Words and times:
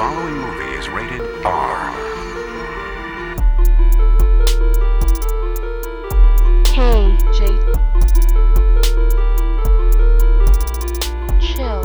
following 0.00 0.34
movie 0.34 0.72
is 0.78 0.88
rated 0.88 1.20
R. 1.44 1.92
Hey, 6.72 7.18
Jake. 7.36 7.60
Chill. 11.38 11.82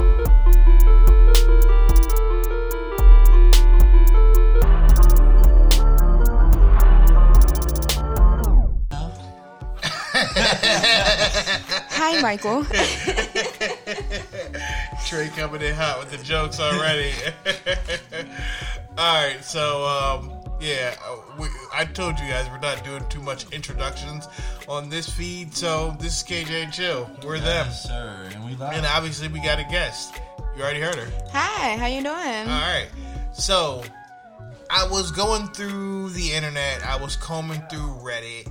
Hi, 11.91 12.21
Michael. 12.21 12.65
Trey 15.05 15.27
coming 15.29 15.61
in 15.61 15.73
hot 15.75 15.99
with 15.99 16.09
the 16.09 16.23
jokes 16.23 16.59
already. 16.59 17.11
All 18.97 19.23
right, 19.23 19.37
so 19.43 19.85
um, 19.85 20.31
yeah, 20.59 20.95
uh, 21.07 21.17
we, 21.37 21.47
I 21.73 21.85
told 21.85 22.17
you 22.19 22.27
guys 22.27 22.47
we're 22.49 22.59
not 22.59 22.83
doing 22.83 23.07
too 23.09 23.21
much 23.21 23.45
introductions 23.51 24.27
on 24.67 24.89
this 24.89 25.07
feed, 25.09 25.53
so 25.53 25.95
this 25.99 26.17
is 26.17 26.23
KJ 26.27 26.63
and 26.63 26.73
Chill. 26.73 27.09
We're 27.23 27.39
them, 27.39 27.67
Yes, 27.67 27.83
sir. 27.87 28.29
And 28.33 28.45
we 28.45 28.55
live. 28.55 28.73
and 28.73 28.85
obviously 28.85 29.27
we 29.27 29.39
got 29.41 29.59
a 29.59 29.63
guest. 29.65 30.19
You 30.57 30.63
already 30.63 30.79
heard 30.81 30.95
her. 30.95 31.07
Hi, 31.33 31.77
how 31.77 31.85
you 31.85 32.01
doing? 32.01 32.11
All 32.11 32.45
right, 32.47 32.87
so 33.33 33.83
I 34.71 34.87
was 34.87 35.11
going 35.11 35.47
through 35.49 36.09
the 36.11 36.31
internet. 36.31 36.83
I 36.83 36.95
was 36.95 37.15
combing 37.15 37.61
through 37.69 37.99
Reddit, 38.01 38.47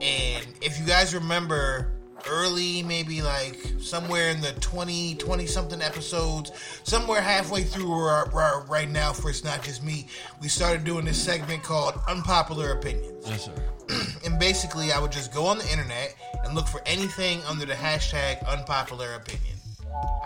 and 0.00 0.46
if 0.62 0.78
you 0.80 0.86
guys 0.86 1.14
remember 1.14 1.92
early 2.28 2.82
maybe 2.82 3.22
like 3.22 3.56
somewhere 3.80 4.30
in 4.30 4.40
the 4.40 4.52
20 4.60 5.14
20 5.16 5.46
something 5.46 5.80
episodes 5.82 6.50
somewhere 6.84 7.20
halfway 7.20 7.62
through 7.62 7.90
or, 7.90 8.28
or 8.32 8.64
right 8.68 8.90
now 8.90 9.12
for 9.12 9.30
it's 9.30 9.44
not 9.44 9.62
just 9.62 9.84
me 9.84 10.06
we 10.40 10.48
started 10.48 10.84
doing 10.84 11.04
this 11.04 11.22
segment 11.22 11.62
called 11.62 11.94
unpopular 12.08 12.72
opinions 12.72 13.24
yes, 13.28 13.44
sir. 13.44 13.52
and 14.26 14.38
basically 14.38 14.92
i 14.92 14.98
would 15.00 15.12
just 15.12 15.32
go 15.32 15.46
on 15.46 15.58
the 15.58 15.70
internet 15.70 16.14
and 16.44 16.54
look 16.54 16.66
for 16.66 16.82
anything 16.86 17.40
under 17.48 17.64
the 17.64 17.74
hashtag 17.74 18.44
unpopular 18.48 19.14
opinion 19.14 19.56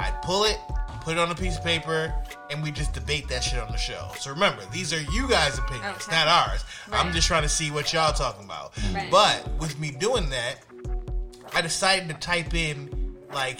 i'd 0.00 0.18
pull 0.22 0.44
it 0.44 0.58
put 1.02 1.12
it 1.14 1.18
on 1.18 1.30
a 1.32 1.34
piece 1.34 1.58
of 1.58 1.64
paper 1.64 2.14
and 2.50 2.62
we 2.62 2.70
just 2.70 2.92
debate 2.92 3.26
that 3.28 3.42
shit 3.42 3.58
on 3.58 3.70
the 3.72 3.76
show 3.76 4.08
so 4.20 4.30
remember 4.30 4.62
these 4.72 4.92
are 4.92 5.00
you 5.12 5.28
guys 5.28 5.58
opinions 5.58 6.06
Okay. 6.06 6.16
not 6.16 6.28
ours 6.28 6.64
i'm 6.92 7.12
just 7.12 7.26
trying 7.26 7.42
to 7.42 7.48
see 7.48 7.70
what 7.70 7.92
y'all 7.92 8.12
talking 8.12 8.44
about 8.44 8.72
Right. 8.94 9.10
but 9.10 9.48
with 9.58 9.78
me 9.80 9.90
doing 9.90 10.28
that 10.30 10.60
I 11.54 11.60
decided 11.60 12.08
to 12.08 12.14
type 12.14 12.54
in 12.54 13.16
like 13.32 13.58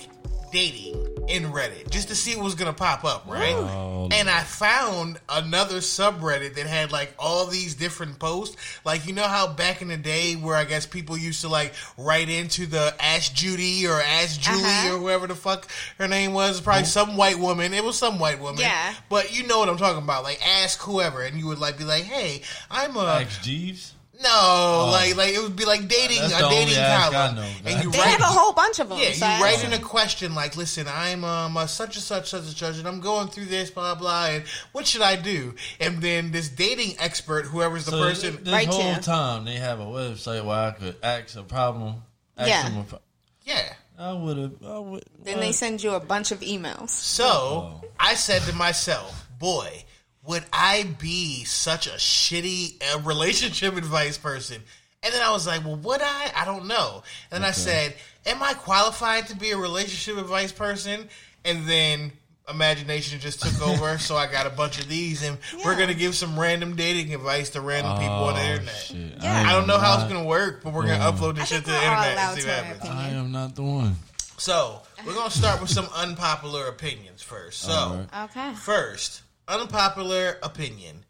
dating 0.53 0.95
in 1.29 1.45
Reddit 1.45 1.89
just 1.91 2.09
to 2.09 2.15
see 2.15 2.35
what 2.37 2.45
was 2.45 2.55
gonna 2.55 2.75
pop 2.75 3.05
up, 3.05 3.25
right? 3.27 3.55
Wow. 3.55 4.09
And 4.13 4.29
I 4.29 4.41
found 4.43 5.19
another 5.31 5.77
subreddit 5.77 6.57
that 6.57 6.67
had 6.67 6.93
like 6.93 7.15
all 7.19 7.47
these 7.47 7.75
different 7.75 8.19
posts. 8.19 8.57
Like 8.85 9.07
you 9.07 9.15
know 9.15 9.23
how 9.27 9.51
back 9.51 9.81
in 9.81 9.89
the 9.89 9.97
day 9.97 10.35
where 10.35 10.55
I 10.57 10.65
guess 10.65 10.85
people 10.85 11.17
used 11.17 11.41
to 11.41 11.49
like 11.49 11.73
write 11.97 12.29
into 12.29 12.67
the 12.67 12.95
Ask 13.01 13.33
Judy 13.35 13.87
or 13.87 13.99
Ask 14.01 14.41
Julie 14.41 14.59
Uh-huh. 14.63 14.95
or 14.97 14.99
whoever 14.99 15.27
the 15.27 15.35
fuck 15.35 15.69
her 15.99 16.07
name 16.09 16.35
was, 16.35 16.61
probably 16.61 16.85
some 16.85 17.17
white 17.17 17.39
woman. 17.39 17.73
It 17.73 17.83
was 17.85 17.97
some 17.97 18.19
white 18.19 18.41
woman. 18.41 18.61
Yeah. 18.61 18.95
But 19.09 19.35
you 19.35 19.47
know 19.47 19.59
what 19.59 19.71
I'm 19.71 19.79
talking 19.79 20.03
about. 20.03 20.23
Like 20.23 20.41
ask 20.47 20.81
whoever 20.83 21.23
and 21.23 21.39
you 21.39 21.47
would 21.47 21.61
like 21.61 21.79
be 21.79 21.85
like, 21.85 22.03
Hey, 22.05 22.43
I'm 22.71 22.95
a 22.97 23.05
Ask 23.23 23.41
Jeeves. 23.43 23.95
No, 24.23 24.89
like 24.93 25.17
like 25.17 25.35
it 25.35 25.43
would 25.43 25.57
be 25.57 25.65
like 25.65 25.89
dating 25.89 26.21
That's 26.21 26.35
a 26.41 26.49
dating 26.49 26.75
column, 26.77 27.39
and 27.65 27.83
you 27.85 27.91
They 27.91 27.99
write 27.99 28.09
have 28.09 28.21
a 28.21 28.25
whole 28.25 28.53
bunch 28.53 28.79
of 28.79 28.89
them. 28.89 28.99
yeah, 28.99 29.13
so 29.13 29.27
you 29.27 29.33
I- 29.33 29.41
write 29.41 29.65
in 29.65 29.73
a 29.73 29.79
question 29.79 30.35
like, 30.35 30.57
"Listen, 30.57 30.87
I'm 30.89 31.25
um 31.25 31.57
a 31.57 31.67
such 31.69 31.97
and 31.97 32.05
such 32.05 32.29
such 32.31 32.43
and 32.45 32.57
such, 32.57 32.79
and 32.79 32.87
I'm 32.89 33.01
going 33.01 33.29
through 33.29 33.47
this 33.47 33.71
blah 33.71 33.95
blah, 33.95 34.27
and 34.27 34.45
what 34.73 34.87
should 34.87 35.03
I 35.03 35.17
do?" 35.17 35.55
And 35.81 36.01
then 36.01 36.31
this 36.33 36.49
dating 36.49 36.97
expert, 36.99 37.47
whoever's 37.47 37.85
the 37.85 37.93
So 37.93 38.01
person, 38.03 38.45
this 38.45 38.53
Right 38.53 38.69
whole 38.69 38.81
here. 38.83 38.99
time 39.01 39.45
they 39.45 39.57
have 39.57 39.81
a 39.81 39.85
website 39.87 40.45
where 40.45 40.69
I 40.69 40.71
could 40.73 40.97
ask 41.03 41.37
a 41.37 41.43
problem. 41.43 42.03
Ask 42.39 42.49
Yeah. 42.49 42.63
them 42.69 42.79
a 42.79 42.85
pro- 42.85 42.99
yeah. 43.45 43.73
I 43.99 44.13
would 44.15 44.37
have. 44.39 44.53
I 44.67 44.79
would. 44.79 45.05
Then 45.23 45.39
they 45.39 45.53
send 45.53 45.83
you 45.83 45.93
a 45.93 46.01
bunch 46.01 46.33
of 46.33 46.41
emails. 46.41 46.89
So 46.91 47.25
Oh. 47.27 47.85
I 48.01 48.15
said 48.15 48.43
to 48.43 48.53
myself, 48.55 49.27
"Boy, 49.39 49.85
would 50.25 50.45
I 50.53 50.85
be 51.01 51.45
such 51.45 51.87
a 51.87 51.93
shitty 51.99 52.83
uh, 52.95 53.01
relationship 53.01 53.77
advice 53.77 54.19
person?" 54.19 54.63
And 55.03 55.13
then 55.13 55.23
I 55.23 55.31
was 55.33 55.47
like, 55.47 55.65
"Well, 55.65 55.77
would 55.77 56.01
I? 56.03 56.33
I 56.37 56.45
don't 56.45 56.67
know." 56.67 57.03
And 57.31 57.43
then 57.43 57.49
I 57.49 57.53
said, 57.53 57.95
"Am 58.27 58.43
I 58.43 58.55
qualified 58.55 59.27
to 59.29 59.37
be 59.37 59.51
a 59.51 59.57
relationship 59.57 60.17
advice 60.23 60.53
person?" 60.53 61.09
And 61.45 61.67
then 61.67 62.13
imagination 62.49 63.19
just 63.21 63.41
took 63.43 63.61
over, 63.69 63.99
so 63.99 64.17
I 64.17 64.31
got 64.31 64.47
a 64.47 64.51
bunch 64.51 64.79
of 64.81 64.89
these, 64.89 65.23
and 65.23 65.39
we're 65.65 65.77
gonna 65.77 65.95
give 65.95 66.15
some 66.15 66.39
random 66.39 66.77
dating 66.77 67.15
advice 67.15 67.51
to 67.51 67.61
random 67.61 67.95
people 67.99 68.13
on 68.13 68.35
the 68.35 68.41
Oh, 68.41 68.45
internet. 68.45 68.75
shit. 68.77 68.97
Yeah. 69.23 69.45
I 69.49 69.53
don't 69.53 69.67
know 69.67 69.79
how 69.79 69.95
it's 70.01 70.13
gonna 70.13 70.25
work, 70.25 70.63
but 70.63 70.73
we're 70.73 70.87
gonna 70.87 71.05
upload 71.13 71.37
this 71.37 71.49
shit 71.49 71.65
to 71.65 71.71
the 71.71 71.77
internet 71.77 72.19
and 72.19 72.41
see 72.41 72.47
what 72.49 72.57
happens. 72.57 72.79
opinion. 72.85 72.99
I 72.99 73.11
am 73.19 73.33
not 73.33 73.55
the 73.55 73.63
one. 73.63 73.97
So 74.39 74.83
we're 75.07 75.15
gonna 75.15 75.31
start 75.31 75.61
with 75.61 75.71
some 75.71 75.87
unpopular 75.97 76.67
opinions 76.69 77.23
first. 77.23 77.61
So. 77.63 77.73
Alright. 77.73 78.31
Okay. 78.31 78.55
First, 78.55 79.23
unpopular 79.53 80.39
opinion. 80.43 81.05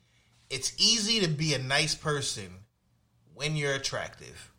It's 0.50 0.74
easy 0.78 1.20
to 1.20 1.28
be 1.28 1.54
a 1.54 1.58
nice 1.58 1.94
person 1.94 2.64
when 3.34 3.56
you're 3.56 3.74
attractive. 3.74 4.50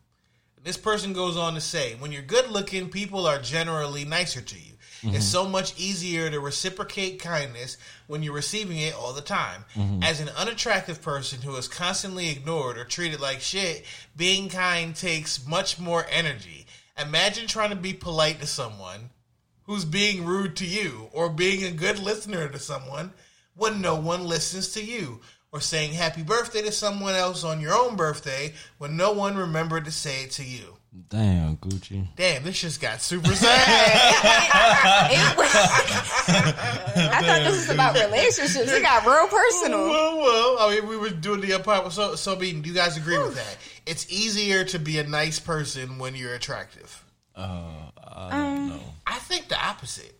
This 0.62 0.76
person 0.78 1.12
goes 1.12 1.36
on 1.36 1.54
to 1.54 1.60
say, 1.60 1.94
when 1.96 2.10
you're 2.10 2.22
good 2.22 2.50
looking, 2.50 2.88
people 2.88 3.26
are 3.26 3.38
generally 3.38 4.06
nicer 4.06 4.40
to 4.40 4.56
you. 4.56 4.72
Mm-hmm. 5.02 5.16
It's 5.16 5.26
so 5.26 5.46
much 5.46 5.78
easier 5.78 6.30
to 6.30 6.40
reciprocate 6.40 7.20
kindness 7.20 7.76
when 8.06 8.22
you're 8.22 8.32
receiving 8.32 8.78
it 8.78 8.94
all 8.94 9.12
the 9.12 9.20
time. 9.20 9.66
Mm-hmm. 9.74 10.02
As 10.02 10.20
an 10.20 10.30
unattractive 10.30 11.02
person 11.02 11.42
who 11.42 11.54
is 11.56 11.68
constantly 11.68 12.30
ignored 12.30 12.78
or 12.78 12.84
treated 12.84 13.20
like 13.20 13.42
shit, 13.42 13.84
being 14.16 14.48
kind 14.48 14.96
takes 14.96 15.46
much 15.46 15.78
more 15.78 16.06
energy. 16.10 16.66
Imagine 16.98 17.46
trying 17.46 17.70
to 17.70 17.76
be 17.76 17.92
polite 17.92 18.40
to 18.40 18.46
someone 18.46 19.10
who's 19.64 19.84
being 19.84 20.24
rude 20.24 20.56
to 20.56 20.66
you 20.66 21.10
or 21.12 21.28
being 21.28 21.64
a 21.64 21.70
good 21.70 21.98
listener 21.98 22.48
to 22.48 22.58
someone 22.58 23.12
when 23.56 23.80
no 23.80 23.94
one 23.96 24.24
listens 24.24 24.72
to 24.74 24.84
you 24.84 25.20
or 25.52 25.60
saying 25.60 25.92
happy 25.92 26.22
birthday 26.22 26.62
to 26.62 26.72
someone 26.72 27.14
else 27.14 27.44
on 27.44 27.60
your 27.60 27.74
own 27.74 27.94
birthday 27.96 28.52
when 28.78 28.96
no 28.96 29.12
one 29.12 29.36
remembered 29.36 29.84
to 29.84 29.90
say 29.92 30.24
it 30.24 30.30
to 30.32 30.44
you. 30.44 30.76
Damn, 31.08 31.56
Gucci. 31.56 32.06
Damn, 32.16 32.44
this 32.44 32.60
just 32.60 32.80
got 32.80 33.02
super 33.02 33.34
sad. 33.34 35.10
It 35.10 35.36
was- 35.36 35.54
I 36.26 37.20
thought 37.20 37.42
this 37.44 37.66
was 37.66 37.70
about 37.70 37.94
relationships. 37.94 38.70
It 38.70 38.82
got 38.82 39.04
real 39.04 39.26
personal. 39.28 39.88
well, 39.88 40.18
well, 40.18 40.56
I 40.60 40.74
mean, 40.74 40.88
we 40.88 40.96
were 40.96 41.10
doing 41.10 41.40
the 41.40 41.52
apartment. 41.52 41.94
So, 41.94 42.14
so, 42.14 42.36
be, 42.36 42.52
do 42.52 42.68
you 42.68 42.74
guys 42.74 42.96
agree 42.96 43.18
with 43.18 43.34
that? 43.34 43.56
It's 43.86 44.10
easier 44.12 44.64
to 44.66 44.78
be 44.78 44.98
a 44.98 45.04
nice 45.04 45.38
person 45.40 45.98
when 45.98 46.14
you're 46.14 46.34
attractive. 46.34 47.04
Uh, 47.36 47.90
I 48.06 48.28
Um, 48.30 48.40
don't 48.54 48.68
know. 48.70 48.80
I 49.06 49.18
think 49.18 49.48
the 49.48 49.60
opposite. 49.62 50.14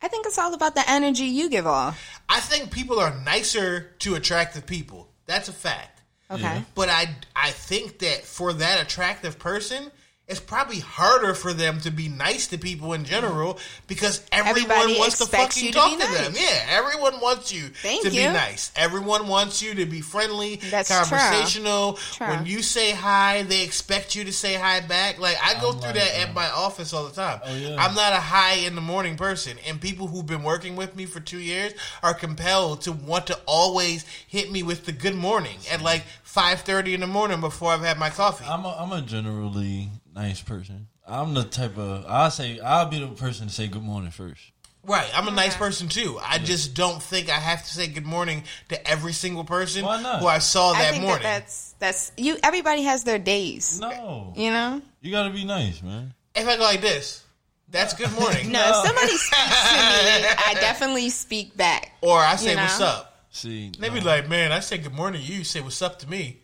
I 0.00 0.08
think 0.08 0.26
it's 0.26 0.38
all 0.38 0.54
about 0.54 0.74
the 0.76 0.88
energy 0.88 1.24
you 1.24 1.50
give 1.50 1.66
off. 1.66 2.15
I 2.28 2.40
think 2.40 2.70
people 2.70 2.98
are 2.98 3.14
nicer 3.24 3.92
to 4.00 4.14
attractive 4.14 4.66
people. 4.66 5.08
That's 5.26 5.48
a 5.48 5.52
fact. 5.52 6.02
Okay. 6.30 6.62
But 6.74 6.88
I 6.88 7.16
I 7.34 7.50
think 7.50 7.98
that 8.00 8.22
for 8.24 8.52
that 8.54 8.82
attractive 8.82 9.38
person, 9.38 9.90
it's 10.28 10.40
probably 10.40 10.80
harder 10.80 11.34
for 11.34 11.52
them 11.52 11.80
to 11.80 11.90
be 11.92 12.08
nice 12.08 12.48
to 12.48 12.58
people 12.58 12.94
in 12.94 13.04
general 13.04 13.58
because 13.86 14.24
everyone 14.32 14.72
Everybody 14.72 14.98
wants 14.98 15.18
to 15.18 15.26
fucking 15.26 15.66
you 15.66 15.70
to 15.70 15.78
talk 15.78 15.90
be 15.96 16.04
to 16.04 16.12
them. 16.12 16.32
nice. 16.32 16.42
Yeah, 16.42 16.66
everyone 16.76 17.20
wants 17.20 17.52
you 17.52 17.68
Thank 17.68 18.02
to 18.02 18.10
be 18.10 18.24
nice. 18.24 18.72
Everyone 18.74 19.28
wants 19.28 19.62
you 19.62 19.74
to 19.74 19.86
be 19.86 20.00
friendly, 20.00 20.56
That's 20.56 20.88
conversational. 20.88 21.92
True. 21.94 22.26
When 22.26 22.44
you 22.44 22.62
say 22.62 22.90
hi, 22.90 23.44
they 23.44 23.62
expect 23.62 24.16
you 24.16 24.24
to 24.24 24.32
say 24.32 24.54
hi 24.54 24.80
back. 24.80 25.20
Like 25.20 25.36
I 25.40 25.60
go 25.60 25.70
I'm 25.70 25.74
through 25.78 25.90
like, 25.90 25.94
that 25.94 26.28
at 26.28 26.34
my 26.34 26.50
office 26.50 26.92
all 26.92 27.04
the 27.06 27.14
time. 27.14 27.40
Oh, 27.44 27.54
yeah. 27.54 27.76
I'm 27.78 27.94
not 27.94 28.12
a 28.12 28.16
high 28.16 28.54
in 28.54 28.74
the 28.74 28.80
morning 28.80 29.16
person, 29.16 29.56
and 29.68 29.80
people 29.80 30.08
who've 30.08 30.26
been 30.26 30.42
working 30.42 30.74
with 30.74 30.96
me 30.96 31.06
for 31.06 31.20
two 31.20 31.38
years 31.38 31.72
are 32.02 32.14
compelled 32.14 32.80
to 32.82 32.90
want 32.90 33.28
to 33.28 33.38
always 33.46 34.04
hit 34.26 34.50
me 34.50 34.64
with 34.64 34.86
the 34.86 34.92
good 34.92 35.14
morning 35.14 35.58
at 35.70 35.82
like 35.82 36.02
five 36.24 36.62
thirty 36.62 36.94
in 36.94 37.00
the 37.00 37.06
morning 37.06 37.40
before 37.40 37.70
I've 37.70 37.82
had 37.82 37.96
my 37.96 38.10
coffee. 38.10 38.44
I'm 38.44 38.64
a, 38.64 38.76
I'm 38.76 38.90
a 38.90 39.02
generally 39.02 39.90
nice 40.16 40.40
person. 40.40 40.88
I'm 41.06 41.34
the 41.34 41.44
type 41.44 41.78
of 41.78 42.04
I 42.06 42.28
say 42.30 42.58
I'll 42.58 42.86
be 42.88 42.98
the 42.98 43.08
person 43.08 43.46
to 43.46 43.52
say 43.52 43.68
good 43.68 43.82
morning 43.82 44.10
first. 44.10 44.40
right, 44.84 45.08
I'm 45.14 45.28
a 45.28 45.30
nice 45.30 45.56
person 45.56 45.88
too. 45.88 46.18
I 46.22 46.38
just 46.38 46.74
don't 46.74 47.00
think 47.02 47.28
I 47.28 47.34
have 47.38 47.62
to 47.64 47.72
say 47.74 47.86
good 47.86 48.06
morning 48.06 48.42
to 48.70 48.88
every 48.90 49.12
single 49.12 49.44
person 49.44 49.84
Why 49.84 50.02
not? 50.02 50.20
who 50.20 50.26
I 50.26 50.38
saw 50.38 50.72
I 50.72 50.78
that 50.82 50.90
think 50.92 51.04
morning. 51.04 51.22
that 51.22 51.40
that's 51.42 51.74
that's 51.78 52.12
you. 52.16 52.36
Everybody 52.42 52.82
has 52.82 53.04
their 53.04 53.18
days. 53.20 53.78
No, 53.80 54.32
You 54.36 54.50
know. 54.50 54.82
you 55.00 55.12
got 55.12 55.24
to 55.28 55.30
be 55.30 55.44
nice, 55.44 55.82
man. 55.82 56.12
if 56.34 56.48
I 56.48 56.56
go 56.56 56.62
like 56.64 56.80
this, 56.80 57.22
that's 57.68 57.94
good 57.94 58.12
morning. 58.18 58.50
No, 58.52 58.60
if 58.68 58.86
somebody 58.86 59.06
speaks 59.16 59.68
to 59.68 59.74
me, 59.76 60.34
I 60.46 60.56
definitely 60.60 61.10
speak 61.10 61.56
back. 61.56 61.92
Or 62.00 62.18
I 62.18 62.34
say 62.36 62.50
You 62.50 62.56
know? 62.56 62.62
what's 62.62 62.80
up. 62.80 63.12
See, 63.30 63.70
They 63.78 63.90
be 63.90 64.00
like, 64.00 64.28
man, 64.28 64.50
I 64.50 64.60
say 64.60 64.78
good 64.78 64.94
morning 64.94 65.20
to 65.20 65.26
you. 65.30 65.38
You 65.38 65.44
say 65.44 65.60
what's 65.60 65.82
up 65.82 65.98
to 66.00 66.08
me. 66.08 66.38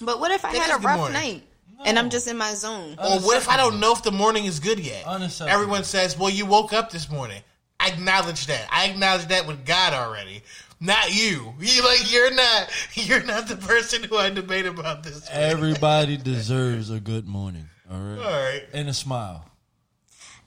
But 0.00 0.18
what 0.18 0.32
if 0.32 0.44
I 0.44 0.52
That 0.52 0.62
had 0.62 0.70
a 0.70 0.78
good 0.80 0.84
rough 0.84 0.96
morning. 0.98 1.12
night 1.14 1.42
and 1.84 1.98
I'm 1.98 2.10
just 2.10 2.26
in 2.28 2.36
my 2.36 2.54
zone? 2.54 2.96
Or 2.98 3.20
what 3.20 3.36
if 3.36 3.48
I 3.48 3.56
don't 3.56 3.80
know 3.80 3.92
if 3.92 4.02
the 4.02 4.12
morning 4.12 4.44
is 4.44 4.60
good 4.60 4.78
yet? 4.78 5.04
Unacceptable. 5.06 5.50
Everyone 5.52 5.84
says, 5.84 6.18
"Well, 6.18 6.30
you 6.30 6.46
woke 6.46 6.72
up 6.72 6.90
this 6.90 7.10
morning." 7.10 7.42
I 7.80 7.88
acknowledge 7.88 8.46
that. 8.46 8.68
I 8.70 8.86
acknowledge 8.88 9.26
that 9.26 9.46
with 9.46 9.66
God 9.66 9.92
already. 9.92 10.42
Not 10.80 11.12
you. 11.14 11.54
You 11.60 11.84
like 11.84 12.12
you're 12.12 12.32
not 12.34 12.68
you're 12.94 13.22
not 13.24 13.48
the 13.48 13.56
person 13.56 14.02
who 14.04 14.16
I 14.16 14.30
debate 14.30 14.66
about 14.66 15.02
this. 15.02 15.14
with. 15.16 15.30
Everybody 15.30 16.16
deserves 16.32 16.90
a 16.90 17.00
good 17.00 17.26
morning. 17.26 17.68
All 17.90 17.98
right. 17.98 18.18
All 18.18 18.32
right. 18.32 18.62
And 18.72 18.88
a 18.88 18.94
smile. 18.94 19.44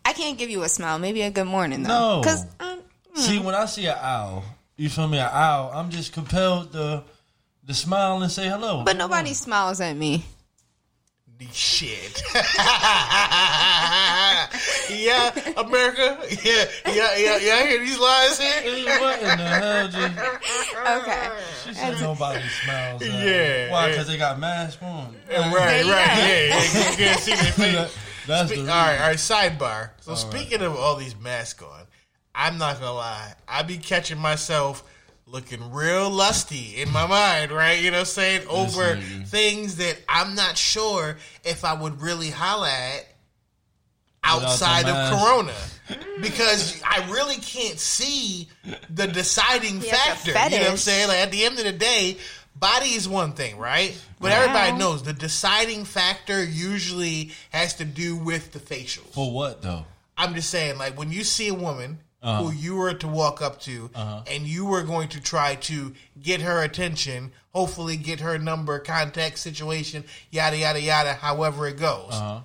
I 0.04 0.14
can't 0.14 0.38
give 0.38 0.50
you 0.50 0.64
a 0.64 0.70
smile. 0.70 1.00
Maybe 1.00 1.22
a 1.24 1.32
good 1.32 1.48
morning 1.48 1.84
though. 1.84 1.90
No. 1.90 2.22
Because 2.22 2.46
um, 2.60 2.80
See, 3.16 3.40
when 3.40 3.56
I 3.56 3.66
see 3.66 3.86
an 3.88 3.98
owl, 4.00 4.44
you 4.76 4.90
feel 4.90 5.08
me, 5.08 5.18
an 5.20 5.30
owl, 5.32 5.72
I'm 5.74 5.90
just 5.90 6.12
compelled 6.14 6.74
to 6.74 7.04
to 7.68 7.74
smile 7.74 8.22
and 8.22 8.32
say 8.32 8.48
hello. 8.48 8.84
but 8.86 8.96
nobody 8.98 9.34
smiles 9.34 9.82
at 9.82 9.96
me. 9.96 10.24
Shit. 11.52 12.22
yeah, 14.90 15.32
America. 15.58 16.18
Yeah, 16.44 16.66
yeah, 16.88 17.16
yeah, 17.18 17.38
yeah. 17.38 17.54
I 17.56 17.66
hear 17.68 17.80
these 17.80 17.98
lies 18.00 18.40
here. 18.40 19.00
what 19.00 19.20
in 19.20 19.38
the 19.38 19.48
hell 19.48 19.88
just 19.88 20.18
Okay. 20.88 21.30
she 21.66 21.74
said 21.74 22.00
nobody 22.02 22.42
smiles 22.64 23.02
at 23.02 23.08
her. 23.10 23.28
Yeah, 23.30 23.72
Why? 23.72 23.86
yeah. 23.86 23.92
Because 23.92 24.08
they 24.08 24.18
got 24.18 24.40
masks 24.40 24.82
on. 24.82 25.16
Right, 25.30 25.54
right. 25.54 25.86
Yeah. 25.86 26.18
Yeah, 26.28 26.48
yeah. 26.48 26.90
You 26.92 26.98
can't 26.98 27.20
see 27.20 27.32
their 27.36 27.52
face. 27.54 27.98
That's 28.28 28.50
Spe- 28.52 28.56
the 28.58 28.62
all 28.62 28.68
right, 28.68 28.92
reason. 29.14 29.36
all 29.36 29.42
right. 29.44 29.60
Sidebar. 29.60 29.90
So 30.02 30.16
speaking 30.16 30.62
of 30.62 30.76
all 30.76 30.96
these 30.96 31.16
masks 31.18 31.62
on, 31.64 31.82
I'm 32.34 32.58
not 32.58 32.80
gonna 32.80 32.94
lie. 32.94 33.34
I 33.48 33.64
be 33.64 33.78
catching 33.78 34.18
myself 34.18 34.84
looking 35.28 35.72
real 35.72 36.10
lusty 36.10 36.80
in 36.82 36.92
my 36.92 37.08
mind, 37.08 37.52
right? 37.52 37.80
You 37.82 37.92
know, 37.92 37.98
what 37.98 38.02
I'm 38.02 38.06
saying 38.06 38.48
over 38.48 38.96
nigga. 38.96 39.28
things 39.28 39.78
that 39.78 39.98
I'm 40.08 40.36
not 40.36 40.58
sure 40.58 41.18
if 41.44 41.66
I 41.66 41.74
would 41.74 42.02
really 42.02 42.30
holla 42.30 42.70
at 42.70 43.06
outside 44.24 44.88
of. 44.88 45.20
Corona, 45.20 45.54
because 46.22 46.82
I 46.84 47.10
really 47.12 47.36
can't 47.38 47.80
see 47.80 48.48
the 48.90 49.08
deciding 49.08 49.82
He 49.82 49.88
has 49.90 50.28
a 50.28 50.32
factor. 50.32 50.56
You 50.56 50.62
know 50.62 50.66
what 50.66 50.72
I'm 50.72 50.78
saying? 50.78 51.08
Like 51.08 51.20
at 51.20 51.32
the 51.32 51.44
end 51.46 51.60
of 51.60 51.66
the 51.66 51.72
day. 51.74 52.18
Body 52.58 52.92
is 52.92 53.06
one 53.06 53.34
thing, 53.34 53.58
right? 53.58 54.02
But 54.22 54.32
Wow. 54.32 54.38
everybody 54.44 54.78
knows 54.78 55.04
the 55.04 55.12
deciding 55.12 55.84
factor 55.84 56.42
usually 56.42 57.34
has 57.50 57.74
to 57.76 57.84
do 57.84 58.16
with 58.16 58.54
the 58.54 58.60
facials. 58.60 59.12
For 59.12 59.30
what 59.30 59.62
though? 59.62 59.84
I'm 60.18 60.34
just 60.36 60.52
saying, 60.52 60.78
like 60.78 60.98
when 60.98 61.12
you 61.12 61.26
see 61.26 61.50
a 61.50 61.54
woman 61.54 62.00
Uh-huh. 62.26 62.44
who 62.44 62.52
you 62.52 62.76
were 62.76 62.96
to 62.96 63.08
walk 63.08 63.40
up 63.42 63.62
to, 63.62 63.92
and 63.96 64.48
you 64.48 64.66
were 64.66 64.82
going 64.82 65.10
to 65.10 65.22
try 65.22 65.54
to 65.56 65.94
get 66.20 66.42
her 66.42 66.64
attention, 66.64 67.32
hopefully 67.54 67.98
get 67.98 68.20
her 68.22 68.40
number, 68.40 68.80
contact, 68.80 69.38
situation, 69.38 70.04
yada 70.32 70.58
yada 70.58 70.82
yada, 70.82 71.14
however 71.14 71.68
it 71.68 71.78
goes. 71.78 72.10
Uh-huh. 72.14 72.40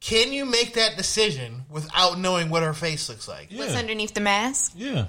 Can 0.00 0.32
you 0.32 0.44
make 0.44 0.74
that 0.74 0.96
decision 0.96 1.62
without 1.70 2.18
knowing 2.18 2.50
what 2.50 2.62
her 2.62 2.74
face 2.74 3.08
looks 3.08 3.28
like? 3.28 3.48
Yeah. 3.50 3.60
What's 3.60 3.74
underneath 3.74 4.14
the 4.14 4.20
mask? 4.20 4.72
Yeah. 4.76 5.06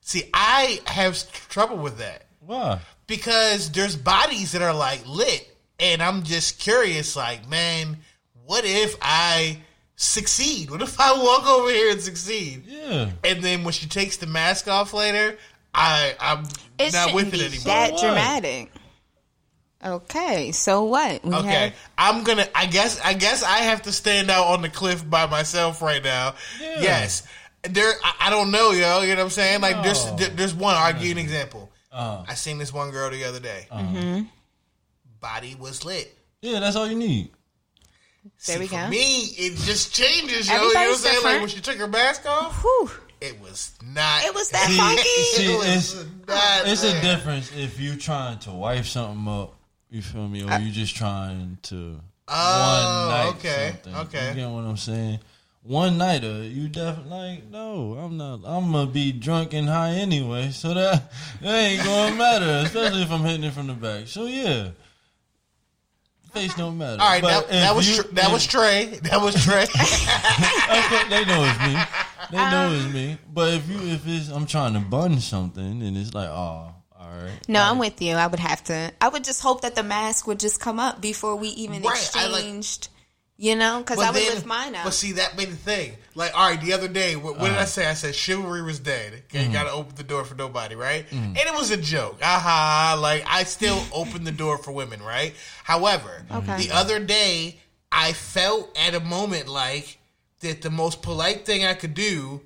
See, 0.00 0.24
I 0.32 0.80
have 0.86 1.18
trouble 1.48 1.76
with 1.76 1.98
that 1.98 2.26
Why? 2.40 2.80
because 3.06 3.70
there's 3.72 3.96
bodies 3.96 4.52
that 4.52 4.62
are 4.62 4.74
like 4.74 5.06
lit, 5.06 5.54
and 5.78 6.02
I'm 6.02 6.22
just 6.22 6.58
curious, 6.58 7.14
like, 7.14 7.46
man, 7.48 7.98
what 8.46 8.64
if 8.64 8.96
I 9.02 9.58
succeed? 9.98 10.70
What 10.70 10.80
if 10.80 10.98
I 10.98 11.12
walk 11.12 11.46
over 11.46 11.68
here 11.70 11.90
and 11.92 12.00
succeed? 12.00 12.64
Yeah. 12.66 13.10
And 13.24 13.42
then 13.44 13.64
when 13.64 13.72
she 13.72 13.86
takes 13.86 14.16
the 14.16 14.26
mask 14.26 14.66
off 14.68 14.94
later, 14.94 15.36
I 15.74 16.14
I'm 16.18 16.44
It 16.78 16.92
not 16.94 17.10
shouldn't 17.10 17.14
with 17.14 17.26
it 17.28 17.32
be 17.32 17.44
anymore. 17.44 17.64
that 17.66 17.92
what? 17.92 18.00
dramatic. 18.00 18.70
Okay, 19.84 20.50
so 20.50 20.84
what? 20.84 21.22
We 21.24 21.32
Okay, 21.34 21.48
have- 21.48 21.74
I'm 21.96 22.24
gonna. 22.24 22.48
I 22.54 22.66
guess. 22.66 22.98
I 23.00 23.14
guess 23.14 23.44
I 23.44 23.58
have 23.58 23.82
to 23.82 23.92
stand 23.92 24.28
out 24.28 24.46
on 24.48 24.62
the 24.62 24.68
cliff 24.68 25.08
by 25.08 25.26
myself 25.26 25.80
right 25.82 26.02
now. 26.02 26.34
Yeah. 26.60 26.80
Yes, 26.80 27.22
there. 27.62 27.92
I, 28.02 28.14
I 28.26 28.30
don't 28.30 28.50
know, 28.50 28.72
yo. 28.72 29.02
You 29.02 29.10
know 29.10 29.18
what 29.20 29.24
I'm 29.24 29.30
saying? 29.30 29.60
Like, 29.60 29.82
there's 29.84 30.04
No. 30.06 30.16
there- 30.16 30.30
there's 30.30 30.54
one. 30.54 30.74
I'll 30.74 30.92
give 30.94 31.02
you 31.04 31.12
an 31.12 31.18
example. 31.18 31.70
Uh, 31.92 32.24
I 32.26 32.34
seen 32.34 32.58
this 32.58 32.72
one 32.72 32.90
girl 32.90 33.08
the 33.10 33.22
other 33.24 33.38
day. 33.40 33.68
Mm-hmm. 33.70 34.22
Body 35.20 35.54
was 35.58 35.84
lit. 35.84 36.12
yeah, 36.42 36.58
that's 36.60 36.74
all 36.76 36.86
you 36.88 36.96
need. 36.96 37.30
There 38.46 38.56
See, 38.56 38.58
we 38.60 38.66
for 38.68 38.76
go. 38.76 38.88
me, 38.88 39.24
it 39.36 39.56
just 39.56 39.94
changes, 39.94 40.48
yo. 40.48 40.54
You 40.54 40.60
know 40.60 40.66
what 40.68 40.76
I'm 40.76 40.82
Everybody's 40.82 41.00
saying? 41.00 41.24
Like 41.24 41.40
when 41.40 41.48
she 41.48 41.60
took 41.60 41.76
her 41.76 41.88
mask 41.88 42.26
off, 42.26 42.62
Whew. 42.62 42.90
it 43.20 43.40
was 43.40 43.72
not. 43.84 44.24
It 44.24 44.34
was 44.34 44.50
that 44.50 44.66
See, 44.68 44.76
funky. 44.76 45.02
see, 45.02 45.44
it 45.52 45.56
was 45.58 45.94
it's- 45.94 46.06
not 46.28 46.68
It's 46.72 46.84
a 46.84 46.88
there. 46.88 47.02
difference 47.16 47.52
if 47.56 47.80
you 47.80 47.96
trying 47.96 48.38
to 48.40 48.50
wipe 48.50 48.84
something 48.84 49.26
up, 49.28 49.54
you 49.90 50.02
feel 50.02 50.28
me, 50.28 50.44
or 50.44 50.58
you 50.58 50.70
just 50.70 50.94
trying 50.96 51.58
to 51.62 52.00
Oh, 52.30 53.08
one 53.08 53.08
night 53.16 53.34
okay, 53.38 53.70
something. 53.82 53.94
okay. 54.06 54.28
You 54.30 54.34
get 54.34 54.50
what 54.50 54.64
I'm 54.64 54.76
saying? 54.76 55.18
One 55.62 55.98
nighter, 55.98 56.42
you 56.44 56.68
definitely 56.68 57.10
like 57.10 57.50
no. 57.50 57.94
I'm 57.94 58.16
not. 58.16 58.40
I'm 58.44 58.70
gonna 58.72 58.86
be 58.90 59.12
drunk 59.12 59.52
and 59.54 59.68
high 59.68 59.90
anyway, 59.92 60.50
so 60.50 60.72
that 60.74 61.10
that 61.42 61.54
ain't 61.54 61.84
gonna 61.84 62.14
matter, 62.16 62.62
especially 62.64 63.02
if 63.02 63.10
I'm 63.10 63.20
hitting 63.22 63.44
it 63.44 63.52
from 63.52 63.66
the 63.66 63.74
back. 63.74 64.06
So 64.08 64.26
yeah, 64.26 64.70
face 66.38 66.54
don't 66.54 66.78
matter. 66.78 67.00
All 67.02 67.08
right, 67.08 67.22
But 67.22 67.48
that, 67.48 67.50
that 67.50 67.76
was 67.76 67.88
you- 67.96 68.02
tr- 68.02 68.08
that 68.14 68.26
if- 68.26 68.32
was 68.32 68.46
Trey. 68.46 68.84
That 69.04 69.20
was 69.20 69.34
Trey. 69.44 69.66
Okay, 70.68 71.08
they 71.08 71.24
know 71.24 71.44
it's 71.44 71.58
me. 71.60 71.80
They 72.30 72.36
know 72.50 72.66
Um, 72.68 72.74
it's 72.76 72.94
me. 72.94 73.18
But 73.32 73.54
if 73.54 73.68
you 73.68 73.78
if 73.92 74.06
it's 74.06 74.28
I'm 74.28 74.46
trying 74.46 74.74
to 74.74 74.80
bun 74.80 75.20
something 75.20 75.82
and 75.82 75.96
it's 75.96 76.12
like, 76.14 76.28
oh, 76.28 76.74
all 77.00 77.10
right. 77.22 77.30
No, 77.48 77.62
I'm 77.62 77.78
with 77.78 78.00
you. 78.02 78.14
I 78.14 78.26
would 78.26 78.40
have 78.40 78.62
to. 78.64 78.92
I 79.00 79.08
would 79.08 79.24
just 79.24 79.40
hope 79.42 79.62
that 79.62 79.74
the 79.74 79.82
mask 79.82 80.26
would 80.26 80.38
just 80.40 80.60
come 80.60 80.78
up 80.78 81.00
before 81.00 81.36
we 81.36 81.48
even 81.50 81.82
Right, 81.82 82.10
I 82.14 82.26
like- 82.26 82.40
exchanged. 82.44 82.88
You 83.40 83.54
know, 83.54 83.78
because 83.78 84.00
I 84.00 84.10
would 84.10 84.20
lift 84.20 84.44
mine 84.44 84.74
out. 84.74 84.84
But 84.84 84.92
see, 84.94 85.12
that 85.12 85.36
made 85.36 85.48
the 85.48 85.56
thing. 85.56 85.92
Like, 86.16 86.36
all 86.36 86.50
right, 86.50 86.60
the 86.60 86.72
other 86.72 86.88
day, 86.88 87.14
what, 87.14 87.38
what 87.38 87.46
did 87.46 87.56
I 87.56 87.62
uh. 87.62 87.66
say? 87.66 87.86
I 87.86 87.94
said 87.94 88.14
chivalry 88.14 88.62
was 88.62 88.80
dead. 88.80 89.22
Okay, 89.26 89.44
you 89.44 89.50
mm. 89.50 89.52
gotta 89.52 89.70
open 89.70 89.94
the 89.94 90.02
door 90.02 90.24
for 90.24 90.34
nobody, 90.34 90.74
right? 90.74 91.08
Mm. 91.08 91.28
And 91.28 91.38
it 91.38 91.54
was 91.54 91.70
a 91.70 91.76
joke. 91.76 92.18
Aha! 92.20 92.98
Like, 93.00 93.24
I 93.28 93.44
still 93.44 93.80
open 93.94 94.24
the 94.24 94.32
door 94.32 94.58
for 94.58 94.72
women, 94.72 95.00
right? 95.00 95.34
However, 95.62 96.24
Okay. 96.30 96.66
the 96.66 96.72
other 96.72 96.98
day, 96.98 97.60
I 97.92 98.12
felt 98.12 98.76
at 98.76 98.94
a 98.94 99.00
moment 99.00 99.46
like 99.46 99.98
that 100.40 100.62
the 100.62 100.70
most 100.70 101.00
polite 101.00 101.46
thing 101.46 101.64
I 101.64 101.74
could 101.74 101.94
do 101.94 102.40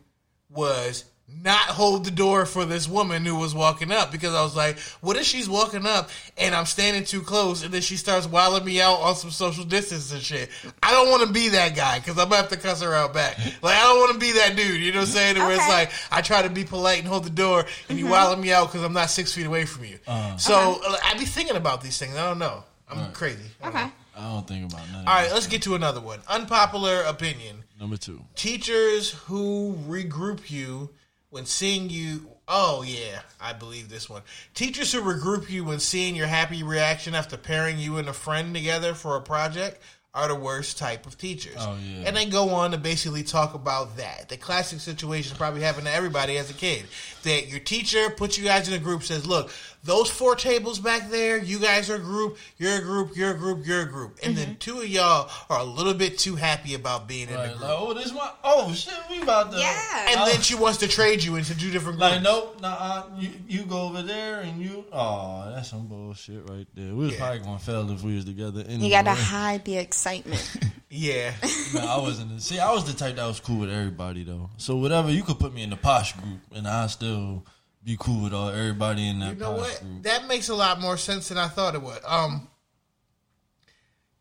was 0.51 1.05
not 1.43 1.61
hold 1.61 2.05
the 2.05 2.11
door 2.11 2.47
for 2.47 2.65
this 2.65 2.89
woman 2.89 3.25
who 3.25 3.37
was 3.37 3.55
walking 3.55 3.91
up 3.91 4.13
because 4.13 4.35
I 4.35 4.43
was 4.43 4.57
like, 4.57 4.79
what 5.01 5.17
if 5.17 5.25
she's 5.25 5.49
walking 5.49 5.87
up 5.87 6.11
and 6.37 6.55
I'm 6.55 6.67
standing 6.67 7.05
too 7.05 7.23
close 7.23 7.63
and 7.63 7.73
then 7.73 7.81
she 7.81 7.97
starts 7.97 8.27
wilding 8.27 8.65
me 8.65 8.81
out 8.81 9.01
on 9.01 9.15
some 9.15 9.31
social 9.31 9.65
distance 9.65 10.13
and 10.13 10.23
shit? 10.23 10.51
I 10.83 10.93
don't 10.93 11.11
want 11.11 11.27
to 11.27 11.33
be 11.33 11.51
that 11.51 11.75
guy 11.75 11.99
because 11.99 12.19
I'm 12.19 12.29
gonna 12.29 12.37
have 12.37 12.49
to 12.51 12.57
cuss 12.57 12.83
her 12.83 12.95
out 12.95 13.15
back. 13.15 13.39
Like 13.63 13.77
I 13.77 13.83
don't 13.83 13.99
want 13.99 14.13
to 14.15 14.19
be 14.19 14.33
that 14.33 14.57
dude. 14.57 14.81
You 14.81 14.93
know 14.93 15.01
what 15.01 15.09
I'm 15.09 15.13
saying? 15.15 15.37
Where 15.37 15.53
it's 15.53 15.69
like 15.69 15.91
I 16.11 16.21
try 16.21 16.43
to 16.43 16.51
be 16.51 16.65
polite 16.65 16.99
and 16.99 17.09
hold 17.09 17.25
the 17.25 17.31
door 17.31 17.65
and 17.89 17.99
you 17.99 18.07
wilding 18.07 18.43
me 18.43 18.53
out 18.53 18.69
because 18.69 18.83
I'm 18.83 18.93
not 18.93 19.11
six 19.11 19.33
feet 19.33 19.47
away 19.47 19.65
from 19.65 19.85
you. 19.85 19.99
So 20.39 20.81
uh, 20.85 20.97
I 21.05 21.17
be 21.19 21.25
thinking 21.25 21.57
about 21.57 21.83
these 21.83 21.99
things. 21.99 22.17
I 22.17 22.27
don't 22.27 22.39
know. 22.39 22.65
I'm 22.89 23.13
crazy. 23.13 23.45
I 23.63 23.69
okay. 23.69 23.85
know. 23.85 23.93
I 24.15 24.29
don't 24.29 24.47
think 24.47 24.71
about 24.71 24.87
none. 24.93 25.07
All 25.07 25.15
right, 25.15 25.33
let's 25.33 25.47
get 25.47 25.63
to 25.63 25.75
another 25.75 26.01
one. 26.01 26.21
Unpopular 26.29 27.03
opinion 27.03 27.65
Number 27.81 27.97
two. 27.97 28.23
teachers 28.37 29.13
who 29.13 29.75
regroup 29.89 30.51
you 30.51 30.91
when 31.33 31.47
seeing 31.47 31.89
you 31.89 32.29
oh 32.47 32.83
yeah 32.87 33.23
i 33.41 33.55
believe 33.55 33.89
this 33.89 34.09
one. 34.09 34.23
Teachers 34.55 34.93
who 34.93 35.01
regroup 35.01 35.49
you 35.49 35.65
when 35.65 35.81
seeing 35.81 36.15
your 36.15 36.27
happy 36.27 36.63
reaction 36.63 37.15
after 37.15 37.39
pairing 37.39 37.79
you 37.79 37.97
and 37.97 38.07
a 38.07 38.13
friend 38.13 38.55
together 38.55 38.93
for 38.93 39.17
a 39.17 39.21
project 39.23 39.81
are 40.15 40.29
the 40.29 40.35
worst 40.35 40.77
type 40.77 41.07
of 41.07 41.17
teachers. 41.17 41.57
Oh, 41.59 41.75
yeah. 41.83 42.05
and 42.07 42.15
they 42.15 42.27
go 42.27 42.51
on 42.51 42.73
to 42.73 42.77
basically 42.77 43.23
talk 43.23 43.55
about 43.55 43.97
that. 43.97 44.29
The 44.29 44.37
classic 44.37 44.81
situation 44.81 45.39
probably 45.39 45.63
happened 45.63 45.87
to 45.87 45.93
everybody 45.93 46.37
as 46.37 46.51
a 46.51 46.55
kid 46.55 46.85
that 47.23 47.49
your 47.49 47.61
teacher 47.61 48.11
puts 48.11 48.37
you 48.37 48.45
guys 48.45 48.69
in 48.69 48.75
a 48.75 48.79
group 48.79 49.03
says 49.03 49.27
look 49.27 49.51
those 49.85 50.09
four 50.11 50.37
tables 50.37 50.79
back 50.79 51.11
there 51.11 51.39
you 51.39 51.59
guys 51.59 51.91
are 51.91 51.97
a 51.97 51.99
group 51.99 52.37
you're 52.59 52.77
a 52.77 52.81
group 52.81 53.17
you're 53.17 53.33
a 53.33 53.37
group 53.37 53.67
you're 53.67 53.83
a 53.83 53.87
group 53.87 54.19
and 54.23 54.37
then 54.37 54.49
mm-hmm. 54.49 54.59
two 54.59 54.79
of 54.81 54.87
y'all 54.87 55.29
are 55.51 55.59
a 55.59 55.65
little 55.65 55.95
bit 55.95 56.19
too 56.19 56.37
happy 56.37 56.75
about 56.75 57.09
being 57.09 57.27
in 57.29 57.35
the 57.35 57.39
Right, 57.39 57.49
group 57.51 57.63
like, 57.63 57.71
oh, 57.79 57.93
this 57.95 58.13
my 58.13 58.31
oh 58.45 58.73
shit, 58.73 58.95
we 59.11 59.21
about 59.23 59.51
to 59.53 59.59
Yeah. 59.59 60.07
and 60.11 60.21
Oh. 60.21 60.27
then 60.27 60.41
she 60.41 60.55
wants 60.55 60.79
to 60.79 60.89
trade 60.89 61.23
you 61.25 61.37
into 61.37 61.59
two 61.59 61.71
different 61.71 61.99
groups. 61.99 62.13
Like 62.15 62.23
nope, 62.23 62.61
nah, 62.61 63.05
you 63.19 63.31
you 63.49 63.63
go 63.65 63.83
over 63.83 64.03
there 64.03 64.41
and 64.41 64.63
you 64.63 64.85
oh 64.93 65.51
that's 65.55 65.71
some 65.71 65.87
bullshit 65.89 66.49
right 66.49 66.67
there. 66.75 66.95
We 66.95 67.05
was 67.07 67.13
Yeah. 67.13 67.19
probably 67.19 67.39
gonna 67.41 67.59
fail 67.59 67.91
if 67.91 68.03
we 68.03 68.15
was 68.17 68.25
together. 68.25 68.61
Anyway. 68.67 68.85
You 68.85 68.91
got 68.91 69.05
to 69.05 69.15
hide 69.15 69.65
the 69.65 69.79
excitement. 69.79 70.57
Yeah, 70.95 71.33
No, 71.73 71.81
I 71.81 71.99
wasn't. 72.03 72.43
See, 72.43 72.59
I 72.59 72.71
was 72.71 72.85
the 72.85 72.93
type 72.93 73.17
that 73.17 73.25
was 73.27 73.41
cool 73.41 73.61
with 73.61 73.71
everybody 73.71 74.25
though. 74.25 74.51
So 74.59 74.77
whatever, 74.77 75.11
you 75.11 75.23
could 75.23 75.39
put 75.39 75.55
me 75.55 75.63
in 75.63 75.71
the 75.71 75.77
posh 75.77 76.13
group, 76.13 76.41
and 76.55 76.69
I 76.69 76.87
still 76.89 77.47
be 77.85 77.97
cool 77.99 78.23
with 78.25 78.33
all 78.35 78.49
everybody 78.49 79.09
in 79.09 79.19
that 79.21 79.35
you 79.35 79.41
know 79.41 79.53
what? 79.53 79.81
group. 79.81 80.03
That 80.05 80.27
makes 80.29 80.49
a 80.49 80.55
lot 80.55 80.81
more 80.81 80.97
sense 80.97 81.29
than 81.29 81.39
I 81.39 81.49
thought 81.49 81.75
it 81.75 81.83
would. 81.83 81.99
Um, 82.07 82.49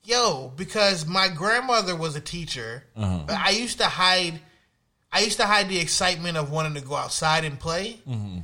yo, 0.03 0.51
because 0.56 1.06
my 1.06 1.27
grandmother 1.27 1.96
was 1.96 2.15
a 2.15 2.22
teacher, 2.22 2.84
Uh-huh. 2.96 3.25
I 3.30 3.51
used 3.51 3.77
to 3.80 3.86
hide. 3.86 4.39
I 5.12 5.20
used 5.22 5.38
to 5.38 5.46
hide 5.46 5.68
the 5.68 5.77
excitement 5.80 6.38
of 6.38 6.51
wanting 6.51 6.75
to 6.75 6.82
go 6.82 6.96
outside 6.96 7.44
and 7.44 7.60
play. 7.60 8.00
Mm-hmm. 8.08 8.39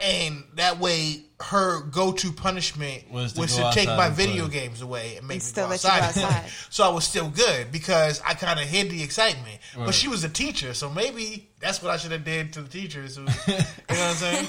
and 0.00 0.44
that 0.56 0.78
way 0.80 1.22
her 1.40 1.82
go-to 1.82 2.32
punishment 2.32 3.10
Was 3.10 3.34
was 3.36 3.54
to 3.56 3.62
to, 3.62 3.70
take 3.72 3.88
my 3.88 4.08
video 4.08 4.46
play. 4.48 4.60
games 4.60 4.80
away 4.80 5.16
and 5.16 5.28
make 5.28 5.36
And 5.36 5.42
me 5.42 5.46
still 5.46 5.66
go 5.66 5.70
let 5.70 5.84
you 5.84 5.90
go 5.90 5.94
outside. 5.96 6.24
outside. 6.24 6.50
so 6.70 6.84
I 6.84 6.88
was 6.88 7.04
still 7.04 7.28
good 7.28 7.70
because 7.70 8.22
I 8.26 8.32
kind 8.34 8.58
of 8.58 8.64
hid 8.66 8.90
the 8.90 9.02
excitement. 9.02 9.58
Right. 9.76 9.84
But 9.86 9.94
she 9.94 10.08
was 10.08 10.24
a 10.24 10.30
teacher, 10.30 10.72
so 10.72 10.88
maybe 10.88 11.48
that's 11.60 11.82
what 11.82 11.92
I 11.92 11.98
should 11.98 12.12
have 12.12 12.24
did 12.24 12.54
to 12.54 12.62
the 12.62 12.68
teachers. 12.68 13.16
who- 13.16 13.22
you 13.22 13.28
know 13.28 13.64
what 13.86 13.98
I'm 14.00 14.14
saying? 14.16 14.48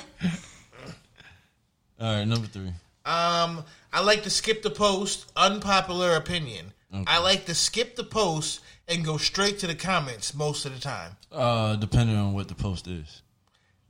All 1.99 2.13
right, 2.15 2.25
number 2.25 2.47
three. 2.47 2.71
Um, 3.05 3.63
I 3.91 4.01
like 4.01 4.23
to 4.23 4.29
skip 4.29 4.61
the 4.61 4.69
post. 4.69 5.31
Unpopular 5.35 6.15
opinion. 6.15 6.73
I 7.05 7.19
like 7.19 7.45
to 7.45 7.53
skip 7.55 7.95
the 7.95 8.03
post 8.03 8.61
and 8.87 9.03
go 9.03 9.17
straight 9.17 9.59
to 9.59 9.67
the 9.67 9.75
comments 9.75 10.33
most 10.33 10.65
of 10.65 10.73
the 10.73 10.79
time. 10.79 11.17
Uh, 11.31 11.75
depending 11.75 12.15
on 12.15 12.33
what 12.33 12.47
the 12.47 12.55
post 12.55 12.87
is. 12.87 13.21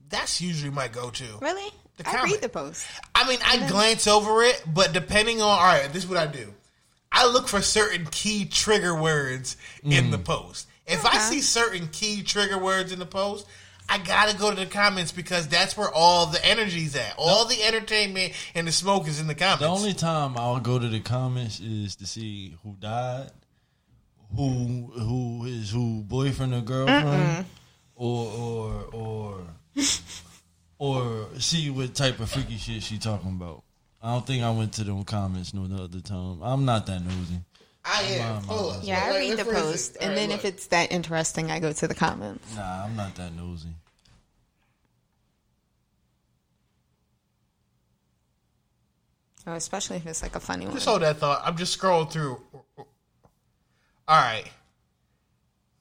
That's 0.09 0.41
usually 0.41 0.71
my 0.71 0.87
go-to. 0.87 1.25
Really? 1.41 1.71
The 1.97 2.07
I 2.07 2.11
comment. 2.11 2.31
read 2.31 2.41
the 2.41 2.49
post. 2.49 2.85
I 3.13 3.27
mean, 3.27 3.39
I 3.45 3.67
glance 3.67 4.07
over 4.07 4.43
it, 4.43 4.63
but 4.71 4.93
depending 4.93 5.41
on 5.41 5.49
all 5.49 5.57
right, 5.57 5.91
this 5.91 6.03
is 6.03 6.09
what 6.09 6.17
I 6.17 6.27
do. 6.27 6.53
I 7.11 7.27
look 7.27 7.47
for 7.47 7.61
certain 7.61 8.05
key 8.05 8.45
trigger 8.45 8.99
words 8.99 9.57
in 9.83 10.05
mm. 10.05 10.11
the 10.11 10.19
post. 10.19 10.67
If 10.85 11.05
I 11.05 11.17
see 11.17 11.41
certain 11.41 11.87
key 11.87 12.23
trigger 12.23 12.57
words 12.57 12.91
in 12.91 12.99
the 12.99 13.05
post, 13.05 13.45
I 13.89 13.97
gotta 13.97 14.37
go 14.37 14.49
to 14.49 14.55
the 14.55 14.65
comments 14.65 15.11
because 15.11 15.47
that's 15.47 15.77
where 15.77 15.89
all 15.91 16.27
the 16.27 16.43
energy's 16.45 16.95
at. 16.95 17.15
All 17.17 17.45
the 17.45 17.61
entertainment 17.63 18.33
and 18.53 18.67
the 18.67 18.71
smoke 18.71 19.07
is 19.07 19.19
in 19.19 19.27
the 19.27 19.35
comments. 19.35 19.61
The 19.61 19.67
only 19.67 19.93
time 19.93 20.37
I'll 20.37 20.59
go 20.59 20.77
to 20.77 20.87
the 20.87 20.99
comments 20.99 21.59
is 21.59 21.95
to 21.97 22.05
see 22.05 22.57
who 22.63 22.75
died, 22.79 23.31
who 24.35 24.91
who 24.93 25.45
is 25.45 25.71
who 25.71 26.03
boyfriend 26.03 26.53
or 26.53 26.61
girlfriend, 26.61 27.45
or 27.95 28.31
or 28.31 28.85
or 28.91 29.47
or 30.79 31.27
see 31.39 31.69
what 31.69 31.95
type 31.95 32.19
of 32.19 32.29
freaky 32.29 32.57
shit 32.57 32.83
she 32.83 32.97
talking 32.97 33.31
about. 33.31 33.63
I 34.01 34.13
don't 34.13 34.25
think 34.27 34.43
I 34.43 34.51
went 34.51 34.73
to 34.73 34.83
them 34.83 35.03
comments 35.03 35.53
no 35.53 35.65
the 35.67 35.83
other 35.83 36.01
time. 36.01 36.41
I'm 36.41 36.65
not 36.65 36.85
that 36.85 37.03
nosy. 37.03 37.41
I 37.83 38.01
am. 38.03 38.43
Hold 38.43 38.75
on. 38.75 38.81
Yeah, 38.83 39.01
I 39.03 39.17
read 39.17 39.37
the 39.37 39.45
post, 39.45 39.97
and 40.01 40.15
then 40.15 40.31
if 40.31 40.45
it's 40.45 40.67
that 40.67 40.91
interesting, 40.91 41.49
I 41.49 41.59
go 41.59 41.71
to 41.71 41.87
the 41.87 41.95
comments. 41.95 42.55
Nah, 42.55 42.85
I'm 42.85 42.95
not 42.95 43.15
that 43.15 43.33
nosy. 43.33 43.69
Oh, 49.47 49.53
especially 49.53 49.95
if 49.95 50.05
it's 50.05 50.21
like 50.21 50.35
a 50.35 50.41
funny 50.41 50.65
one. 50.65 50.75
Just 50.75 50.85
hold 50.85 51.01
that 51.01 51.17
thought. 51.17 51.41
I'm 51.45 51.55
just 51.55 51.79
scrolling 51.79 52.11
through. 52.11 52.41
All 52.77 52.85
right. 54.21 54.43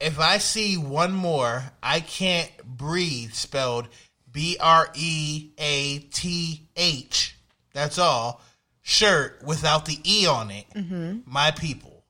If 0.01 0.21
I 0.21 0.39
see 0.39 0.77
one 0.77 1.13
more, 1.13 1.65
I 1.83 1.99
can't 2.01 2.51
breathe 2.65 3.33
spelled 3.33 3.89
B 4.37 4.59
R 4.61 4.91
E 4.95 5.49
A 5.57 5.99
T 6.13 6.69
H. 6.77 7.39
That's 7.73 7.97
all. 7.99 8.43
Shirt 8.83 9.43
without 9.43 9.87
the 9.87 9.99
E 10.05 10.27
on 10.27 10.51
it. 10.51 10.67
Mm-hmm. 10.75 11.21
My 11.25 11.53
people. 11.53 12.05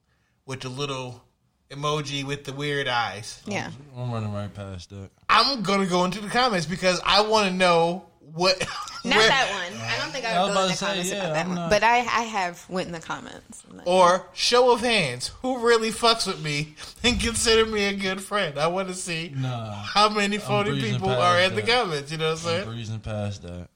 With 0.44 0.62
the 0.62 0.68
little 0.68 1.22
emoji 1.70 2.24
with 2.24 2.42
the 2.42 2.52
weird 2.52 2.88
eyes. 2.88 3.40
yeah. 3.46 3.70
I'm 3.96 4.10
running 4.10 4.32
right 4.32 4.52
past 4.52 4.90
that. 4.90 5.10
I'm 5.28 5.62
going 5.62 5.80
to 5.80 5.86
go 5.86 6.04
into 6.04 6.20
the 6.20 6.28
comments 6.28 6.66
because 6.66 7.00
I 7.06 7.20
want 7.20 7.48
to 7.48 7.54
know 7.54 8.06
what. 8.34 8.58
Not 9.04 9.16
where- 9.18 9.28
that 9.28 9.50
one. 9.70 9.80
I 9.80 9.98
don't 9.98 10.10
think 10.10 10.24
I 10.24 10.32
I 10.34 10.44
would 10.44 10.52
go 10.54 10.62
in 10.62 10.68
the 10.68 10.74
say, 10.74 10.86
comments 10.86 11.10
yeah, 11.10 11.16
about 11.18 11.32
that 11.34 11.42
I'm 11.44 11.48
one. 11.48 11.56
not- 11.56 11.70
But 11.70 11.82
I, 11.84 11.98
I 11.98 12.22
have 12.22 12.64
went 12.68 12.86
in 12.88 12.92
the 12.92 13.00
comments. 13.00 13.62
Like, 13.70 13.86
Or 13.86 14.26
show 14.34 14.72
of 14.72 14.80
hands, 14.80 15.28
who 15.42 15.58
really 15.58 15.90
fucks 15.90 16.26
with 16.26 16.42
me 16.42 16.74
and 17.04 17.20
consider 17.20 17.64
me 17.66 17.84
a 17.84 17.94
good 17.94 18.20
friend? 18.20 18.58
I 18.58 18.66
want 18.66 18.88
to 18.88 18.94
see 18.94 19.32
Nah, 19.34 19.72
how 19.74 20.08
many 20.08 20.38
phony 20.38 20.80
people 20.80 21.08
are 21.10 21.38
in 21.40 21.54
the 21.54 21.62
comments. 21.62 22.10
You 22.10 22.18
know 22.18 22.30
what 22.32 22.40
I'm 22.42 22.46
I'm 22.48 22.52
saying? 22.62 22.68
breezing 22.68 23.00
past 23.00 23.42
that. 23.42 23.68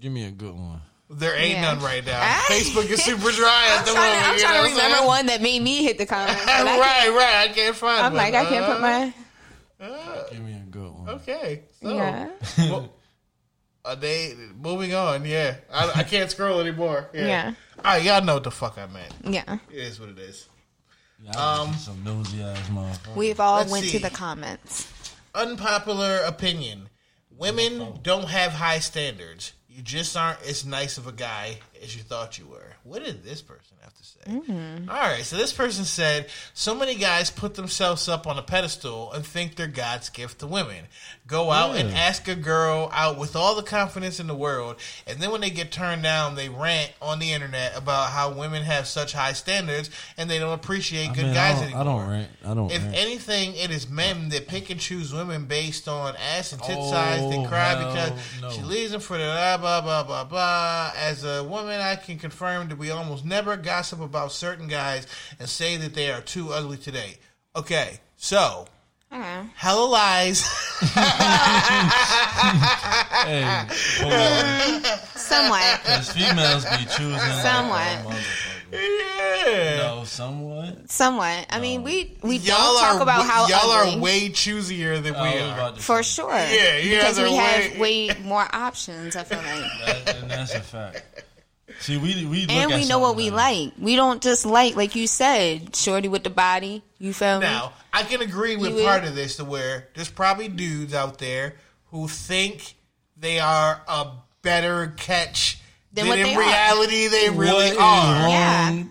Give 0.00 0.12
me 0.12 0.24
a 0.26 0.30
good 0.30 0.54
one. 0.54 0.80
There 1.10 1.34
ain't 1.36 1.54
Yeah. 1.54 1.62
none 1.74 1.80
right 1.80 2.04
now. 2.04 2.18
Ah. 2.20 2.44
Facebook 2.50 2.90
is 2.90 3.02
super 3.02 3.30
dry 3.32 3.66
at 3.72 3.80
I'm 3.80 3.84
the 3.86 3.92
trying, 3.92 4.12
moment. 4.12 4.22
to, 4.24 4.28
I'm 4.30 4.38
trying 4.38 4.62
to 4.64 4.70
remember 4.74 4.96
saying? 4.96 5.06
one 5.06 5.26
that 5.26 5.42
made 5.42 5.62
me 5.62 5.82
hit 5.84 5.98
the 5.98 6.06
comments. 6.06 6.44
but 6.44 6.50
I 6.54 6.78
right, 6.78 7.08
right. 7.16 7.50
I 7.50 7.52
can't 7.52 7.76
find. 7.76 7.98
I'm 8.06 8.12
one. 8.12 8.16
like, 8.22 8.34
I 8.34 8.44
can't 8.44 8.66
put 8.66 8.80
Uh. 9.92 10.24
Give 10.30 10.40
me 10.40 10.52
a 10.54 10.70
good 10.70 10.90
one. 10.92 11.08
Okay, 11.10 11.62
so 11.80 11.94
Yeah. 11.94 12.30
well, 12.58 12.92
are 13.84 13.96
they 13.96 14.34
moving 14.60 14.94
on? 14.94 15.24
Yeah, 15.24 15.56
I, 15.72 15.90
I 15.96 16.02
can't 16.04 16.30
scroll 16.30 16.60
anymore. 16.60 17.10
Yeah. 17.12 17.26
Yeah. 17.26 17.54
All 17.78 17.84
right, 17.84 18.02
y'all 18.02 18.22
know 18.24 18.34
what 18.34 18.44
the 18.44 18.50
fuck 18.50 18.78
I 18.78 18.86
meant. 18.86 19.12
Yeah. 19.24 19.58
It 19.70 19.76
is 19.78 20.00
what 20.00 20.08
it 20.08 20.18
is. 20.18 20.48
Y'all 21.22 21.62
um, 21.68 21.74
some 21.74 22.02
nosy 22.04 22.42
ass 22.42 22.58
motherfucker. 22.68 23.16
We've 23.16 23.40
all 23.40 23.56
Let's 23.58 23.70
went 23.72 23.84
see. 23.86 23.92
to 23.92 23.98
the 24.00 24.10
comments. 24.10 24.90
Unpopular 25.34 26.18
opinion: 26.26 26.88
Women 27.36 27.98
don't 28.02 28.28
have 28.28 28.52
high 28.52 28.78
standards. 28.78 29.52
You 29.68 29.82
just 29.82 30.16
aren't 30.16 30.40
as 30.42 30.64
nice 30.64 30.98
of 30.98 31.06
a 31.06 31.12
guy 31.12 31.58
as 31.84 31.94
you 31.96 32.02
thought 32.02 32.38
you 32.38 32.46
were. 32.46 32.72
What 32.82 33.04
did 33.04 33.22
this 33.24 33.40
person 33.42 33.76
have 33.82 33.94
to 33.94 34.04
say? 34.04 34.20
Mm-hmm. 34.26 34.88
All 34.90 34.96
right, 34.96 35.22
so 35.24 35.36
this 35.36 35.52
person 35.52 35.84
said, 35.84 36.26
so 36.54 36.74
many 36.74 36.94
guys 36.94 37.30
put 37.30 37.54
themselves 37.54 38.08
up 38.08 38.26
on 38.26 38.38
a 38.38 38.42
pedestal 38.42 39.12
and 39.12 39.24
think 39.24 39.56
they're 39.56 39.66
God's 39.66 40.08
gift 40.10 40.40
to 40.40 40.46
women. 40.46 40.84
Go 41.26 41.50
out 41.50 41.76
and 41.76 41.90
ask 41.94 42.28
a 42.28 42.34
girl 42.34 42.90
out 42.92 43.18
with 43.18 43.36
all 43.36 43.54
the 43.54 43.62
confidence 43.62 44.20
in 44.20 44.26
the 44.26 44.34
world, 44.34 44.76
and 45.06 45.20
then 45.20 45.30
when 45.30 45.40
they 45.40 45.50
get 45.50 45.72
turned 45.72 46.02
down, 46.02 46.34
they 46.34 46.48
rant 46.48 46.92
on 47.00 47.18
the 47.18 47.32
internet 47.32 47.76
about 47.76 48.10
how 48.10 48.30
women 48.32 48.62
have 48.62 48.86
such 48.86 49.12
high 49.12 49.32
standards 49.32 49.90
and 50.18 50.28
they 50.28 50.38
don't 50.38 50.52
appreciate 50.52 51.10
I 51.10 51.14
good 51.14 51.24
mean, 51.26 51.34
guys 51.34 51.60
I 51.60 51.64
anymore. 51.64 51.80
I 51.80 51.84
don't 51.84 52.10
rant. 52.10 52.28
I 52.46 52.54
don't 52.54 52.70
If 52.72 52.82
rant. 52.82 52.96
anything, 52.96 53.54
it 53.56 53.70
is 53.70 53.88
men 53.88 54.28
that 54.30 54.48
pick 54.48 54.68
and 54.70 54.78
choose 54.80 55.12
women 55.14 55.44
based 55.46 55.88
on 55.88 56.14
ass 56.16 56.52
and 56.52 56.62
tit 56.62 56.76
size. 56.82 57.20
They 57.30 57.38
Oh, 57.38 57.46
cry 57.46 57.74
because 57.76 58.12
no. 58.40 58.50
she 58.50 58.62
leaves 58.62 58.92
them 58.92 59.00
for 59.00 59.16
the 59.18 59.24
blah 59.24 59.56
blah 59.58 59.80
blah 59.80 60.02
blah 60.04 60.24
blah. 60.24 60.92
As 60.96 61.24
a 61.24 61.42
woman, 61.44 61.73
I 61.80 61.96
can 61.96 62.18
confirm 62.18 62.68
that 62.68 62.78
we 62.78 62.90
almost 62.90 63.24
never 63.24 63.56
gossip 63.56 64.00
about 64.00 64.32
certain 64.32 64.68
guys 64.68 65.06
and 65.38 65.48
say 65.48 65.76
that 65.78 65.94
they 65.94 66.10
are 66.10 66.20
too 66.20 66.52
ugly 66.52 66.76
today. 66.76 67.16
Okay, 67.56 68.00
so 68.16 68.66
Okay. 69.12 69.40
hella 69.54 69.84
lies. 69.84 70.42
hey, 73.24 73.64
hold 74.00 74.12
on. 74.12 74.82
Somewhat. 75.16 75.80
Because 75.82 76.12
females 76.12 76.64
be 76.64 76.84
choosing. 76.96 77.12
like 77.12 77.42
Somewhat. 77.42 77.86
a 77.86 78.04
motherfucker. 78.04 78.72
yeah. 78.72 79.76
No, 79.76 80.04
somewhat. 80.04 80.90
Somewhat. 80.90 81.46
I 81.50 81.60
mean, 81.60 81.82
we 81.84 82.16
we 82.22 82.36
Y'all 82.38 82.56
don't 82.56 82.80
talk 82.80 82.94
are 82.96 83.02
about 83.02 83.18
w- 83.18 83.30
how 83.32 83.46
y'all 83.48 83.70
ugly. 83.70 83.94
are 83.96 84.00
way 84.00 84.28
choosier 84.30 85.02
than 85.02 85.14
oh, 85.14 85.18
I 85.18 85.34
we 85.34 85.40
are. 85.40 85.76
for 85.76 86.02
sure. 86.02 86.32
Yeah, 86.34 86.76
you 86.78 86.90
because 86.96 87.16
guys 87.16 87.18
are 87.20 87.24
we 87.30 87.36
have 87.36 87.78
way- 87.78 88.08
way 88.08 88.16
more 88.24 88.46
options. 88.52 89.16
I 89.16 89.22
feel 89.24 89.38
like, 89.38 90.04
that, 90.06 90.16
and 90.16 90.30
that's 90.30 90.54
a 90.54 90.60
fact. 90.60 91.02
See, 91.80 91.96
we 91.98 92.24
we 92.26 92.42
look 92.42 92.50
and 92.50 92.72
at 92.72 92.78
we 92.80 92.86
know 92.88 92.98
what 92.98 93.16
we 93.16 93.30
now. 93.30 93.36
like. 93.36 93.72
We 93.78 93.96
don't 93.96 94.22
just 94.22 94.46
like, 94.46 94.76
like 94.76 94.94
you 94.94 95.06
said, 95.06 95.74
shorty 95.76 96.08
with 96.08 96.24
the 96.24 96.30
body. 96.30 96.82
You 96.98 97.12
feel 97.12 97.40
me? 97.40 97.46
Now, 97.46 97.72
I 97.92 98.02
can 98.04 98.22
agree 98.22 98.56
with 98.56 98.70
You 98.70 98.76
would- 98.76 98.84
part 98.86 99.04
of 99.04 99.14
this 99.14 99.36
to 99.36 99.44
where 99.44 99.88
there's 99.94 100.08
probably 100.10 100.48
dudes 100.48 100.94
out 100.94 101.18
there 101.18 101.56
who 101.90 102.08
think 102.08 102.74
they 103.16 103.38
are 103.38 103.82
a 103.86 104.06
better 104.42 104.94
catch 104.96 105.58
Than 105.92 106.06
than, 106.06 106.08
what 106.08 106.18
in 106.18 106.26
they 106.26 106.34
are. 106.34 106.40
reality 106.40 107.06
they 107.08 107.30
really 107.30 107.66
is 107.68 107.76
are. 107.76 108.14
wrong? 108.24 108.30
Yeah. 108.30 108.84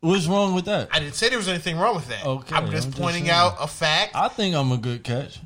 What's 0.00 0.26
wrong 0.26 0.54
with 0.54 0.66
that? 0.66 0.88
I 0.92 1.00
didn't 1.00 1.14
say 1.14 1.28
there 1.28 1.38
was 1.38 1.48
anything 1.48 1.76
wrong 1.76 1.96
with 1.96 2.08
that. 2.08 2.24
Okay, 2.24 2.54
I'm 2.54 2.70
just 2.70 2.86
I'm 2.88 2.92
pointing 2.92 3.24
saying. 3.24 3.34
out 3.36 3.56
a 3.60 3.66
fact. 3.66 4.14
I, 4.14 4.26
I 4.26 4.28
think 4.28 4.54
I'm 4.54 4.70
a 4.70 4.76
good 4.78 5.02
catch. 5.02 5.40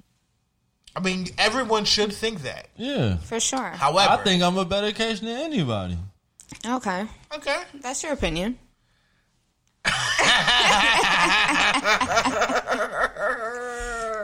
I 0.94 1.00
mean, 1.00 1.28
everyone 1.38 1.84
should 1.86 2.12
think 2.12 2.42
that. 2.42 2.68
Yeah. 2.76 3.16
For 3.18 3.40
sure. 3.40 3.70
However, 3.70 4.10
I 4.12 4.16
think 4.18 4.42
I'm 4.42 4.58
a 4.58 4.64
better 4.66 4.92
catch 4.92 5.20
than 5.20 5.30
anybody. 5.30 5.96
Okay, 6.66 7.06
okay. 7.34 7.62
that's 7.80 8.02
your 8.02 8.12
opinion. 8.12 8.58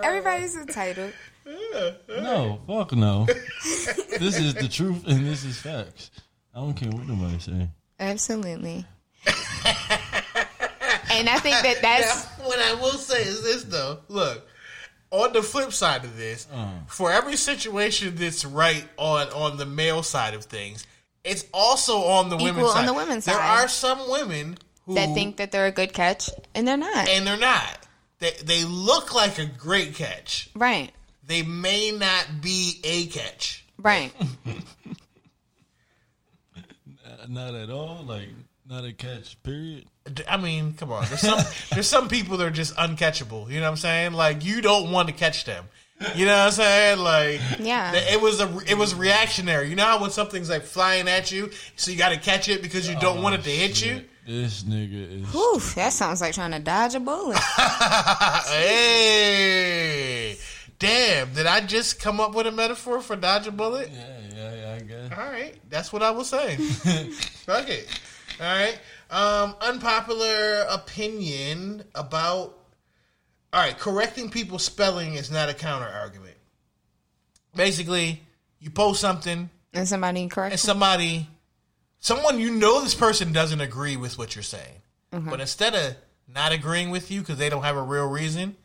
Everybody's 0.02 0.56
entitled. 0.56 1.12
No, 2.08 2.60
fuck 2.66 2.92
no. 2.92 3.26
this 3.26 4.38
is 4.38 4.54
the 4.54 4.68
truth 4.68 5.06
and 5.06 5.26
this 5.26 5.44
is 5.44 5.58
facts. 5.58 6.10
I 6.54 6.60
don't 6.60 6.74
care 6.74 6.90
what 6.90 7.06
nobody 7.06 7.38
say. 7.38 7.68
Absolutely. 7.98 8.84
and 9.26 9.34
I 11.28 11.38
think 11.40 11.56
that 11.62 11.78
that's 11.82 12.38
Now, 12.38 12.46
what 12.46 12.58
I 12.58 12.74
will 12.74 12.92
say 12.98 13.22
is 13.22 13.42
this 13.42 13.64
though. 13.64 14.00
Look, 14.08 14.46
on 15.10 15.32
the 15.32 15.42
flip 15.42 15.72
side 15.72 16.04
of 16.04 16.16
this, 16.16 16.46
Uh. 16.52 16.70
for 16.86 17.10
every 17.12 17.36
situation 17.36 18.14
that's 18.16 18.44
right 18.44 18.84
on 18.96 19.28
on 19.28 19.56
the 19.56 19.66
male 19.66 20.02
side 20.02 20.34
of 20.34 20.44
things, 20.44 20.86
it's 21.28 21.44
also 21.52 21.98
on 22.04 22.28
the 22.30 22.36
Equal 22.36 22.46
women's 22.46 22.68
on 22.70 22.74
side. 22.74 22.88
the 22.88 22.94
women's 22.94 23.24
there 23.24 23.34
side. 23.36 23.64
are 23.64 23.68
some 23.68 24.10
women 24.10 24.56
who 24.86 24.94
that 24.94 25.14
think 25.14 25.36
that 25.36 25.52
they're 25.52 25.66
a 25.66 25.72
good 25.72 25.92
catch, 25.92 26.30
and 26.54 26.66
they're 26.66 26.76
not. 26.76 27.08
and 27.08 27.26
they're 27.26 27.36
not. 27.36 27.78
They 28.20 28.32
they 28.42 28.64
look 28.64 29.14
like 29.14 29.38
a 29.38 29.46
great 29.46 29.94
catch. 29.94 30.50
right. 30.54 30.90
They 31.24 31.42
may 31.42 31.90
not 31.90 32.40
be 32.40 32.80
a 32.84 33.06
catch. 33.06 33.64
Right. 33.78 34.12
Uh, 37.06 37.26
Not 37.28 37.54
at 37.54 37.70
all. 37.70 38.02
Like, 38.04 38.28
not 38.68 38.84
a 38.84 38.92
catch, 38.92 39.42
period. 39.42 39.86
D- 40.12 40.22
I 40.28 40.36
mean, 40.36 40.74
come 40.74 40.92
on. 40.92 41.04
There's 41.06 41.20
some 41.20 41.40
there's 41.72 41.86
some 41.86 42.08
people 42.08 42.36
that 42.38 42.46
are 42.46 42.50
just 42.50 42.74
uncatchable. 42.76 43.48
You 43.50 43.56
know 43.60 43.66
what 43.66 43.70
I'm 43.70 43.76
saying? 43.76 44.12
Like 44.12 44.44
you 44.44 44.60
don't 44.60 44.90
want 44.90 45.08
to 45.08 45.14
catch 45.14 45.44
them. 45.44 45.64
You 46.14 46.26
know 46.26 46.32
what 46.36 46.46
I'm 46.46 46.50
saying? 46.52 46.98
Like, 47.00 47.40
Yeah. 47.58 47.92
it 47.94 48.20
was 48.20 48.40
a 48.40 48.58
it 48.68 48.78
was 48.78 48.94
reactionary. 48.94 49.68
You 49.68 49.74
know 49.76 49.84
how 49.84 50.00
when 50.00 50.10
something's 50.10 50.48
like 50.48 50.62
flying 50.62 51.08
at 51.08 51.32
you, 51.32 51.50
so 51.76 51.90
you 51.90 51.96
got 51.98 52.10
to 52.10 52.18
catch 52.18 52.48
it 52.48 52.62
because 52.62 52.88
you 52.88 52.96
don't 53.00 53.20
want 53.22 53.34
it 53.34 53.42
to 53.44 53.50
hit 53.50 53.84
you. 53.84 54.04
This 54.26 54.62
nigga 54.62 55.22
is. 55.22 55.26
Whew, 55.32 55.58
that 55.74 55.92
sounds 55.92 56.20
like 56.20 56.34
trying 56.34 56.50
to 56.52 56.58
dodge 56.60 56.94
a 56.94 57.00
bullet. 57.00 57.38
hey, 59.08 60.36
damn! 60.78 61.32
Did 61.32 61.46
I 61.46 61.60
just 61.60 62.00
come 62.00 62.20
up 62.20 62.34
with 62.34 62.46
a 62.46 62.52
metaphor 62.52 63.00
for 63.00 63.16
dodge 63.16 63.46
a 63.46 63.50
bullet? 63.52 63.90
Yeah, 63.92 64.18
yeah, 64.34 64.54
yeah, 64.54 64.74
I 64.74 64.80
guess. 64.80 65.12
All 65.18 65.24
right, 65.26 65.54
that's 65.70 65.92
what 65.92 66.02
I 66.02 66.10
was 66.10 66.28
saying. 66.28 66.58
Fuck 67.46 67.68
it. 67.68 67.88
All 68.40 68.46
right. 68.46 68.78
Um, 69.10 69.56
unpopular 69.60 70.66
opinion 70.70 71.84
about. 71.94 72.54
All 73.52 73.60
right, 73.60 73.78
correcting 73.78 74.30
people's 74.30 74.64
spelling 74.64 75.14
is 75.14 75.30
not 75.30 75.48
a 75.48 75.54
counter 75.54 75.86
argument. 75.88 76.36
Basically, 77.54 78.22
you 78.60 78.70
post 78.70 79.00
something 79.00 79.48
And 79.72 79.88
somebody 79.88 80.28
correct. 80.28 80.52
and 80.52 80.60
somebody, 80.60 81.28
someone 81.98 82.38
you 82.38 82.50
know 82.50 82.82
this 82.82 82.94
person 82.94 83.32
doesn't 83.32 83.60
agree 83.60 83.96
with 83.96 84.18
what 84.18 84.34
you're 84.34 84.42
saying, 84.42 84.82
Mm-hmm. 85.12 85.30
but 85.30 85.40
instead 85.40 85.74
of 85.74 85.96
not 86.32 86.52
agreeing 86.52 86.90
with 86.90 87.10
you 87.10 87.20
because 87.20 87.38
they 87.38 87.48
don't 87.48 87.62
have 87.62 87.76
a 87.78 87.82
real 87.82 88.06
reason, 88.06 88.56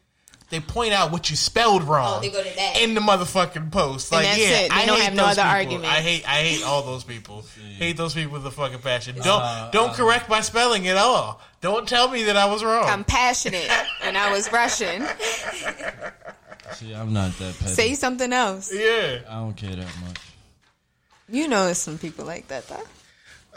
they 0.54 0.60
point 0.60 0.94
out 0.94 1.12
what 1.12 1.30
you 1.32 1.36
spelled 1.36 1.84
wrong. 1.84 2.18
Oh, 2.18 2.22
they 2.22 2.30
go 2.30 2.44
to 2.44 2.56
that. 2.56 2.80
in 2.80 2.94
the 2.94 3.02
motherfucking 3.02 3.72
post. 3.72 4.12
Like, 4.12 4.26
that's 4.26 4.38
yeah, 4.38 4.60
it. 4.62 4.70
They 4.70 4.76
I 4.76 4.86
don't 4.86 4.98
hate 4.98 5.04
have 5.06 5.14
no 5.16 5.26
those 5.28 5.38
other 5.40 5.42
people. 5.60 5.76
argument. 5.76 5.86
I 5.86 6.02
hate, 6.02 6.30
I 6.30 6.36
hate 6.44 6.64
all 6.64 6.84
those 6.84 7.04
people. 7.04 7.44
hate 7.78 7.98
those 7.98 8.14
people 8.14 8.34
with 8.34 8.46
a 8.46 8.52
fucking 8.52 8.80
passion. 8.80 9.16
Don't, 9.16 9.42
Uh, 9.42 9.72
don't 9.72 9.90
uh, 9.90 9.94
correct 9.94 10.30
my 10.30 10.42
spelling 10.42 10.88
at 10.88 10.98
all. 10.98 11.42
Don't 11.62 11.88
tell 11.90 12.08
me 12.10 12.24
that 12.24 12.38
I 12.38 12.46
was 12.46 12.64
wrong. 12.64 12.86
I'm 12.88 13.04
passionate 13.04 13.68
and 14.04 14.18
I 14.18 14.32
was 14.32 14.52
Russian. 14.52 15.06
See, 16.74 16.94
I'm 16.94 17.14
not 17.14 17.32
that 17.40 17.56
petty. 17.60 17.74
Say 17.74 17.94
something 17.96 18.32
else. 18.32 18.74
yeah, 18.74 19.20
I 19.30 19.36
don't 19.36 19.56
care 19.56 19.76
that 19.76 19.88
much. 20.06 20.20
You 21.30 21.48
know 21.48 21.74
some 21.74 21.98
people 21.98 22.26
like 22.26 22.48
that 22.50 22.68
though. 22.68 22.84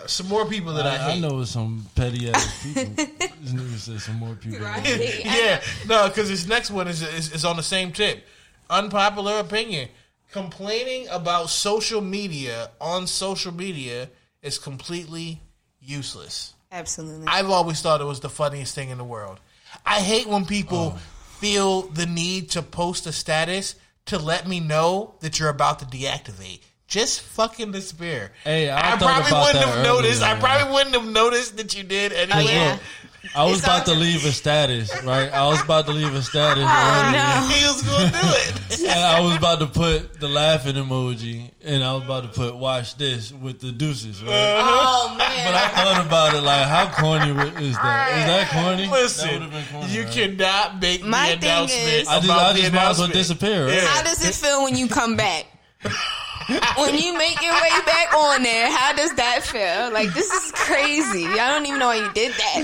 Some 0.06 0.28
more 0.28 0.44
people 0.44 0.74
that 0.74 0.86
I, 0.86 0.90
I, 0.90 0.94
I 0.94 1.10
hate. 1.12 1.20
know 1.20 1.44
some 1.44 1.86
petty 1.94 2.30
ass 2.30 2.62
people. 2.74 2.94
this 2.94 3.52
nigga 3.52 3.76
said 3.76 4.00
some 4.00 4.16
more 4.16 4.34
people. 4.34 4.60
Right. 4.60 5.24
yeah, 5.24 5.62
no, 5.86 6.08
because 6.08 6.28
this 6.28 6.46
next 6.46 6.70
one 6.70 6.88
is, 6.88 7.02
is 7.02 7.32
is 7.32 7.44
on 7.44 7.56
the 7.56 7.62
same 7.62 7.92
tip. 7.92 8.24
Unpopular 8.68 9.38
opinion: 9.38 9.88
complaining 10.32 11.08
about 11.08 11.48
social 11.48 12.00
media 12.00 12.70
on 12.80 13.06
social 13.06 13.52
media 13.52 14.10
is 14.42 14.58
completely 14.58 15.40
useless. 15.80 16.54
Absolutely. 16.70 17.26
I've 17.26 17.48
always 17.48 17.80
thought 17.80 18.00
it 18.00 18.04
was 18.04 18.20
the 18.20 18.28
funniest 18.28 18.74
thing 18.74 18.90
in 18.90 18.98
the 18.98 19.04
world. 19.04 19.40
I 19.84 20.00
hate 20.00 20.26
when 20.26 20.44
people 20.44 20.94
oh. 20.94 21.00
feel 21.38 21.82
the 21.82 22.06
need 22.06 22.50
to 22.50 22.62
post 22.62 23.06
a 23.06 23.12
status 23.12 23.76
to 24.06 24.18
let 24.18 24.46
me 24.46 24.60
know 24.60 25.14
that 25.20 25.38
you're 25.38 25.48
about 25.48 25.78
to 25.80 25.84
deactivate. 25.84 26.60
Just 26.88 27.20
fucking 27.22 27.72
despair. 27.72 28.30
Hey, 28.44 28.70
I 28.70 28.94
I, 28.94 28.96
probably 28.96 29.26
about 29.28 29.46
wouldn't 29.46 29.64
that 29.66 29.74
have 29.76 29.84
noticed. 29.86 30.22
I 30.22 30.38
probably 30.38 30.72
wouldn't 30.72 30.94
have 30.94 31.04
noticed 31.08 31.56
that 31.56 31.76
you 31.76 31.82
did 31.82 32.12
anyway. 32.12 32.44
Oh, 32.46 32.50
yeah. 32.52 32.78
I 33.34 33.42
was 33.44 33.56
It's 33.58 33.66
about 33.66 33.86
to 33.86 33.90
all- 33.92 33.96
leave 33.98 34.24
a 34.24 34.30
status, 34.30 34.88
right? 35.02 35.28
I 35.32 35.48
was 35.48 35.60
about 35.60 35.86
to 35.86 35.92
leave 35.92 36.14
a 36.14 36.22
status 36.22 36.62
Oh, 36.64 37.02
earlier, 37.08 37.18
no. 37.18 37.48
He 37.52 37.66
was 37.66 37.82
gonna 37.82 38.10
do 38.12 38.18
it. 38.22 38.80
and 38.88 39.00
I 39.00 39.20
was 39.20 39.34
about 39.36 39.58
to 39.58 39.66
put 39.66 40.20
the 40.20 40.28
laughing 40.28 40.76
emoji, 40.76 41.50
and 41.64 41.82
I 41.82 41.92
was 41.94 42.04
about 42.04 42.22
to 42.22 42.28
put 42.28 42.54
"watch 42.54 42.96
this" 42.96 43.32
with 43.32 43.58
the 43.58 43.72
deuces, 43.72 44.22
right? 44.22 44.30
Uh-huh. 44.32 45.08
oh 45.10 45.16
man! 45.18 45.44
But. 45.44 45.54
I 45.56 45.68
thought 45.70 46.06
about 46.06 46.34
it 46.34 46.40
like, 46.42 46.66
how 46.68 46.86
corny 46.92 47.30
is 47.66 47.74
that? 47.76 48.10
Is 48.16 48.26
that 48.26 48.48
corny? 48.52 48.86
Listen, 48.88 49.32
would've 49.32 49.50
been 49.50 49.64
corny, 49.72 49.92
you 49.92 50.04
right? 50.04 50.12
cannot 50.12 50.80
make 50.80 51.04
My 51.04 51.34
the 51.34 51.40
thing 51.40 51.50
announcement 51.50 51.88
is- 51.94 52.06
I 52.08 52.14
just, 52.20 52.24
about 52.26 52.54
I 52.54 52.58
just 52.60 52.72
might 52.72 52.90
as 52.90 52.98
well 53.00 53.08
disappear. 53.08 53.64
Right? 53.66 53.74
Yeah. 53.74 53.86
How 53.88 54.02
does 54.04 54.24
it 54.24 54.34
feel 54.36 54.62
when 54.62 54.76
you 54.76 54.86
come 54.86 55.16
back? 55.16 55.46
when 56.76 56.94
you 56.98 57.16
make 57.18 57.40
your 57.42 57.52
way 57.54 57.70
back 57.86 58.14
on 58.14 58.42
there, 58.42 58.70
how 58.70 58.92
does 58.92 59.12
that 59.14 59.42
feel? 59.44 59.92
Like 59.92 60.12
this 60.14 60.30
is 60.32 60.52
crazy. 60.52 61.26
I 61.26 61.50
don't 61.52 61.66
even 61.66 61.78
know 61.78 61.86
why 61.88 61.96
you 61.96 62.12
did 62.12 62.32
that. 62.32 62.62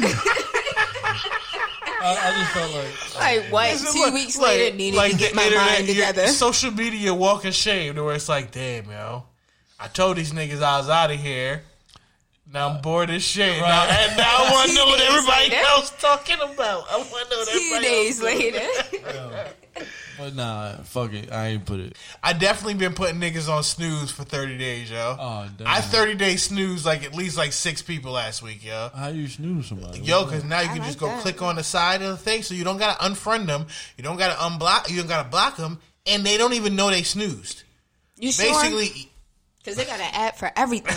I, 2.05 2.11
I 2.11 2.41
just 2.41 2.53
felt 2.53 2.75
like, 2.75 3.43
like 3.45 3.53
what? 3.53 3.93
Two 3.93 4.03
like- 4.03 4.15
weeks 4.15 4.39
like- 4.39 4.49
later, 4.59 4.77
needed 4.77 4.97
like 4.97 5.12
to 5.12 5.19
get 5.19 5.35
my 5.35 5.45
internet, 5.45 5.67
mind 5.67 5.87
together. 5.87 6.27
Social 6.29 6.71
media 6.73 7.15
walk 7.15 7.45
of 7.45 7.55
shame, 7.55 7.95
to 7.95 8.05
where 8.05 8.15
it's 8.15 8.29
like, 8.29 8.51
damn, 8.51 8.91
yo, 8.91 9.25
I 9.79 9.89
told 9.89 10.16
these 10.16 10.33
niggas 10.33 10.62
I 10.62 10.79
was 10.79 10.88
out 10.88 11.11
of 11.11 11.18
here. 11.21 11.62
Now 12.53 12.68
I'm 12.68 12.83
bored 12.83 13.09
as 13.09 13.23
shit. 13.23 13.59
Now, 13.61 13.85
and 13.85 14.16
now 14.16 14.25
I 14.27 14.51
want 14.53 14.68
to 14.71 14.77
know 14.77 14.87
what 14.87 15.01
everybody 15.01 15.45
later. 15.51 15.57
else 15.68 15.90
talking 15.99 16.37
about. 16.37 16.85
I 16.90 16.97
want 16.99 17.09
to 17.09 17.31
know 17.31 17.38
what 17.38 17.49
Two 17.49 17.59
everybody 17.59 17.85
days 17.85 18.21
else 18.21 18.31
doing. 18.31 18.53
later. 18.53 19.49
but 20.18 20.35
nah, 20.35 20.77
fuck 20.83 21.12
it. 21.12 21.33
I 21.33 21.48
ain't 21.48 21.64
put 21.66 21.81
it. 21.81 21.96
I 22.22 22.33
definitely 22.33 22.75
been 22.75 22.94
putting 22.94 23.20
niggas 23.20 23.48
on 23.48 23.62
snooze 23.62 24.11
for 24.11 24.25
30 24.25 24.59
days, 24.59 24.90
yo. 24.90 25.16
Oh, 25.18 25.48
damn. 25.57 25.66
I 25.66 25.81
30 25.81 26.14
day 26.14 26.37
snooze 26.37 26.85
like 26.87 27.05
at 27.05 27.14
least 27.14 27.37
like 27.37 27.53
six 27.53 27.83
people 27.83 28.12
last 28.12 28.42
week, 28.42 28.64
yo. 28.64 28.90
How 28.94 29.09
you 29.09 29.29
snooze 29.29 29.66
somebody? 29.66 30.01
Yo, 30.01 30.25
because 30.25 30.44
now 30.44 30.61
you 30.61 30.66
I 30.70 30.72
can 30.72 30.79
like 30.79 30.87
just 30.88 30.98
go 30.98 31.07
that. 31.07 31.22
click 31.22 31.42
on 31.42 31.57
the 31.57 31.64
side 31.64 32.03
of 32.03 32.09
the 32.09 32.16
thing, 32.16 32.42
so 32.42 32.55
you 32.55 32.64
don't 32.64 32.79
gotta 32.79 33.03
unfriend 33.05 33.46
them, 33.46 33.66
you 33.96 34.05
don't 34.05 34.18
gotta 34.18 34.35
unblock, 34.35 34.90
you 34.90 34.96
don't 34.98 35.09
gotta 35.09 35.29
block 35.29 35.57
them, 35.57 35.79
and 36.07 36.25
they 36.25 36.37
don't 36.37 36.53
even 36.55 36.77
know 36.77 36.90
they 36.90 37.03
snoozed. 37.03 37.62
You 38.18 38.33
sure? 38.33 38.53
Basically, 38.53 39.09
Because 39.59 39.77
they 39.77 39.85
got 39.85 40.01
an 40.01 40.11
app 40.12 40.37
for 40.38 40.51
everything. 40.57 40.96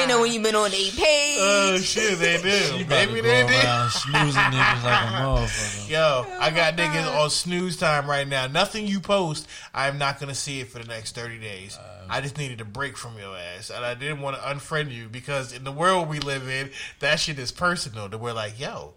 you 0.00 0.06
know 0.06 0.20
when 0.20 0.32
you've 0.32 0.42
been 0.42 0.54
on 0.54 0.70
a 0.70 0.74
oh, 0.74 0.90
page. 0.96 1.38
oh 1.40 1.78
shit, 1.78 2.18
they 2.18 2.40
do. 2.40 2.78
You 2.78 2.84
about 2.84 3.06
to 3.06 3.06
Maybe 3.06 3.20
go 3.20 3.28
they 3.28 3.46
do. 3.46 3.88
snoozing 3.90 4.42
niggas 4.42 4.84
like 4.84 5.02
a 5.02 5.12
motherfucker. 5.12 5.90
Yo, 5.90 6.26
I 6.38 6.50
got 6.50 6.76
niggas 6.76 7.20
on 7.20 7.30
snooze 7.30 7.76
time 7.76 8.08
right 8.08 8.26
now. 8.26 8.46
Nothing 8.46 8.86
you 8.86 9.00
post, 9.00 9.48
I'm 9.72 9.98
not 9.98 10.20
gonna 10.20 10.34
see 10.34 10.60
it 10.60 10.68
for 10.68 10.78
the 10.78 10.86
next 10.86 11.14
30 11.14 11.38
days. 11.38 11.78
I 12.08 12.20
just 12.20 12.36
needed 12.38 12.60
a 12.60 12.64
break 12.64 12.96
from 12.96 13.18
your 13.18 13.36
ass, 13.36 13.70
and 13.70 13.84
I 13.84 13.94
didn't 13.94 14.20
want 14.20 14.36
to 14.36 14.42
unfriend 14.42 14.92
you 14.92 15.08
because 15.08 15.52
in 15.52 15.64
the 15.64 15.72
world 15.72 16.08
we 16.08 16.18
live 16.20 16.48
in, 16.48 16.70
that 17.00 17.20
shit 17.20 17.38
is 17.38 17.50
personal. 17.50 18.08
That 18.08 18.18
we're 18.18 18.32
like, 18.32 18.58
yo, 18.60 18.94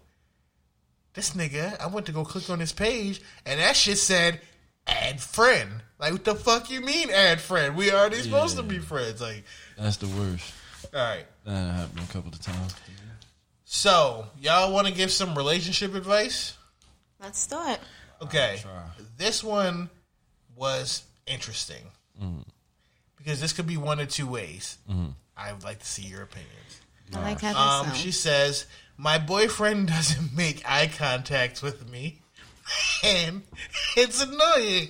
this 1.14 1.30
nigga, 1.30 1.80
I 1.80 1.86
went 1.86 2.06
to 2.06 2.12
go 2.12 2.24
click 2.24 2.48
on 2.50 2.58
this 2.58 2.72
page, 2.72 3.20
and 3.46 3.60
that 3.60 3.76
shit 3.76 3.98
said 3.98 4.40
add 4.86 5.20
friend. 5.20 5.82
Like, 5.98 6.12
what 6.12 6.24
the 6.24 6.34
fuck 6.34 6.70
you 6.70 6.80
mean 6.80 7.10
add 7.10 7.40
friend? 7.40 7.76
We 7.76 7.92
already 7.92 8.18
supposed 8.18 8.56
to 8.56 8.62
be 8.62 8.78
friends. 8.78 9.20
Like, 9.20 9.44
That's 9.76 9.96
the 9.96 10.06
worst. 10.08 10.54
All 10.94 11.00
right. 11.00 11.26
That 11.44 11.74
happened 11.74 12.00
a 12.08 12.12
couple 12.12 12.30
of 12.32 12.40
times. 12.40 12.74
So, 13.64 14.26
y'all 14.40 14.72
want 14.72 14.86
to 14.86 14.92
give 14.92 15.10
some 15.10 15.34
relationship 15.36 15.94
advice? 15.94 16.56
Let's 17.20 17.46
do 17.46 17.58
it. 17.66 17.80
Okay. 18.22 18.60
This 19.16 19.44
one 19.44 19.90
was 20.56 21.02
interesting 21.26 21.82
because 23.16 23.40
this 23.40 23.52
could 23.52 23.66
be 23.66 23.76
one 23.76 24.00
of 24.00 24.08
two 24.08 24.26
ways. 24.26 24.78
I 25.36 25.52
would 25.52 25.64
like 25.64 25.78
to 25.80 25.86
see 25.86 26.02
your 26.02 26.22
opinions. 26.22 26.80
I 27.14 27.20
like 27.22 27.40
how 27.40 27.52
that 27.52 27.58
Um, 27.58 27.86
sounds. 27.86 27.98
she 27.98 28.10
says, 28.10 28.66
My 28.96 29.18
boyfriend 29.18 29.88
doesn't 29.96 30.34
make 30.36 30.62
eye 30.68 30.88
contact 30.88 31.62
with 31.62 31.88
me, 31.90 32.20
and 33.04 33.42
it's 33.96 34.20
annoying. 34.22 34.88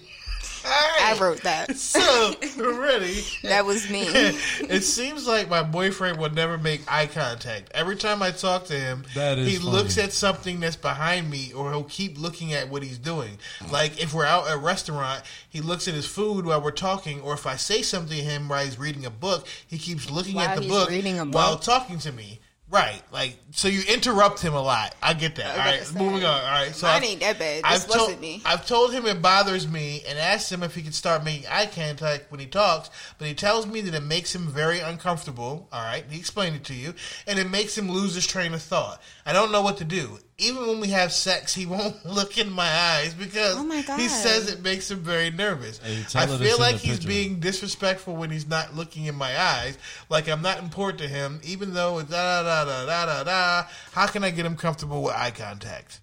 All 0.69 0.75
I 1.01 1.17
wrote 1.21 1.43
that. 1.43 1.77
So, 1.79 2.35
ready? 2.59 3.23
That 3.45 3.65
was 3.65 3.89
me. 3.91 4.03
it 4.07 4.83
seems 4.83 5.27
like 5.27 5.49
my 5.49 5.63
boyfriend 5.63 6.19
would 6.19 6.35
never 6.35 6.59
make 6.59 6.83
eye 6.87 7.07
contact. 7.07 7.71
Every 7.75 7.97
time 7.97 8.23
I 8.23 8.31
talk 8.31 8.65
to 8.67 8.75
him, 8.79 9.05
That 9.15 9.39
is 9.39 9.49
he 9.49 9.57
funny. 9.57 9.71
looks 9.71 9.99
at 9.99 10.13
something 10.13 10.61
that's 10.61 10.77
behind 10.77 11.31
me, 11.31 11.53
or 11.55 11.71
he'll 11.71 11.85
keep 11.85 12.19
looking 12.19 12.53
at 12.53 12.69
what 12.69 12.83
he's 12.83 12.99
doing. 12.99 13.39
Like 13.71 14.01
if 14.03 14.13
we're 14.13 14.27
out 14.27 14.49
at 14.49 14.55
a 14.55 14.59
restaurant, 14.59 15.23
he 15.49 15.61
looks 15.61 15.89
at 15.89 15.95
his 15.95 16.07
food 16.07 16.45
while 16.47 16.61
we're 16.61 16.71
talking, 16.71 17.21
or 17.23 17.35
if 17.35 17.47
I 17.47 17.57
say 17.57 17.83
something 17.83 18.17
to 18.17 18.23
him 18.23 18.49
while 18.49 18.65
he's 18.65 18.79
reading 18.79 19.07
a 19.07 19.11
book, 19.11 19.47
he 19.67 19.79
keeps 19.79 20.11
looking 20.11 20.35
While 20.35 20.49
at 20.49 20.57
the 20.57 20.63
he's 20.63 20.71
book 20.71 20.91
reading 20.91 21.19
a 21.19 21.25
while 21.25 21.59
talking 21.59 21.99
to 22.01 22.13
me. 22.13 22.41
Right, 22.71 23.01
like 23.11 23.35
so 23.53 23.67
you 23.67 23.81
interrupt 23.89 24.43
him 24.43 24.53
a 24.53 24.61
lot. 24.61 24.95
I 25.03 25.15
get 25.15 25.37
that. 25.37 25.53
All 25.53 25.65
right, 25.65 25.83
say. 25.83 25.99
moving 25.99 26.23
on. 26.25 26.41
All 26.43 26.47
right, 26.51 26.75
so 26.75 26.87
Mine 26.87 26.97
I've- 26.97 27.07
ain't 27.07 27.21
that 27.21 27.39
bad. 27.39 27.65
This 27.65 27.85
I've 27.85 27.89
wasn't 27.89 28.09
told, 28.09 28.21
me. 28.21 28.43
I've 28.45 28.67
told 28.67 28.93
him 28.93 29.07
it 29.07 29.23
bothers 29.23 29.67
me 29.67 30.03
and 30.07 30.19
asked 30.19 30.53
him 30.53 30.63
if 30.63 30.75
he 30.75 30.83
could 30.83 30.95
start 30.95 31.25
making 31.25 31.47
eye 31.51 31.65
contact 31.65 32.31
when 32.31 32.41
he 32.41 32.47
talks, 32.47 32.91
but 33.17 33.27
he 33.27 33.33
tells 33.33 33.67
me 33.67 33.81
that 33.81 33.95
it 33.95 34.03
makes 34.03 34.35
him 34.35 34.47
very 34.49 34.81
uncomfortable. 34.81 35.67
All 35.73 35.83
right, 35.83 36.05
he 36.11 36.19
explained 36.19 36.57
it 36.57 36.65
to 36.65 36.75
you, 36.75 36.93
and 37.27 37.39
it 37.39 37.49
makes 37.49 37.77
him 37.79 37.91
lose 37.91 38.15
his 38.15 38.27
train 38.27 38.53
of 38.53 38.61
thought. 38.61 39.01
I 39.25 39.33
don't 39.33 39.51
know 39.51 39.63
what 39.63 39.79
to 39.79 39.85
do. 39.85 40.19
Even 40.41 40.69
when 40.69 40.79
we 40.79 40.87
have 40.89 41.13
sex, 41.13 41.53
he 41.53 41.67
won't 41.67 42.07
look 42.19 42.39
in 42.39 42.49
my 42.53 42.69
eyes 42.71 43.13
because 43.13 43.57
Oh 43.57 43.65
my 43.65 43.83
God. 43.83 43.99
he 43.99 44.07
says 44.07 44.49
it 44.49 44.63
makes 44.63 44.89
him 44.89 45.01
very 45.01 45.33
nervous. 45.33 45.79
Hey, 45.79 46.05
I 46.15 46.27
feel 46.27 46.61
like 46.61 46.77
he's 46.77 46.99
picture. 46.99 47.09
being 47.09 47.41
disrespectful 47.41 48.15
when 48.15 48.31
he's 48.31 48.47
not 48.47 48.77
looking 48.77 49.07
in 49.07 49.17
my 49.17 49.37
eyes, 49.37 49.77
like 50.09 50.29
I'm 50.29 50.41
not 50.43 50.61
important 50.61 51.01
to 51.01 51.09
him, 51.09 51.41
even 51.43 51.75
though 51.75 51.99
it's 51.99 52.09
da 52.11 52.45
da 52.45 52.65
da 52.65 52.87
da 52.87 53.07
da 53.07 53.25
da. 53.25 53.65
How 53.93 54.07
can 54.07 54.23
I 54.23 54.31
get 54.31 54.47
him 54.47 54.55
comfortable 54.57 55.03
with 55.03 55.15
eye 55.15 55.33
contact? 55.33 56.01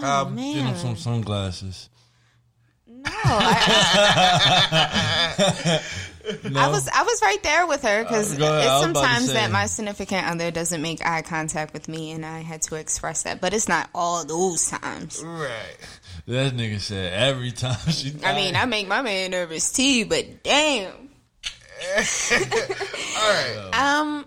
oh 0.00 0.22
um, 0.26 0.34
Get 0.36 0.56
him 0.64 0.76
some 0.76 0.96
sunglasses. 0.96 1.90
no. 2.86 3.02
I, 3.04 5.82
I 6.28 6.68
was 6.68 6.88
I 6.88 7.02
was 7.02 7.22
right 7.22 7.42
there 7.42 7.66
with 7.66 7.82
her 7.82 8.02
because 8.04 8.34
Uh, 8.34 8.38
go 8.38 8.44
ahead. 8.46 8.68
I 8.68 8.76
it's 8.78 8.86
was 8.86 8.90
about 8.90 9.00
to 9.02 9.06
sometimes 9.08 9.32
that 9.32 9.50
my 9.50 9.66
significant 9.66 10.26
other 10.26 10.50
doesn't 10.50 10.82
make 10.82 11.04
eye 11.06 11.22
contact 11.22 11.72
with 11.72 11.88
me, 11.88 12.12
and 12.12 12.24
I 12.26 12.40
had 12.40 12.62
to 12.62 12.74
express 12.76 13.22
that. 13.22 13.40
But 13.40 13.54
it's 13.54 13.68
not 13.68 13.88
all 13.94 14.24
those 14.24 14.68
times. 14.70 15.22
Right. 15.24 15.76
That 16.26 16.52
nigga 16.54 16.80
said 16.80 17.12
every 17.12 17.52
time 17.52 17.78
she. 17.90 18.14
I 18.24 18.34
mean, 18.34 18.56
I 18.56 18.64
make 18.66 18.86
my 18.88 19.00
man 19.02 19.30
nervous 19.30 19.72
too, 19.72 20.04
but 20.06 20.42
damn. 20.42 20.92
All 21.96 23.30
right. 23.30 23.70
Um, 23.72 24.24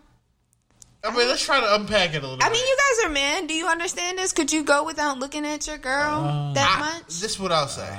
I 1.03 1.09
mean, 1.15 1.27
let's 1.27 1.43
try 1.43 1.59
to 1.59 1.75
unpack 1.75 2.13
it 2.13 2.19
a 2.23 2.27
little. 2.27 2.37
I 2.41 2.49
bit. 2.49 2.53
mean, 2.53 2.65
you 2.67 2.77
guys 2.77 3.05
are 3.05 3.09
men. 3.13 3.47
Do 3.47 3.53
you 3.53 3.67
understand 3.67 4.17
this? 4.17 4.31
Could 4.33 4.51
you 4.53 4.63
go 4.63 4.83
without 4.85 5.19
looking 5.19 5.45
at 5.45 5.67
your 5.67 5.77
girl 5.77 6.51
that 6.53 6.77
I- 6.77 6.79
much? 6.79 7.07
This 7.07 7.23
is 7.23 7.39
what 7.39 7.51
I'll 7.51 7.67
say. 7.67 7.89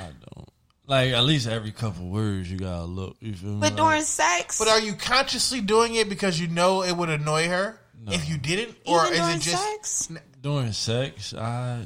I 0.93 1.03
don't. 1.03 1.11
Like 1.11 1.19
at 1.19 1.25
least 1.25 1.47
every 1.47 1.71
couple 1.71 2.07
words 2.07 2.51
you 2.51 2.57
gotta 2.57 2.83
look. 2.85 3.17
You 3.19 3.33
feel 3.33 3.51
me? 3.51 3.59
But 3.59 3.73
Like, 3.73 3.75
during 3.77 4.01
sex, 4.03 4.59
But 4.59 4.67
are 4.67 4.79
you 4.79 4.93
consciously 4.93 5.61
doing 5.61 5.95
it 5.95 6.09
because 6.09 6.39
you 6.39 6.47
know 6.47 6.83
it 6.83 6.93
would 6.93 7.09
annoy 7.09 7.47
her 7.47 7.79
if 8.07 8.27
you 8.29 8.37
didn't, 8.37 8.75
or 8.85 9.01
even 9.05 9.13
is 9.13 9.19
during 9.19 9.35
it 9.37 9.41
just? 9.41 9.63
sex, 9.63 10.11
during 10.41 10.71
sex, 10.73 11.33
I 11.33 11.85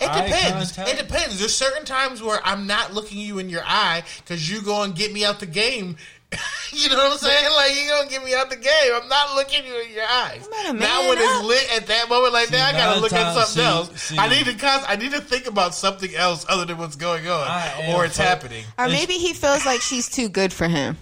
It 0.00 0.08
Eye 0.10 0.26
depends. 0.26 0.72
contact? 0.72 0.98
It 0.98 1.06
depends. 1.06 1.38
There's 1.38 1.54
certain 1.54 1.84
times 1.84 2.22
where 2.22 2.40
I'm 2.44 2.66
not 2.66 2.94
looking 2.94 3.18
you 3.18 3.38
in 3.38 3.48
your 3.50 3.62
eye 3.64 4.02
because 4.18 4.50
you 4.50 4.62
go 4.62 4.82
and 4.82 4.94
get 4.94 5.12
me 5.12 5.24
out 5.24 5.38
the 5.38 5.46
game. 5.46 5.96
you 6.72 6.88
know 6.88 6.96
what 6.96 7.12
I'm 7.12 7.18
saying? 7.18 7.50
Like 7.54 7.74
you 7.76 7.88
gonna 7.88 8.10
get 8.10 8.24
me 8.24 8.34
out 8.34 8.50
the 8.50 8.56
game. 8.56 8.92
I'm 8.94 9.08
not 9.08 9.34
looking 9.36 9.64
you 9.64 9.80
in 9.80 9.92
your 9.92 10.04
eyes. 10.04 10.46
better 10.48 10.72
Now 10.72 11.02
man 11.02 11.08
when 11.08 11.18
it's 11.18 11.44
lit 11.44 11.76
at 11.76 11.86
that 11.86 12.08
moment 12.08 12.32
like 12.32 12.48
that, 12.48 12.74
I 12.74 12.78
gotta 12.78 12.92
nine 12.94 13.00
look 13.02 13.12
at 13.12 13.34
something 13.34 13.62
see- 13.62 13.62
else. 13.62 14.02
see- 14.02 14.18
I 14.18 14.28
need 14.28 14.44
to 14.46 14.54
cons- 14.54 14.84
I 14.88 14.96
need 14.96 15.12
to 15.12 15.20
think 15.20 15.46
about 15.46 15.74
something 15.74 16.14
else 16.14 16.44
other 16.48 16.64
than 16.64 16.78
what's 16.78 16.96
going 16.96 17.28
on 17.28 17.48
or 17.94 18.04
it's 18.04 18.16
fu- 18.16 18.22
happening. 18.24 18.64
or 18.78 18.88
maybe 18.88 19.14
he 19.14 19.32
feels 19.34 19.64
like 19.64 19.80
she's 19.80 20.08
too 20.08 20.28
good 20.28 20.52
for 20.52 20.66
him. 20.68 20.96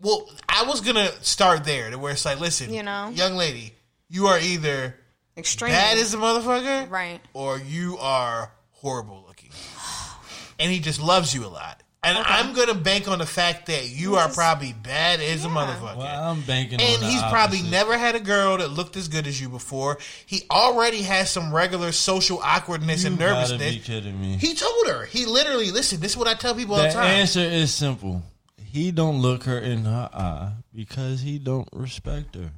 Well, 0.00 0.28
I 0.48 0.64
was 0.64 0.80
gonna 0.82 1.10
start 1.22 1.64
there 1.64 1.90
to 1.90 1.98
where 1.98 2.12
it's 2.12 2.24
like, 2.24 2.40
listen, 2.40 2.72
You 2.72 2.82
know? 2.82 3.10
young 3.14 3.34
lady, 3.36 3.72
you 4.10 4.26
are 4.26 4.38
either 4.38 4.96
Extreme, 5.38 5.70
bad 5.72 5.98
as 5.98 6.12
a 6.12 6.16
motherfucker, 6.18 6.90
right? 6.90 7.20
or 7.32 7.58
you 7.58 7.96
are 7.98 8.50
horrible 8.72 9.24
looking. 9.26 9.50
And 10.58 10.70
he 10.72 10.80
just 10.80 11.00
loves 11.00 11.34
you 11.34 11.44
a 11.46 11.48
lot. 11.48 11.82
And 12.02 12.16
I'm 12.18 12.52
gonna 12.54 12.74
bank 12.74 13.08
on 13.08 13.18
the 13.18 13.26
fact 13.26 13.66
that 13.66 13.88
you 13.90 14.14
are 14.14 14.28
probably 14.28 14.72
bad 14.72 15.18
as 15.20 15.44
a 15.44 15.48
motherfucker. 15.48 15.96
well, 15.96 16.30
I'm 16.30 16.40
banking 16.42 16.80
on 16.80 16.86
and 16.86 17.02
the 17.02 17.06
he's 17.08 17.20
probably 17.22 17.62
never 17.62 17.98
had 17.98 18.14
a 18.14 18.20
girl 18.20 18.58
that 18.58 18.68
looked 18.68 18.96
as 18.96 19.08
good 19.08 19.26
as 19.26 19.40
you 19.40 19.48
before. 19.48 19.98
He 20.24 20.42
already 20.48 21.02
has 21.02 21.30
some 21.30 21.52
regular 21.52 21.90
social 21.90 22.38
awkwardness 22.44 23.02
You 23.02 23.08
and 23.10 23.18
gotta 23.18 23.34
nervousness. 23.34 23.74
be 23.74 23.80
kidding 23.80 24.20
me. 24.20 24.36
He 24.36 24.54
told 24.54 24.86
her. 24.86 25.04
He 25.06 25.26
literally 25.26 25.72
listen. 25.72 25.98
This 26.00 26.12
is 26.12 26.16
what 26.16 26.28
I 26.28 26.34
tell 26.34 26.54
people 26.54 26.76
all 26.76 26.82
The 26.82 26.90
time. 26.90 27.02
the 27.04 27.08
time. 27.08 27.20
answer 27.20 27.40
is 27.40 27.74
simple. 27.74 28.22
He 28.64 28.92
don't 28.92 29.20
look 29.20 29.42
her 29.44 29.58
in 29.58 29.84
her 29.84 30.08
eye 30.12 30.52
because 30.72 31.22
he 31.22 31.38
don't 31.40 31.68
respect 31.72 32.36
her. 32.36 32.50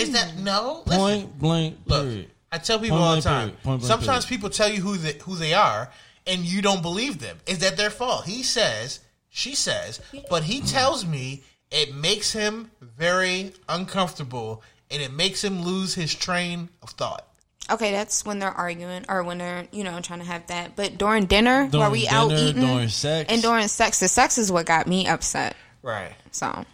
Is 0.00 0.10
that 0.12 0.36
no? 0.38 0.82
Listen. 0.84 1.00
Point 1.00 1.38
blank. 1.38 1.76
Look, 1.86 2.24
I 2.50 2.58
tell 2.58 2.80
people 2.80 2.96
Point 2.96 3.08
all 3.08 3.14
the 3.16 3.22
time. 3.22 3.48
period. 3.50 3.62
Point 3.62 3.80
blank 3.82 3.88
Sometimes 3.92 4.24
period. 4.24 4.36
people 4.40 4.50
tell 4.50 4.68
you 4.68 4.80
who 4.80 4.96
they, 4.96 5.12
who 5.22 5.36
they 5.36 5.54
are, 5.54 5.92
and 6.26 6.44
you 6.44 6.62
don't 6.62 6.82
believe 6.82 7.18
them. 7.20 7.38
Is 7.46 7.58
that 7.58 7.76
their 7.76 7.90
fault? 7.90 8.24
He 8.26 8.42
says, 8.42 9.00
she 9.28 9.54
says, 9.54 10.00
but 10.30 10.44
he 10.44 10.60
tells 10.60 11.04
me 11.06 11.42
it 11.70 11.94
makes 11.94 12.32
him 12.32 12.70
very 12.80 13.52
uncomfortable, 13.68 14.62
and 14.90 15.02
it 15.02 15.12
makes 15.12 15.42
him 15.42 15.62
lose 15.62 15.94
his 15.94 16.14
train 16.14 16.68
of 16.82 16.90
thought. 16.90 17.26
Okay, 17.68 17.90
that's 17.90 18.24
when 18.24 18.38
they're 18.38 18.52
arguing 18.52 19.04
or 19.08 19.24
when 19.24 19.38
they're 19.38 19.66
you 19.72 19.82
know 19.82 19.98
trying 20.00 20.20
to 20.20 20.24
have 20.24 20.46
that. 20.46 20.76
But 20.76 20.98
during 20.98 21.26
dinner, 21.26 21.62
where 21.62 21.68
During 21.70 21.90
we 21.92 22.06
out 22.06 22.30
eating, 22.30 22.62
during 22.62 22.88
sex. 22.88 23.30
and 23.32 23.42
during 23.42 23.66
sex, 23.66 23.98
the 23.98 24.06
sex 24.06 24.38
is 24.38 24.52
what 24.52 24.66
got 24.66 24.86
me 24.86 25.08
upset. 25.08 25.56
Right. 25.82 26.12
So 26.30 26.64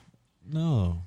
No. 0.51 0.99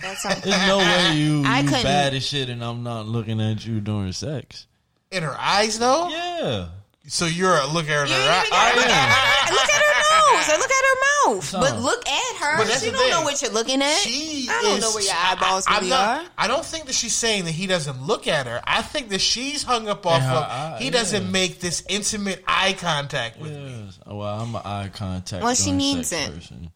that's 0.00 0.22
something. 0.22 0.50
There's 0.50 0.66
no 0.66 0.78
way 0.78 1.12
you, 1.16 1.42
I 1.44 1.60
you 1.60 1.70
bad 1.70 2.14
as 2.14 2.26
shit 2.26 2.48
and 2.48 2.64
I'm 2.64 2.82
not 2.82 3.06
looking 3.06 3.38
at 3.40 3.66
you 3.66 3.80
during 3.80 4.12
sex. 4.12 4.66
In 5.10 5.22
her 5.22 5.36
eyes, 5.38 5.78
though. 5.78 6.08
Yeah. 6.08 6.68
So 7.08 7.26
you're 7.26 7.56
a 7.56 7.66
look 7.66 7.88
at 7.88 7.98
her. 7.98 8.04
in 8.04 8.08
You 8.10 8.14
her 8.14 8.20
ain't 8.20 8.52
eye- 8.52 8.70
even 8.72 8.82
look, 8.82 8.86
am. 8.86 8.92
at 8.92 9.48
her, 9.48 9.54
look 9.54 9.64
at 9.64 9.82
her 9.82 10.36
nose. 10.36 10.48
Or 10.48 10.58
look 10.58 10.70
at 10.70 10.84
her 10.84 10.96
mouth. 11.34 11.44
Son. 11.44 11.60
But 11.60 11.78
look 11.80 12.06
at 12.08 12.36
her. 12.36 12.56
But 12.58 12.66
that's 12.68 12.80
she 12.84 12.90
the 12.90 12.96
don't 12.96 13.10
know 13.10 13.22
what 13.22 13.40
you're 13.42 13.50
looking 13.50 13.82
at. 13.82 13.96
She 13.96 14.46
I 14.50 14.62
don't 14.62 14.76
is- 14.76 14.82
know 14.82 14.90
where 14.92 15.02
your 15.04 15.14
eyeballs 15.16 15.64
I, 15.66 15.70
I'm 15.76 15.80
really 15.80 15.90
not- 15.90 16.24
are. 16.26 16.30
I 16.36 16.46
don't 16.48 16.64
think 16.64 16.84
that 16.86 16.94
she's 16.94 17.14
saying 17.14 17.44
that 17.46 17.52
he 17.52 17.66
doesn't 17.66 18.02
look 18.06 18.28
at 18.28 18.46
her. 18.46 18.60
I 18.64 18.82
think 18.82 19.08
that 19.08 19.20
she's 19.20 19.62
hung 19.62 19.88
up 19.88 20.04
off 20.06 20.22
her 20.22 20.28
of. 20.28 20.42
eye, 20.44 20.76
he 20.80 20.90
doesn't 20.90 21.24
yeah. 21.24 21.30
make 21.30 21.60
this 21.60 21.82
intimate 21.88 22.44
eye 22.46 22.74
contact 22.78 23.38
with 23.40 23.52
me. 23.52 23.84
Yes. 23.86 23.98
Oh, 24.06 24.16
well, 24.16 24.40
I'm 24.40 24.54
an 24.54 24.62
eye 24.64 24.90
contact. 24.92 25.42
Well, 25.42 25.54
she 25.54 25.64
during 25.66 25.78
needs 25.78 26.12
it. 26.12 26.32
Person. 26.34 26.70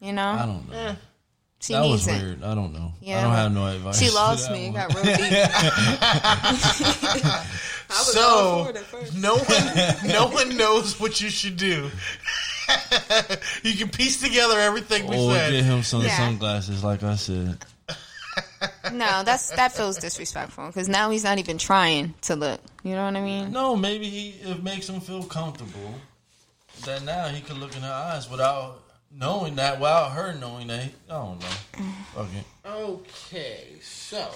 You 0.00 0.12
know, 0.12 0.26
I 0.28 0.46
don't 0.46 0.68
know. 0.70 0.76
Eh. 0.76 0.94
she 1.60 1.72
that 1.74 1.84
was 1.86 2.06
it. 2.06 2.20
weird. 2.22 2.42
I 2.44 2.54
don't 2.54 2.72
know. 2.72 2.92
Yeah, 3.00 3.20
I 3.20 3.22
don't 3.22 3.32
have 3.32 3.52
no 3.52 3.66
advice. 3.68 3.98
She 4.02 4.10
lost 4.10 4.50
me. 4.50 4.66
It 4.66 4.72
one. 4.72 4.88
got 4.88 4.94
real 4.94 5.04
deep. 5.16 5.48
was 7.88 8.16
all 8.16 8.64
So 8.64 8.64
for 8.64 8.70
it 8.70 8.76
at 8.76 8.82
first. 8.84 9.16
no 9.16 9.36
one, 9.36 10.06
no 10.12 10.28
one 10.28 10.56
knows 10.56 10.98
what 11.00 11.20
you 11.20 11.28
should 11.30 11.56
do. 11.56 11.90
you 13.62 13.74
can 13.76 13.88
piece 13.88 14.20
together 14.20 14.58
everything 14.58 15.06
we 15.06 15.16
Or 15.16 15.32
said. 15.34 15.50
get 15.52 15.64
him 15.64 15.82
some 15.82 16.02
Yeah. 16.02 16.16
sunglasses, 16.16 16.82
like 16.82 17.02
I 17.02 17.16
said. 17.16 17.58
no, 18.92 19.22
that's 19.24 19.50
that 19.50 19.72
feels 19.72 19.98
disrespectful 19.98 20.66
because 20.66 20.88
now 20.88 21.10
he's 21.10 21.24
not 21.24 21.38
even 21.38 21.58
trying 21.58 22.14
to 22.22 22.36
look. 22.36 22.60
You 22.82 22.94
know 22.94 23.04
what 23.04 23.16
I 23.16 23.20
mean? 23.22 23.50
No, 23.52 23.76
maybe 23.76 24.08
he 24.08 24.28
it 24.48 24.62
makes 24.62 24.88
him 24.88 25.00
feel 25.00 25.22
comfortable 25.22 25.94
that 26.84 27.02
now 27.04 27.28
he 27.28 27.40
can 27.40 27.58
look 27.60 27.74
in 27.76 27.82
her 27.82 27.92
eyes 27.92 28.28
without 28.30 28.82
knowing 29.10 29.54
that, 29.56 29.78
without 29.80 30.10
her 30.12 30.34
knowing 30.34 30.66
that. 30.66 30.82
He, 30.84 30.90
I 31.08 31.12
don't 31.14 31.40
know. 31.40 31.92
Okay. 32.18 32.44
Okay, 32.66 33.64
so 33.80 34.28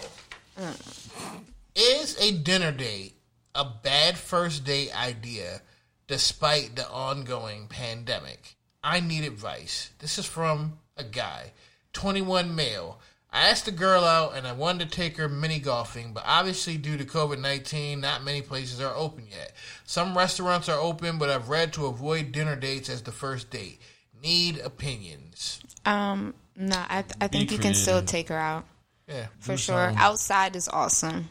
mm. 0.58 1.40
is 1.74 2.16
a 2.20 2.32
dinner 2.38 2.72
date 2.72 3.14
a 3.54 3.64
bad 3.64 4.16
first 4.18 4.64
date 4.64 4.94
idea 4.98 5.62
despite 6.06 6.76
the 6.76 6.88
ongoing 6.88 7.66
pandemic? 7.68 8.56
I 8.82 9.00
need 9.00 9.24
advice. 9.24 9.90
This 9.98 10.18
is 10.18 10.26
from 10.26 10.78
a 10.96 11.04
guy, 11.04 11.52
21 11.92 12.54
male. 12.54 12.98
I 13.32 13.48
asked 13.48 13.66
the 13.66 13.70
girl 13.70 14.02
out 14.04 14.36
and 14.36 14.46
I 14.46 14.52
wanted 14.52 14.90
to 14.90 14.96
take 14.96 15.16
her 15.16 15.28
mini 15.28 15.60
golfing, 15.60 16.12
but 16.12 16.24
obviously, 16.26 16.76
due 16.76 16.96
to 16.96 17.04
COVID 17.04 17.38
19, 17.40 18.00
not 18.00 18.24
many 18.24 18.42
places 18.42 18.80
are 18.80 18.94
open 18.94 19.26
yet. 19.30 19.52
Some 19.84 20.18
restaurants 20.18 20.68
are 20.68 20.80
open, 20.80 21.18
but 21.18 21.30
I've 21.30 21.48
read 21.48 21.72
to 21.74 21.86
avoid 21.86 22.32
dinner 22.32 22.56
dates 22.56 22.88
as 22.88 23.02
the 23.02 23.12
first 23.12 23.50
date. 23.50 23.80
Need 24.20 24.58
opinions. 24.58 25.60
Um, 25.86 26.34
no, 26.56 26.76
I 26.76 27.04
I 27.20 27.28
think 27.28 27.52
you 27.52 27.58
can 27.58 27.74
still 27.74 28.02
take 28.02 28.28
her 28.28 28.36
out 28.38 28.64
Yeah. 29.06 29.26
for 29.38 29.56
sure. 29.56 29.92
Outside 29.96 30.56
is 30.56 30.68
awesome. 30.68 31.28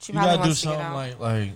She 0.00 0.12
You 0.12 0.18
gotta 0.18 0.42
do 0.42 0.50
to 0.50 0.54
something 0.54 0.92
like 0.92 1.20
like 1.20 1.52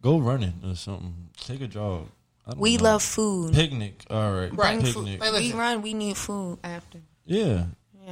go 0.00 0.18
running 0.18 0.60
or 0.64 0.74
something. 0.74 1.30
Take 1.36 1.60
a 1.60 1.68
jog. 1.68 2.08
I 2.46 2.50
don't 2.50 2.60
we 2.60 2.76
know. 2.76 2.82
love 2.84 3.02
food. 3.02 3.54
picnic. 3.54 4.04
All 4.10 4.32
right, 4.32 4.52
Right. 4.56 4.80
Bring 4.80 4.92
food. 4.92 5.20
picnic. 5.20 5.32
We 5.40 5.52
run. 5.52 5.82
We 5.82 5.94
need 5.94 6.16
food 6.16 6.58
after. 6.64 6.98
Yeah. 7.24 7.66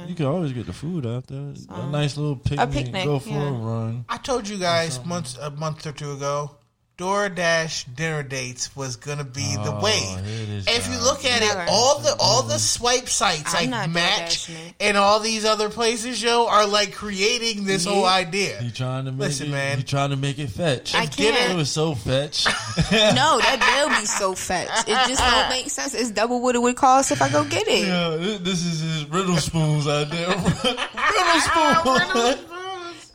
You 0.07 0.15
can 0.15 0.25
always 0.25 0.53
get 0.53 0.65
the 0.65 0.73
food 0.73 1.05
after. 1.05 1.35
a 1.35 1.53
uh-huh. 1.69 1.89
nice 1.89 2.15
little 2.17 2.37
picnic. 2.37 2.59
A 2.59 2.67
picnic, 2.67 3.03
Go 3.03 3.19
for 3.19 3.29
yeah. 3.29 3.49
a 3.49 3.51
run. 3.51 4.05
I 4.07 4.17
told 4.17 4.47
you 4.47 4.57
guys 4.57 5.03
months 5.05 5.37
a 5.37 5.51
month 5.51 5.85
or 5.85 5.91
two 5.91 6.13
ago, 6.13 6.55
DoorDash 7.01 7.95
dinner 7.95 8.21
dates 8.23 8.75
was 8.75 8.95
gonna 8.95 9.23
be 9.23 9.55
the 9.55 9.73
Oh, 9.75 9.81
way. 9.81 9.97
here 9.99 10.61
If 10.67 10.87
you 10.87 10.99
look 10.99 11.25
at 11.25 11.39
Never. 11.41 11.61
it, 11.63 11.69
all 11.69 11.99
the 11.99 12.15
all 12.19 12.43
the 12.43 12.55
mm. 12.55 12.59
swipe 12.59 13.09
sites 13.09 13.53
I'm 13.55 13.71
like 13.71 13.89
Match 13.89 14.47
DoorDashing 14.47 14.67
it. 14.67 14.73
and 14.79 14.97
all 14.97 15.19
these 15.19 15.43
other 15.43 15.69
places, 15.69 16.21
yo, 16.21 16.45
are 16.47 16.67
like 16.67 16.93
creating 16.93 17.65
this 17.65 17.85
whole 17.85 18.05
idea. 18.05 18.61
You 18.61 18.69
trying 18.69 19.05
to 19.05 19.11
make 19.11 19.19
Listen, 19.29 19.47
it, 19.47 19.51
man. 19.51 19.77
He 19.79 19.83
trying 19.83 20.11
to 20.11 20.15
make 20.15 20.37
it 20.37 20.49
fetch. 20.49 20.93
I 20.93 21.05
can't. 21.07 21.51
It 21.51 21.55
was 21.55 21.71
so 21.71 21.95
fetch. 21.95 22.45
No, 22.91 23.39
that 23.39 23.83
will 23.89 23.99
be 23.99 24.05
so 24.05 24.33
fetch. 24.35 24.69
It 24.87 25.07
just 25.07 25.21
don't 25.21 25.49
make 25.49 25.69
sense. 25.69 25.93
It's 25.93 26.11
double 26.11 26.41
what 26.41 26.55
it 26.55 26.59
would 26.61 26.75
cost 26.75 27.11
if 27.11 27.21
I 27.21 27.29
go 27.29 27.43
get 27.43 27.67
it. 27.67 27.87
yeah, 27.87 28.09
this- 28.17 28.39
this 28.39 28.65
is 28.65 28.79
his 28.81 29.05
riddle 29.09 29.37
spoons 29.37 29.87
out 29.87 30.09
there. 30.09 30.27
riddle 30.37 31.41
spoons. 31.41 32.50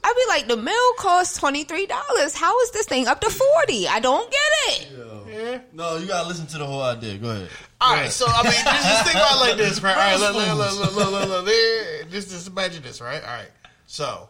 I'd 0.07 0.15
be 0.15 0.29
like, 0.29 0.47
the 0.47 0.57
meal 0.57 0.93
costs 0.99 1.37
twenty 1.37 1.65
three 1.65 1.87
dollars. 1.87 2.33
How 2.37 2.61
is 2.61 2.71
this 2.71 2.87
thing 2.87 3.09
up 3.09 3.21
to 3.23 3.29
forty? 3.31 3.89
I 3.89 3.99
don't 3.99 4.31
get 4.31 4.81
it. 4.81 5.63
no, 5.73 5.97
you 5.97 6.07
gotta 6.07 6.29
listen 6.29 6.47
to 6.47 6.59
the 6.59 6.65
whole 6.65 6.83
idea. 6.83 7.19
Go 7.19 7.31
ahead. 7.31 7.49
All 7.81 7.93
right, 7.93 8.13
so 8.13 8.25
I 8.29 8.45
mean, 8.45 8.53
just, 8.53 8.65
just 8.65 9.05
think 9.05 9.17
about 9.17 9.35
it 9.35 9.49
like 9.49 9.57
this, 9.57 9.83
right? 9.83 9.97
All 9.97 10.01
right, 10.01 10.21
look, 10.21 10.35
look, 10.37 10.59
look, 10.59 10.79
look, 10.79 10.95
look, 10.95 11.11
look, 11.11 11.29
look, 11.29 11.47
there. 11.47 12.05
Just, 12.05 12.31
just 12.31 12.47
imagine 12.47 12.85
this, 12.85 13.01
right? 13.01 13.21
All 13.21 13.29
right, 13.29 13.51
so 13.89 14.29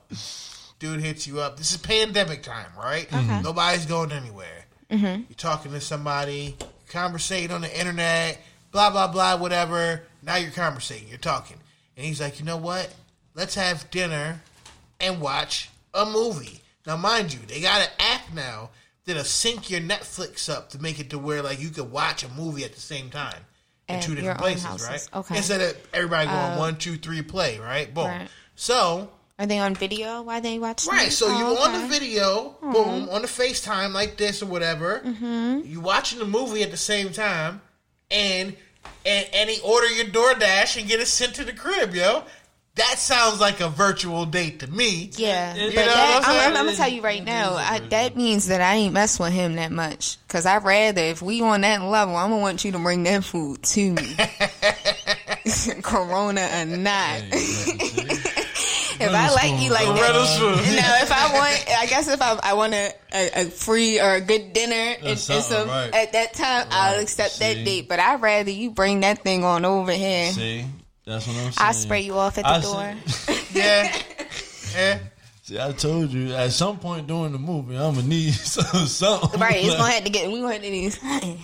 dude 0.78 1.00
hits 1.00 1.26
you 1.26 1.40
up. 1.40 1.58
This 1.58 1.72
is 1.72 1.76
pandemic 1.76 2.42
time, 2.42 2.70
right? 2.78 3.06
Uh-huh. 3.12 3.34
Mm-hmm. 3.34 3.42
Nobody's 3.44 3.84
going 3.84 4.12
anywhere. 4.12 4.64
Mm-hmm. 4.90 5.04
You're 5.28 5.36
talking 5.36 5.72
to 5.72 5.80
somebody, 5.82 6.56
conversating 6.88 7.50
on 7.50 7.60
the 7.60 7.78
internet, 7.78 8.40
blah 8.72 8.88
blah 8.88 9.08
blah, 9.08 9.36
whatever. 9.36 10.04
Now 10.22 10.36
you're 10.36 10.52
conversating, 10.52 11.08
you're 11.08 11.18
talking, 11.18 11.58
and 11.98 12.06
he's 12.06 12.18
like, 12.18 12.40
you 12.40 12.46
know 12.46 12.56
what? 12.56 12.90
Let's 13.34 13.56
have 13.56 13.90
dinner 13.90 14.40
and 15.00 15.20
watch 15.20 15.70
a 15.94 16.04
movie. 16.06 16.60
Now, 16.86 16.96
mind 16.96 17.32
you, 17.32 17.40
they 17.46 17.60
got 17.60 17.80
an 17.82 17.88
app 17.98 18.32
now 18.34 18.70
that'll 19.04 19.24
sync 19.24 19.70
your 19.70 19.80
Netflix 19.80 20.48
up 20.48 20.70
to 20.70 20.80
make 20.82 20.98
it 21.00 21.10
to 21.10 21.18
where 21.18 21.42
like 21.42 21.60
you 21.60 21.70
could 21.70 21.90
watch 21.90 22.22
a 22.24 22.28
movie 22.28 22.64
at 22.64 22.72
the 22.74 22.80
same 22.80 23.10
time 23.10 23.40
in 23.88 23.96
At 23.96 24.02
two 24.02 24.14
different 24.14 24.38
places, 24.38 24.64
houses. 24.64 24.88
right? 24.88 25.08
Okay. 25.14 25.36
Instead 25.36 25.60
of 25.60 25.76
everybody 25.92 26.28
going 26.28 26.58
one, 26.58 26.76
two, 26.76 26.96
three, 26.96 27.22
play, 27.22 27.58
right? 27.58 27.92
Boom. 27.92 28.06
Right. 28.06 28.28
So 28.56 29.10
Are 29.38 29.46
they 29.46 29.58
on 29.58 29.74
video? 29.74 30.22
Why 30.22 30.40
they 30.40 30.58
watch? 30.58 30.86
Right, 30.86 31.12
so 31.12 31.26
Oh, 31.28 31.38
you 31.38 31.44
on 31.58 31.82
the 31.82 31.88
video, 31.88 32.56
boom, 32.60 33.08
on 33.10 33.22
the 33.22 33.28
FaceTime 33.28 33.92
like 33.92 34.16
this 34.16 34.42
or 34.42 34.46
whatever. 34.46 35.00
Mm-hmm. 35.04 35.60
You 35.66 35.80
watching 35.80 36.18
the 36.18 36.24
movie 36.24 36.62
at 36.62 36.70
the 36.70 36.76
same 36.76 37.12
time, 37.12 37.60
and 38.10 38.56
and 39.04 39.28
and 39.34 39.50
he 39.50 39.60
order 39.62 39.88
your 39.88 40.06
DoorDash 40.06 40.78
and 40.80 40.88
get 40.88 41.00
it 41.00 41.06
sent 41.06 41.34
to 41.36 41.44
the 41.44 41.52
crib, 41.52 41.94
yo. 41.94 42.24
That 42.76 42.98
sounds 42.98 43.40
like 43.40 43.60
a 43.60 43.70
virtual 43.70 44.26
date 44.26 44.60
to 44.60 44.66
me. 44.66 45.10
Yeah, 45.16 45.54
You 45.54 45.70
but 45.70 45.76
know 45.76 45.94
that, 45.94 46.22
I'm 46.26 46.52
I'm. 46.52 46.56
I'm, 46.58 46.66
gonna 46.66 46.76
tell 46.76 46.90
you 46.90 47.00
right 47.00 47.20
mm-hmm. 47.20 47.26
now, 47.26 47.54
I, 47.54 47.78
that 47.78 48.16
means 48.16 48.48
that 48.48 48.60
I 48.60 48.74
ain't 48.74 48.92
mess 48.92 49.18
with 49.18 49.32
him 49.32 49.54
that 49.54 49.72
much. 49.72 50.18
Cause 50.28 50.44
I 50.44 50.58
rather 50.58 51.00
if 51.00 51.22
we 51.22 51.40
on 51.40 51.62
that 51.62 51.80
level, 51.80 52.14
I'm 52.16 52.28
gonna 52.28 52.42
want 52.42 52.66
you 52.66 52.72
to 52.72 52.78
bring 52.78 53.04
that 53.04 53.24
food 53.24 53.62
to 53.62 53.92
me, 53.92 54.16
Corona 55.82 56.46
or 56.52 56.66
not. 56.66 57.22
if 59.00 59.14
I 59.14 59.30
like 59.32 59.62
you 59.62 59.70
like 59.70 59.86
that, 59.86 60.38
food. 60.38 60.56
no, 60.76 60.96
if 61.00 61.12
I 61.12 61.32
want, 61.32 61.78
I 61.78 61.86
guess 61.86 62.08
if 62.08 62.20
I, 62.20 62.38
I 62.42 62.52
want 62.52 62.74
a, 62.74 62.92
a, 63.10 63.40
a 63.40 63.44
free 63.46 64.00
or 64.00 64.16
a 64.16 64.20
good 64.20 64.52
dinner 64.52 64.74
and, 64.74 65.06
and 65.06 65.18
some 65.18 65.66
right. 65.66 65.94
at 65.94 66.12
that 66.12 66.34
time, 66.34 66.66
I'll 66.70 67.00
accept 67.00 67.32
see. 67.32 67.54
that 67.54 67.64
date. 67.64 67.88
But 67.88 68.00
I'd 68.00 68.20
rather 68.20 68.50
you 68.50 68.70
bring 68.70 69.00
that 69.00 69.22
thing 69.22 69.44
on 69.44 69.64
over 69.64 69.92
here. 69.92 70.30
See, 70.32 70.66
that's 71.06 71.26
what 71.26 71.36
I'm 71.36 71.42
saying. 71.42 71.54
I'll 71.58 71.72
spray 71.74 72.00
you 72.00 72.14
off 72.14 72.36
at 72.38 72.44
the 72.44 72.48
I 72.50 72.60
door. 72.60 72.94
see- 73.06 73.32
Yeah, 73.58 73.96
yeah. 74.74 74.98
See, 75.44 75.60
I 75.60 75.70
told 75.72 76.10
you 76.10 76.34
at 76.34 76.50
some 76.52 76.78
point 76.78 77.06
during 77.06 77.32
the 77.32 77.38
movie, 77.38 77.76
I'm 77.76 77.94
gonna 77.94 78.06
need 78.06 78.32
some, 78.34 78.86
something. 78.86 79.40
Right, 79.40 79.56
it's 79.56 79.68
like- 79.68 79.78
gonna 79.78 79.92
have 79.92 80.04
to 80.04 80.10
get. 80.10 80.30
We 80.30 80.40
gonna 80.40 80.52
have 80.54 80.62
to 80.62 81.26
do. 81.30 81.38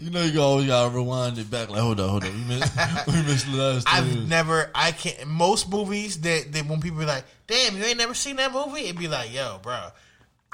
You 0.00 0.10
know, 0.10 0.22
you 0.24 0.40
always 0.40 0.66
gotta 0.66 0.90
rewind 0.94 1.38
it 1.38 1.50
back. 1.50 1.70
Like, 1.70 1.80
hold 1.80 2.00
on, 2.00 2.08
hold 2.08 2.24
on. 2.24 2.32
We 2.32 2.54
missed, 2.56 2.76
we 3.06 3.12
missed 3.22 3.46
the 3.50 3.56
last. 3.56 3.86
I've 3.88 4.12
two. 4.12 4.20
never, 4.26 4.70
I 4.74 4.90
can't. 4.92 5.26
Most 5.28 5.70
movies 5.70 6.20
that, 6.22 6.52
that 6.52 6.66
when 6.66 6.80
people 6.80 6.98
be 6.98 7.04
like, 7.06 7.24
"Damn, 7.46 7.76
you 7.76 7.84
ain't 7.84 7.98
never 7.98 8.12
seen 8.14 8.36
that 8.36 8.52
movie," 8.52 8.84
it'd 8.86 8.98
be 8.98 9.08
like, 9.08 9.32
"Yo, 9.32 9.58
bro." 9.62 9.88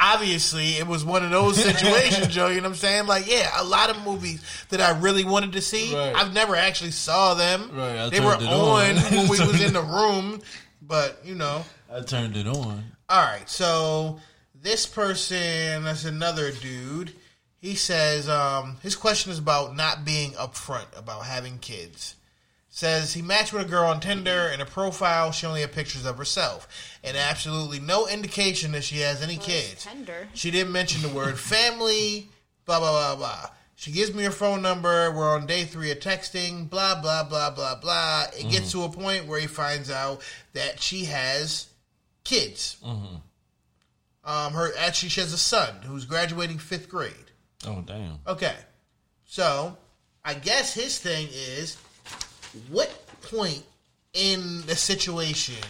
Obviously, 0.01 0.79
it 0.79 0.87
was 0.87 1.05
one 1.05 1.23
of 1.25 1.31
those 1.31 1.63
situations, 1.63 2.27
Joe. 2.35 2.49
You 2.49 2.57
know 2.57 2.63
what 2.63 2.69
I'm 2.71 2.75
saying? 2.77 3.07
Like, 3.07 3.31
yeah, 3.31 3.51
a 3.61 3.65
lot 3.65 3.91
of 3.91 4.03
movies 4.05 4.43
that 4.71 4.81
I 4.81 4.99
really 4.99 5.25
wanted 5.25 5.53
to 5.53 5.61
see, 5.61 5.95
Right. 5.95 6.15
I've 6.17 6.33
never 6.33 6.57
actually 6.57 6.93
saw 6.93 7.35
them. 7.35 7.71
Right, 7.73 7.99
I 7.99 8.09
they 8.09 8.21
were 8.21 8.35
on 8.35 8.43
on. 8.45 8.97
when 8.97 9.29
we 9.29 9.29
was 9.29 9.63
in 9.63 9.73
the 9.75 9.83
room, 9.83 10.41
but 10.81 11.21
you 11.25 11.35
know. 11.35 11.65
I 11.93 12.01
turned 12.01 12.37
it 12.37 12.47
on. 12.47 12.85
All 13.09 13.23
right, 13.23 13.49
so 13.49 14.21
this 14.55 14.87
person, 14.87 15.85
that's 15.85 16.05
another 16.05 16.51
dude. 16.53 17.13
He 17.59 17.75
says 17.75 18.29
um, 18.29 18.79
his 18.83 18.97
question 18.97 19.33
is 19.33 19.39
about 19.39 19.77
not 19.77 20.05
being 20.05 20.31
upfront 20.33 20.87
about 20.99 21.25
having 21.27 21.59
kids. 21.59 22.15
Says 22.73 23.13
he 23.15 23.21
matched 23.21 23.53
with 23.53 23.67
a 23.67 23.69
girl 23.69 23.91
on 23.91 23.99
Tinder 23.99 24.49
and 24.53 24.63
a 24.63 24.65
profile. 24.65 25.33
She 25.33 25.45
only 25.45 25.61
had 25.63 25.73
pictures 25.73 26.07
of 26.07 26.17
herself 26.17 26.69
and 27.03 27.17
absolutely 27.17 27.81
no 27.81 28.07
indication 28.07 28.71
that 28.73 28.85
she 28.85 29.01
has 29.01 29.23
any 29.23 29.37
kids. 29.37 29.85
Tinder? 29.85 30.29
She 30.35 30.53
didn't 30.53 30.73
mention 30.73 31.03
the 31.03 31.09
word 31.15 31.37
family. 31.39 32.29
Blah 32.67 32.79
blah 32.79 32.91
blah 32.91 33.17
blah. 33.17 33.51
She 33.75 33.91
gives 33.91 34.15
me 34.15 34.23
her 34.23 34.31
phone 34.31 34.63
number. 34.63 35.11
We're 35.11 35.35
on 35.35 35.47
day 35.47 35.65
three 35.65 35.91
of 35.91 35.99
texting. 35.99 36.71
Blah 36.71 37.01
blah 37.01 37.25
blah 37.25 37.51
blah 37.51 37.75
blah. 37.75 38.27
It 38.39 38.49
gets 38.51 38.71
to 38.73 38.85
a 38.85 38.89
point 38.89 39.27
where 39.27 39.41
he 39.41 39.49
finds 39.49 39.91
out 39.91 40.23
that 40.53 40.81
she 40.81 41.07
has 41.07 41.67
kids. 42.23 42.77
Um, 44.23 44.53
her 44.53 44.71
actually 44.79 45.09
she 45.09 45.21
has 45.23 45.33
a 45.33 45.39
son 45.39 45.75
who's 45.83 46.05
graduating 46.05 46.59
fifth 46.59 46.89
grade. 46.89 47.15
Oh 47.67 47.83
damn. 47.85 48.19
Okay, 48.29 48.55
so 49.25 49.77
I 50.25 50.35
guess 50.35 50.73
his 50.73 50.99
thing 50.99 51.27
is, 51.33 51.77
what 52.69 52.91
point 53.23 53.63
in 54.15 54.63
the 54.67 54.75
situation 54.77 55.63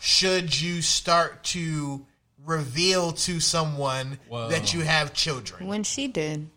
should 0.00 0.60
you 0.60 0.82
start 0.82 1.42
to 1.44 2.04
reveal 2.44 3.12
to 3.12 3.40
someone 3.40 4.18
Well- 4.28 4.48
that 4.48 4.72
you 4.74 4.80
have 4.82 5.12
children? 5.14 5.66
When 5.66 5.84
she 5.84 6.08
did 6.08 6.48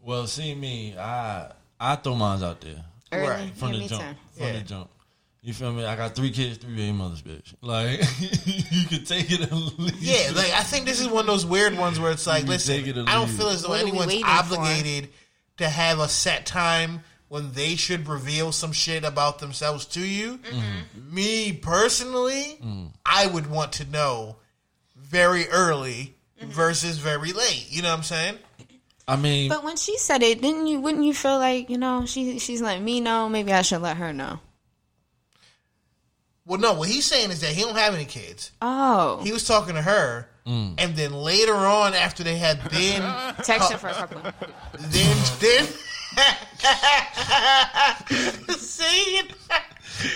Well, 0.00 0.26
see 0.26 0.54
me, 0.54 0.96
I 0.96 1.52
I 1.80 1.96
throw 1.96 2.14
mines 2.14 2.42
out 2.42 2.60
there 2.60 2.84
early, 3.12 3.28
Right, 3.28 3.56
from 3.56 3.72
yeah, 3.74 3.80
the 3.82 3.88
jump. 3.88 4.02
too. 4.02 4.16
From 4.38 4.46
Yeah. 4.46 4.52
the 4.54 4.60
jump. 4.60 4.90
You 5.42 5.54
feel 5.54 5.72
me? 5.72 5.84
I 5.84 5.96
got 5.96 6.14
three 6.16 6.30
kids, 6.30 6.58
three 6.58 6.74
baby 6.74 6.92
mothers, 6.92 7.22
bitch. 7.22 7.54
Like 7.60 8.00
you 8.72 8.86
can 8.86 9.04
take 9.04 9.30
it 9.30 9.50
or 9.52 9.54
leave 9.54 10.02
Yeah, 10.02 10.32
like 10.34 10.52
I 10.52 10.62
think 10.62 10.86
this 10.86 11.00
is 11.00 11.08
one 11.08 11.20
of 11.20 11.26
those 11.26 11.46
weird 11.46 11.76
ones 11.76 12.00
where 12.00 12.10
it's 12.10 12.26
like, 12.26 12.44
You 12.44 12.48
listen, 12.50 12.76
take 12.76 12.86
it 12.86 12.98
or 12.98 13.04
I 13.08 13.14
don't 13.14 13.28
feel 13.28 13.48
as 13.48 13.62
though 13.62 13.70
What 13.70 13.80
anyone's 13.80 14.08
waiting 14.08 14.24
for? 14.24 14.30
obligated 14.30 15.10
to 15.58 15.68
have 15.68 15.98
a 16.00 16.08
set 16.08 16.46
time 16.46 17.02
when 17.28 17.52
they 17.52 17.76
should 17.76 18.08
reveal 18.08 18.52
some 18.52 18.72
shit 18.72 19.04
about 19.04 19.38
themselves 19.38 19.84
to 19.86 20.00
you. 20.00 20.38
Mm-hmm. 20.38 21.14
Me 21.14 21.52
personally, 21.52 22.58
I 23.04 23.26
would 23.26 23.48
want 23.50 23.72
to 23.74 23.84
know 23.84 24.36
very 24.96 25.48
early 25.48 26.14
Mm-hmm. 26.40 26.50
versus 26.52 26.98
very 26.98 27.32
late. 27.32 27.66
You 27.68 27.82
know 27.82 27.88
what 27.90 27.96
I'm 27.96 28.02
saying? 28.04 28.38
I 29.08 29.16
mean, 29.16 29.48
But 29.48 29.64
when 29.64 29.76
she 29.76 29.98
said 29.98 30.22
it, 30.22 30.40
didn't 30.40 30.68
you? 30.68 30.78
Wouldn't 30.80 31.02
you 31.02 31.12
feel 31.12 31.36
like 31.36 31.68
you 31.68 31.78
know 31.78 32.06
she 32.06 32.38
she's 32.38 32.62
letting 32.62 32.84
me 32.84 33.00
know? 33.00 33.28
Maybe 33.28 33.52
I 33.52 33.62
should 33.62 33.82
let 33.82 33.96
her 33.96 34.12
know. 34.12 34.38
Well, 36.46 36.60
no. 36.60 36.74
What 36.74 36.88
he's 36.88 37.06
saying 37.06 37.30
is 37.30 37.40
that 37.40 37.50
he 37.50 37.62
don't 37.62 37.76
have 37.76 37.94
any 37.94 38.04
kids. 38.04 38.52
Oh, 38.62 39.20
He 39.24 39.32
was 39.32 39.46
talking 39.46 39.74
to 39.74 39.82
her, 39.82 40.28
Mm. 40.46 40.74
and 40.78 40.96
then 40.96 41.12
later 41.12 41.54
on, 41.56 41.92
after 41.92 42.22
they 42.22 42.36
had 42.36 42.58
been 42.70 43.02
text 43.42 43.70
her 43.72 43.78
for 43.78 43.88
a 43.88 43.92
couple. 43.94 44.22
then 44.78 45.16
then 45.40 45.66
see? 48.58 49.20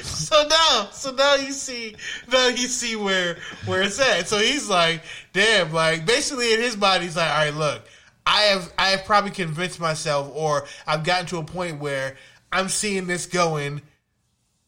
So 0.02 0.46
now 0.48 0.88
so 0.92 1.12
now 1.12 1.34
you 1.34 1.52
see 1.52 1.96
now 2.30 2.48
you 2.48 2.68
see 2.68 2.96
where 2.96 3.36
where 3.66 3.82
it's 3.82 4.00
at. 4.00 4.28
So 4.28 4.38
he's 4.38 4.68
like 4.68 5.02
damn 5.32 5.72
like 5.72 6.06
basically 6.06 6.54
in 6.54 6.60
his 6.60 6.76
body 6.76 7.04
he's 7.04 7.16
like 7.16 7.30
all 7.30 7.36
right 7.36 7.54
look 7.54 7.82
i 8.26 8.42
have 8.42 8.72
i 8.78 8.88
have 8.88 9.04
probably 9.04 9.30
convinced 9.30 9.80
myself 9.80 10.30
or 10.34 10.64
i've 10.86 11.04
gotten 11.04 11.26
to 11.26 11.38
a 11.38 11.44
point 11.44 11.80
where 11.80 12.16
i'm 12.52 12.68
seeing 12.68 13.06
this 13.06 13.26
going 13.26 13.82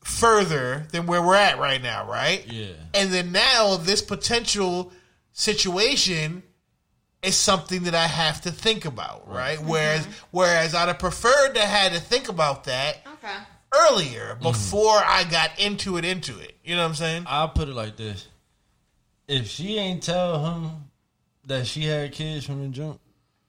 further 0.02 0.86
than 0.90 1.06
where 1.06 1.22
we're 1.22 1.34
at 1.34 1.58
right 1.58 1.82
now 1.82 2.08
right? 2.08 2.44
Yeah. 2.50 2.72
and 2.92 3.12
then 3.12 3.32
now 3.32 3.76
this 3.76 4.02
potential 4.02 4.92
situation 5.32 6.42
is 7.24 7.36
something 7.36 7.84
that 7.84 7.94
I 7.94 8.06
have 8.06 8.40
to 8.42 8.50
think 8.50 8.84
about, 8.84 9.28
right? 9.28 9.58
Mm-hmm. 9.58 9.68
Whereas 9.68 10.06
whereas 10.30 10.74
I'd 10.74 10.88
have 10.88 10.98
preferred 10.98 11.54
to 11.54 11.60
had 11.60 11.92
to 11.92 12.00
think 12.00 12.28
about 12.28 12.64
that 12.64 12.98
Okay. 13.14 13.34
earlier 13.72 14.36
mm. 14.36 14.42
before 14.42 14.96
I 15.04 15.24
got 15.24 15.58
into 15.58 15.96
it 15.96 16.04
into 16.04 16.38
it. 16.38 16.56
You 16.64 16.76
know 16.76 16.82
what 16.82 16.88
I'm 16.88 16.94
saying? 16.94 17.24
I'll 17.26 17.48
put 17.48 17.68
it 17.68 17.74
like 17.74 17.96
this: 17.96 18.28
if 19.28 19.46
she 19.48 19.78
ain't 19.78 20.02
tell 20.02 20.44
him 20.44 20.70
that 21.46 21.66
she 21.66 21.84
had 21.84 22.12
kids 22.12 22.46
from 22.46 22.62
the 22.62 22.68
jump, 22.68 23.00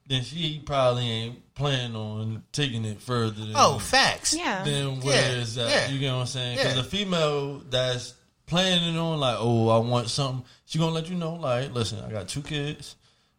then 0.07 0.23
she 0.23 0.61
probably 0.65 1.09
ain't 1.09 1.53
planning 1.55 1.95
on 1.95 2.43
taking 2.51 2.83
it 2.85 3.01
further. 3.01 3.45
Than, 3.45 3.53
Oh, 3.55 3.79
facts. 3.79 4.35
Yeah. 4.35 4.63
Then 4.63 4.99
where 5.01 5.15
Yeah, 5.15 5.37
is 5.41 5.55
that? 5.55 5.69
yeah. 5.69 5.87
You 5.89 5.99
get 5.99 6.11
what 6.13 6.19
I'm 6.21 6.25
saying? 6.27 6.57
Because 6.57 6.75
Yeah. 6.75 6.81
a 6.81 6.83
female 6.83 7.59
that's 7.69 8.13
planning 8.45 8.97
on 8.97 9.19
like, 9.19 9.37
oh, 9.39 9.69
I 9.69 9.79
want 9.79 10.09
something, 10.09 10.45
she 10.65 10.77
gonna 10.77 10.91
let 10.91 11.09
you 11.09 11.15
know, 11.15 11.33
like, 11.35 11.73
listen, 11.73 12.03
I 12.05 12.11
got 12.11 12.27
two 12.27 12.41
kids. 12.41 12.95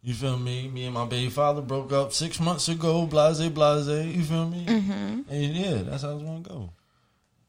You 0.06 0.14
feel 0.14 0.38
me? 0.38 0.68
Me 0.68 0.84
and 0.84 0.94
my 0.94 1.04
baby 1.04 1.28
father 1.28 1.60
broke 1.60 1.92
up 1.92 2.12
six 2.12 2.38
months 2.38 2.68
ago. 2.68 3.06
Blase, 3.06 3.48
blase. 3.48 3.88
You 4.06 4.22
feel 4.22 4.48
me? 4.48 4.64
Mm-hmm. 4.64 5.22
And 5.28 5.56
yeah, 5.56 5.82
that's 5.82 6.04
how 6.04 6.14
it's 6.14 6.22
gonna 6.22 6.38
go. 6.38 6.70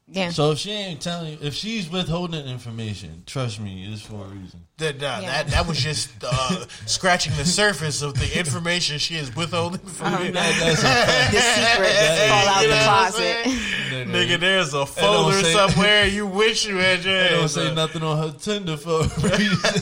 Yeah. 0.09 0.29
So 0.29 0.51
if 0.51 0.59
she 0.59 0.71
ain't 0.71 1.01
telling 1.01 1.33
you, 1.33 1.37
if 1.41 1.53
she's 1.53 1.89
withholding 1.89 2.45
information, 2.47 3.23
trust 3.25 3.59
me, 3.59 3.91
it's 3.91 4.01
for 4.01 4.23
a 4.23 4.27
reason. 4.29 4.61
That, 4.77 5.01
nah, 5.01 5.19
Yeah. 5.19 5.43
that 5.43 5.47
that 5.47 5.67
was 5.67 5.77
just 5.79 6.09
uh, 6.23 6.65
scratching 6.85 7.33
the 7.35 7.43
surface 7.43 8.01
of 8.01 8.13
the 8.13 8.39
information 8.39 8.99
she 8.99 9.15
is 9.15 9.35
withholding 9.35 9.81
from 9.81 10.13
Uh-huh. 10.13 10.23
you. 10.23 10.31
That- 10.31 10.55
that's 10.59 10.79
a- 10.81 11.35
the 11.35 11.41
secrets 11.41 12.29
fall 12.29 12.47
out 12.47 12.61
You 12.61 12.67
the 12.69 12.75
know 12.75 12.79
what 12.79 12.89
I'm 12.89 13.11
closet. 13.11 13.45
Nigga. 13.87 14.05
Nigga, 14.11 14.39
there's 14.39 14.73
a 14.73 14.85
folder 14.85 15.41
say- 15.43 15.53
somewhere 15.53 16.05
you 16.05 16.25
wish 16.25 16.65
you 16.65 16.77
had 16.77 17.03
your 17.03 17.13
They 17.23 17.29
don't 17.31 17.49
say 17.49 17.73
nothing 17.75 18.03
on 18.03 18.17
her 18.17 18.37
Tinder 18.37 18.77
for 18.77 19.01
a 19.01 19.03
reason. 19.03 19.81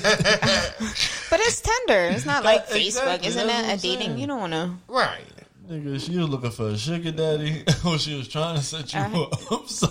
But 1.30 1.40
it's 1.42 1.62
Tinder. 1.62 2.06
It's 2.16 2.26
not 2.26 2.44
like 2.44 2.62
Exactly, 2.72 2.82
Facebook, 2.90 3.26
isn't 3.28 3.50
it? 3.50 3.64
A 3.66 3.78
dating. 3.82 4.00
saying. 4.08 4.18
You 4.18 4.28
don't 4.28 4.40
want 4.40 4.54
to. 4.54 4.72
Right. 4.88 5.22
Nigga, 5.67 5.99
she 5.99 6.17
was 6.17 6.30
looking 6.30 6.51
for 6.51 6.67
a 6.69 6.78
sugar 6.78 7.12
daddy, 7.12 7.63
or 7.86 7.97
she 7.97 8.15
was 8.17 8.28
trying 8.28 8.58
to 8.58 8.62
set 8.63 8.93
you 8.93 8.99
Uh-huh. 8.99 9.23
up. 9.56 9.67
So, 9.67 9.88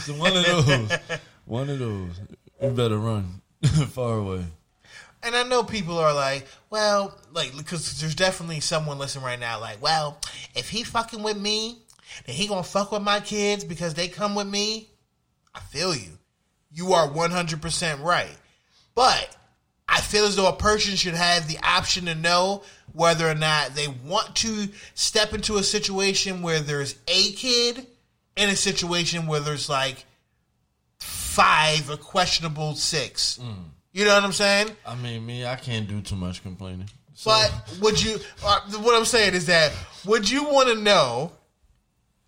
so 0.00 0.12
one 0.14 0.36
of 0.36 0.44
those, 0.44 0.90
one 1.44 1.70
of 1.70 1.78
those. 1.78 2.20
You 2.62 2.70
better 2.70 2.98
run 2.98 3.40
far 3.90 4.18
away. 4.18 4.44
And 5.22 5.34
I 5.36 5.42
know 5.44 5.62
people 5.62 5.98
are 5.98 6.12
like, 6.14 6.46
well, 6.70 7.16
like, 7.32 7.56
because 7.56 8.00
there's 8.00 8.14
definitely 8.14 8.60
someone 8.60 8.98
listening 8.98 9.24
right 9.24 9.38
now, 9.38 9.60
like, 9.60 9.80
well, 9.82 10.18
if 10.54 10.68
he 10.68 10.82
fucking 10.82 11.22
with 11.22 11.38
me, 11.38 11.78
then 12.26 12.34
he 12.34 12.46
gonna 12.46 12.62
fuck 12.62 12.92
with 12.92 13.02
my 13.02 13.20
kids 13.20 13.64
because 13.64 13.94
they 13.94 14.08
come 14.08 14.34
with 14.34 14.46
me. 14.46 14.88
I 15.54 15.60
feel 15.60 15.94
you. 15.94 16.18
You 16.72 16.92
are 16.94 17.08
100% 17.08 18.02
right. 18.02 18.36
But 18.94 19.34
I 19.88 20.00
feel 20.00 20.24
as 20.24 20.36
though 20.36 20.48
a 20.48 20.56
person 20.56 20.96
should 20.96 21.14
have 21.14 21.46
the 21.46 21.58
option 21.62 22.06
to 22.06 22.14
know 22.14 22.62
whether 22.92 23.28
or 23.28 23.34
not 23.34 23.74
they 23.74 23.88
want 23.88 24.34
to 24.36 24.68
step 24.94 25.34
into 25.34 25.56
a 25.56 25.62
situation 25.62 26.42
where 26.42 26.60
there's 26.60 26.96
a 27.06 27.32
kid 27.32 27.86
in 28.36 28.48
a 28.48 28.56
situation 28.56 29.26
where 29.26 29.40
there's 29.40 29.68
like 29.68 30.04
five, 30.98 31.90
a 31.90 31.96
questionable 31.96 32.74
six. 32.74 33.38
Mm. 33.42 33.54
You 33.92 34.04
know 34.04 34.14
what 34.14 34.24
I'm 34.24 34.32
saying? 34.32 34.70
I 34.86 34.94
mean, 34.96 35.24
me, 35.24 35.46
I 35.46 35.56
can't 35.56 35.86
do 35.86 36.00
too 36.00 36.16
much 36.16 36.42
complaining. 36.42 36.88
So, 37.14 37.30
But 37.30 37.78
would 37.80 38.02
you? 38.02 38.18
Uh, 38.44 38.60
what 38.80 38.96
I'm 38.96 39.04
saying 39.04 39.34
is 39.34 39.46
that 39.46 39.72
would 40.04 40.28
you 40.28 40.44
want 40.44 40.68
to 40.68 40.74
know 40.74 41.32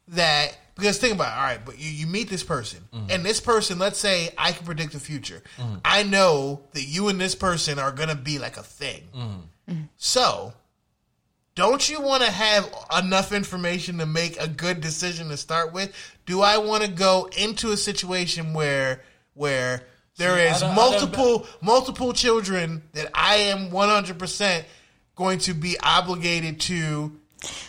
that? 0.09 0.57
Because 0.77 0.99
think 0.99 1.15
about 1.15 1.33
it. 1.33 1.37
All 1.37 1.43
right, 1.43 1.65
but 1.65 1.79
you, 1.79 1.91
you 1.91 2.07
meet 2.07 2.29
this 2.29 2.45
person, 2.45 2.81
mm-hmm. 2.93 3.11
and 3.11 3.25
this 3.25 3.41
person, 3.41 3.79
let's 3.79 3.99
say 3.99 4.31
I 4.37 4.53
can 4.53 4.67
predict 4.67 4.93
the 4.93 5.01
future. 5.01 5.43
Mm-hmm. 5.57 5.77
I 5.85 6.03
know 6.03 6.61
that 6.73 6.83
you 6.83 7.09
and 7.09 7.19
this 7.21 7.35
person 7.35 7.79
are 7.79 7.93
gonna 7.93 8.15
be 8.15 8.39
like 8.39 8.57
a 8.59 8.63
thing. 8.63 9.09
Mm-hmm. 9.17 9.81
So, 9.97 10.53
don't 11.55 11.89
you 11.89 12.03
want 12.03 12.23
to 12.23 12.31
have 12.31 12.71
enough 12.97 13.33
information 13.33 13.99
to 13.99 14.07
make 14.07 14.39
a 14.41 14.47
good 14.47 14.81
decision 14.83 15.31
to 15.31 15.37
start 15.39 15.73
with? 15.73 15.93
Do 16.27 16.43
I 16.43 16.59
want 16.59 16.85
to 16.85 16.91
go 16.91 17.29
into 17.37 17.73
a 17.73 17.77
situation 17.77 18.53
where 18.53 19.03
where 19.33 19.83
there 20.19 20.37
See, 20.37 20.43
is 20.55 20.61
don't- 20.61 20.71
I 20.73 20.75
don't- 20.75 20.77
multiple 20.77 21.47
multiple 21.63 22.13
children 22.13 22.83
that 22.93 23.11
I 23.15 23.37
am 23.37 23.71
one 23.71 23.89
hundred 23.89 24.19
percent 24.19 24.67
going 25.15 25.39
to 25.39 25.55
be 25.55 25.79
obligated 25.81 26.61
to 26.61 27.19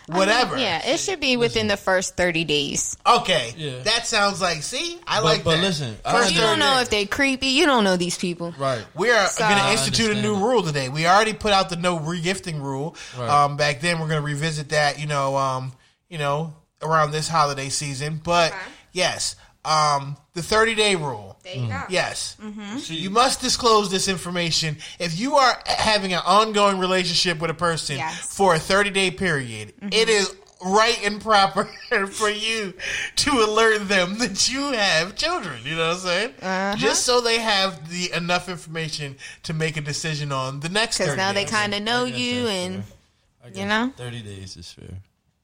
whatever? 0.08 0.58
Yeah, 0.58 0.82
it 0.86 1.00
should 1.00 1.20
be 1.20 1.38
within 1.38 1.68
the 1.68 1.78
first 1.78 2.16
30 2.16 2.46
days. 2.46 2.96
Okay. 3.06 3.54
Yeah. 3.58 3.80
That 3.84 4.08
sounds 4.08 4.42
like 4.42 4.64
see, 4.64 5.00
I 5.06 5.18
But- 5.18 5.24
like 5.26 5.44
but 5.44 5.56
that. 5.58 5.62
listen, 5.62 5.98
First 6.10 6.34
You 6.34 6.42
don't 6.42 6.60
know 6.60 6.76
days. 6.76 6.84
if 6.84 6.90
they 6.90 7.06
creepy. 7.06 7.48
You 7.48 7.66
don't 7.66 7.84
know 7.84 7.98
these 7.98 8.18
people. 8.18 8.54
right. 8.58 8.86
We 8.96 9.12
are 9.12 9.28
So- 9.28 9.48
going 9.48 9.58
to 9.62 9.72
institute 9.72 10.12
a 10.12 10.22
new 10.22 10.36
that. 10.36 10.42
rule 10.46 10.64
today. 10.64 10.90
We 10.90 11.06
already 11.08 11.34
put 11.34 11.52
out 11.54 11.70
the 11.70 11.76
no 11.76 12.00
regifting 12.00 12.62
rule. 12.62 12.96
Right. 13.18 13.30
Um, 13.30 13.58
back 13.58 13.82
then, 13.82 14.00
we're 14.00 14.08
going 14.08 14.22
to 14.22 14.26
revisit 14.26 14.70
that. 14.70 15.00
You 15.00 15.08
know, 15.08 15.36
um, 15.38 15.74
you 16.10 16.18
know, 16.18 16.54
around 16.82 17.12
this 17.12 17.28
holiday 17.28 17.70
season. 17.70 18.22
But 18.24 18.52
Okay. 18.54 18.62
yes, 18.94 19.36
um, 19.66 20.16
the 20.34 20.42
thirty 20.44 20.76
day 20.76 20.96
rule. 20.96 21.27
There 21.48 21.56
you 21.56 21.70
mm. 21.70 21.70
go. 21.70 21.86
Yes, 21.90 22.36
mm-hmm. 22.42 22.78
See, 22.80 22.96
you 22.96 23.10
must 23.10 23.40
disclose 23.40 23.90
this 23.90 24.10
information 24.10 24.78
if 25.00 25.18
you 25.18 25.36
are 25.36 25.58
having 25.66 26.12
an 26.12 26.22
ongoing 26.26 26.78
relationship 26.78 27.40
with 27.40 27.50
a 27.50 27.54
person 27.54 27.98
Yes. 27.98 28.36
for 28.36 28.54
a 28.56 28.60
thirty 28.60 28.90
day 28.90 29.12
period. 29.12 29.74
Mm-hmm. 29.78 29.90
it 29.94 30.10
is 30.10 30.36
right 30.66 31.00
and 31.06 31.22
proper 31.22 31.66
for 32.12 32.30
you 32.30 32.74
to 33.16 33.32
alert 33.32 33.88
them 33.88 34.18
that 34.20 34.52
you 34.52 34.72
have 34.72 35.16
children. 35.16 35.60
You 35.64 35.76
know 35.76 35.88
what 35.88 35.96
I'm 35.96 36.00
saying? 36.00 36.34
Uh-huh. 36.42 36.76
Just 36.76 37.06
so 37.06 37.22
they 37.22 37.40
have 37.40 37.90
the 37.90 38.12
enough 38.12 38.50
information 38.50 39.16
to 39.44 39.54
make 39.54 39.78
a 39.78 39.82
decision 39.82 40.34
on 40.34 40.60
the 40.60 40.70
next. 40.70 40.98
Because 40.98 41.12
30 41.12 41.18
now 41.18 41.32
they 41.32 41.46
kind 41.46 41.74
of 41.74 41.82
know 41.82 42.06
I 42.06 42.10
guess 42.10 42.20
you 42.20 42.48
and 42.48 42.84
fair. 42.84 43.52
You 43.54 43.66
know? 43.66 43.94
30 43.96 44.22
days 44.22 44.58
is 44.58 44.72
fair. 44.72 44.98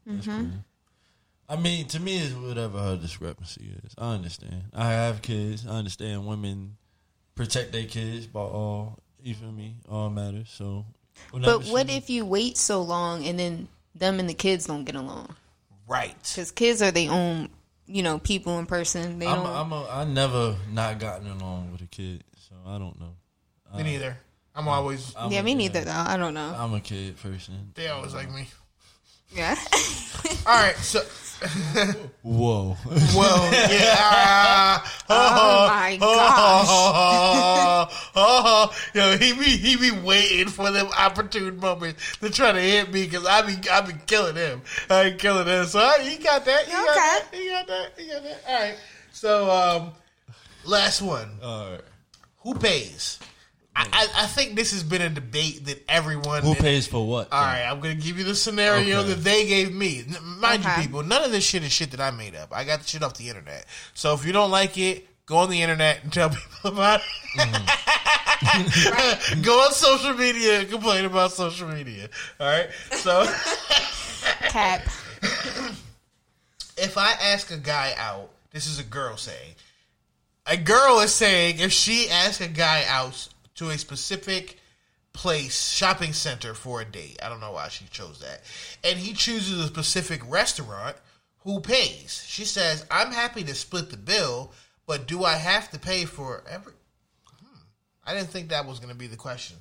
That's 0.05 0.27
mm-hmm. 0.27 0.49
fair. 0.49 0.59
I 1.49 1.56
mean, 1.58 1.88
to 1.89 1.99
me, 1.99 2.17
it's 2.17 2.34
whatever 2.34 2.79
her 2.79 2.97
discrepancy 2.97 3.73
is. 3.84 3.93
I 3.97 4.13
understand. 4.13 4.63
I 4.73 4.91
have 4.91 5.21
kids. 5.21 5.67
I 5.67 5.71
understand 5.71 6.25
women 6.25 6.77
protect 7.36 7.71
their 7.71 7.86
kids 7.86 8.27
by 8.27 8.39
all, 8.39 8.99
you 9.21 9.36
feel 9.36 9.51
me? 9.51 9.75
All 9.89 10.10
matters. 10.10 10.49
So, 10.49 10.86
But 11.32 11.65
what 11.65 11.89
if 11.89 12.10
you 12.10 12.25
wait 12.25 12.58
so 12.58 12.82
long 12.82 13.25
and 13.25 13.38
then 13.39 13.67
them 13.95 14.19
and 14.19 14.29
the 14.29 14.34
kids 14.34 14.65
don't 14.65 14.84
get 14.86 14.95
along? 14.95 15.36
right. 15.88 16.15
Because 16.23 16.51
kids 16.51 16.82
are 16.82 16.91
their 16.91 17.12
own, 17.12 17.49
you 17.88 18.03
know, 18.03 18.17
people 18.19 18.58
in 18.60 18.65
person. 18.65 19.19
They 19.19 19.27
I'm, 19.27 19.38
don't. 19.38 19.45
a, 19.45 19.49
I'm 19.49 19.71
a, 19.73 19.89
I 19.89 20.03
never 20.06 20.56
not 20.71 20.99
gotten 20.99 21.27
along 21.27 21.71
with 21.71 21.82
a 21.82 21.88
kid, 21.88 22.23
so 22.38 22.56
I 22.65 22.77
don't 22.77 22.99
know. 22.99 23.15
Me 23.75 23.84
neither. 23.84 24.17
I'm 24.56 24.67
always. 24.67 25.13
I'm 25.17 25.32
yeah, 25.32 25.41
me 25.41 25.51
kid. 25.53 25.58
neither 25.58 25.82
though. 25.82 25.91
I 25.91 26.15
don't 26.15 26.34
know. 26.34 26.56
I'm 26.58 26.73
a 26.73 26.79
kid 26.79 27.17
person. 27.17 27.71
They 27.73 27.88
always 27.88 28.13
like 28.13 28.32
me. 28.32 28.47
Yeah. 29.36 29.56
All 30.46 30.54
right, 30.62 30.76
so 30.78 31.02
Whoa. 32.22 32.78
well, 33.15 33.52
yeah. 33.72 34.82
oh 35.10 35.67
my 35.67 35.98
gosh. 36.00 36.67
Oh, 36.69 37.88
oh, 38.15 38.15
oh, 38.15 38.76
yo, 38.93 39.17
he 39.17 39.34
be 39.34 39.43
he 39.58 39.76
be 39.76 39.91
waiting 39.91 40.48
for 40.48 40.72
them 40.72 40.88
opportune 40.98 41.58
moments 41.60 42.17
to 42.17 42.30
try 42.30 42.54
to 42.54 42.62
hit 42.62 42.93
me 42.93 43.04
because 43.06 43.26
I 43.26 43.41
be 43.41 43.56
I 43.69 43.82
be 43.82 43.93
killing 44.08 44.36
him. 44.36 44.62
I 44.89 45.10
be 45.10 45.17
killing 45.17 45.48
him. 45.48 45.65
So 45.65 45.80
I, 45.80 46.00
he 46.04 46.15
got 46.24 46.46
that. 46.46 46.65
He 46.65 46.72
got 46.72 46.89
Okay. 46.89 47.00
that. 47.00 47.28
He 47.34 47.50
got 47.50 47.67
that. 47.67 47.91
He 47.98 48.08
got 48.08 48.24
that. 48.24 48.41
All 48.48 48.60
right. 48.62 48.76
So 49.12 49.52
um, 49.52 49.91
last 50.63 51.02
one. 51.02 51.30
All 51.43 51.72
right. 51.72 51.82
Who 52.43 52.56
pays? 52.56 53.19
I, 53.75 53.88
I, 53.91 54.07
I 54.23 54.27
think 54.27 54.55
this 54.55 54.71
has 54.71 54.83
been 54.83 55.01
a 55.01 55.09
debate 55.09 55.65
that 55.65 55.83
everyone 55.89 56.43
Who 56.43 56.53
pays 56.53 56.86
for 56.88 57.05
what? 57.07 57.31
All 57.33 57.41
right, 57.41 57.63
I'm 57.63 57.79
gonna 57.79 57.95
give 57.95 58.17
you 58.19 58.23
the 58.23 58.36
scenario 58.36 58.99
Okay. 58.99 59.09
that 59.09 59.23
they 59.23 59.47
gave 59.47 59.73
me. 59.73 60.03
Mind 60.21 60.63
Okay. 60.63 60.75
you, 60.81 60.88
people, 60.88 61.01
none 61.03 61.23
of 61.23 61.31
this 61.31 61.43
shit 61.43 61.63
is 61.63 61.71
shit 61.71 61.89
that 61.91 61.99
I 61.99 62.12
made 62.12 62.36
up. 62.36 62.49
I 62.55 62.63
got 62.65 62.81
the 62.81 62.88
shit 62.88 63.01
off 63.01 63.15
the 63.17 63.29
internet. 63.29 63.65
So 63.95 64.13
if 64.13 64.25
you 64.25 64.31
don't 64.31 64.51
like 64.51 64.77
it, 64.77 65.07
go 65.25 65.38
on 65.38 65.49
the 65.49 65.62
internet 65.62 66.03
and 66.03 66.13
tell 66.13 66.29
people 66.62 66.71
about 66.71 66.99
it. 66.99 67.39
Mm-hmm. 67.39 67.71
go 69.41 69.53
on 69.62 69.71
social 69.71 70.13
media 70.13 70.59
and 70.59 70.69
complain 70.69 71.05
about 71.05 71.31
social 71.31 71.67
media. 71.67 72.09
All 72.39 72.47
right. 72.47 72.69
So 72.91 73.25
Cap. 74.49 74.81
if 76.77 76.97
I 76.97 77.13
ask 77.13 77.51
a 77.51 77.57
guy 77.57 77.93
out, 77.97 78.29
this 78.51 78.67
is 78.67 78.79
a 78.79 78.83
girl 78.83 79.17
saying. 79.17 79.55
A 80.45 80.57
girl 80.57 80.99
is 80.99 81.13
saying 81.13 81.59
if 81.59 81.71
she 81.71 82.09
asks 82.09 82.41
a 82.41 82.47
guy 82.49 82.83
out 82.88 83.29
to 83.63 83.69
a 83.73 83.78
specific 83.78 84.60
place, 85.13 85.71
shopping 85.71 86.13
center 86.13 86.54
for 86.54 86.82
a 86.82 86.86
date. 86.86 87.19
I 87.23 87.30
don't 87.30 87.39
know 87.39 87.52
why 87.52 87.67
she 87.69 87.86
chose 87.86 88.19
that. 88.21 88.41
And 88.84 88.97
he 88.97 89.13
chooses 89.13 89.60
a 89.63 89.67
specific 89.67 90.21
restaurant, 90.30 90.95
who 91.39 91.60
pays? 91.60 92.23
She 92.28 92.45
says, 92.45 92.86
I'm 92.89 93.12
happy 93.12 93.43
to 93.43 93.54
split 93.54 93.89
the 93.89 93.97
bill, 93.97 94.52
but 94.88 95.08
do 95.08 95.23
I 95.23 95.34
have 95.36 95.69
to 95.71 95.80
pay 95.80 96.06
for 96.06 96.43
every. 96.49 96.73
Hmm. 97.39 97.58
I 98.06 98.13
didn't 98.13 98.30
think 98.30 98.49
that 98.49 98.65
was 98.65 98.80
going 98.80 98.91
to 98.91 98.97
be 98.97 99.08
the 99.08 99.17
question. 99.17 99.58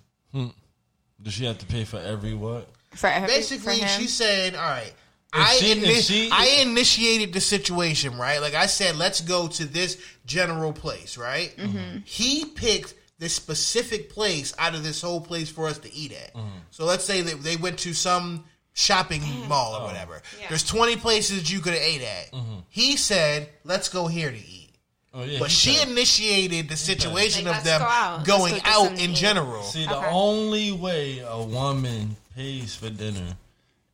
Does 1.22 1.34
she 1.34 1.44
have 1.44 1.58
to 1.58 1.66
pay 1.66 1.84
for 1.84 1.98
every 1.98 2.34
what? 2.34 2.68
For 2.94 3.06
every, 3.06 3.28
basically 3.28 3.76
for 3.76 3.84
him. 3.84 3.88
she's 4.00 4.12
saying, 4.12 4.54
"All 4.56 4.62
right, 4.62 4.92
I 5.32 5.54
she- 5.54 5.70
if 5.72 5.78
ini- 5.78 6.06
she- 6.08 6.30
I 6.32 6.62
initiated 6.62 7.32
the 7.32 7.40
situation, 7.40 8.18
right? 8.18 8.40
Like 8.40 8.54
I 8.54 8.66
said, 8.66 8.96
let's 8.96 9.20
go 9.20 9.46
to 9.48 9.64
this 9.64 9.98
general 10.26 10.72
place, 10.72 11.16
right? 11.16 11.54
Mm-hmm. 11.56 11.98
He 12.04 12.44
picked 12.44 12.94
this 13.22 13.32
specific 13.32 14.10
place 14.10 14.52
out 14.58 14.74
of 14.74 14.82
this 14.82 15.00
whole 15.00 15.20
place 15.20 15.48
for 15.48 15.68
us 15.68 15.78
to 15.78 15.94
eat 15.94 16.12
at. 16.12 16.34
Mm-hmm. 16.34 16.48
So 16.70 16.84
let's 16.84 17.04
say 17.04 17.22
that 17.22 17.40
they 17.40 17.54
went 17.54 17.78
to 17.80 17.94
some 17.94 18.44
shopping 18.72 19.20
mm-hmm. 19.20 19.48
mall 19.48 19.76
or 19.76 19.82
oh. 19.82 19.84
whatever. 19.84 20.20
Yeah. 20.40 20.46
There's 20.48 20.64
20 20.64 20.96
places 20.96 21.50
you 21.50 21.60
could 21.60 21.74
have 21.74 21.82
ate 21.82 22.02
at. 22.02 22.32
Mm-hmm. 22.32 22.58
He 22.68 22.96
said, 22.96 23.48
"Let's 23.62 23.88
go 23.88 24.08
here 24.08 24.30
to 24.30 24.36
eat." 24.36 24.70
Oh 25.14 25.22
yeah. 25.22 25.38
But 25.38 25.52
she 25.52 25.76
paid. 25.76 25.88
initiated 25.90 26.68
the 26.68 26.76
situation 26.76 27.44
Like, 27.44 27.58
of 27.58 27.64
them 27.64 27.80
go 27.80 27.86
out. 27.86 28.24
Going 28.24 28.54
go 28.54 28.60
out 28.64 28.92
in 28.92 29.10
eat. 29.12 29.16
general. 29.16 29.62
See, 29.62 29.86
the 29.86 29.96
Okay. 29.96 30.08
only 30.10 30.72
way 30.72 31.20
a 31.20 31.40
woman 31.40 32.16
pays 32.34 32.74
for 32.74 32.90
dinner 32.90 33.36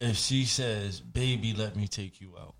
if 0.00 0.16
she 0.16 0.46
says, 0.46 1.00
"Baby, 1.00 1.52
let 1.52 1.76
me 1.76 1.86
take 1.86 2.22
you 2.22 2.32
out." 2.40 2.54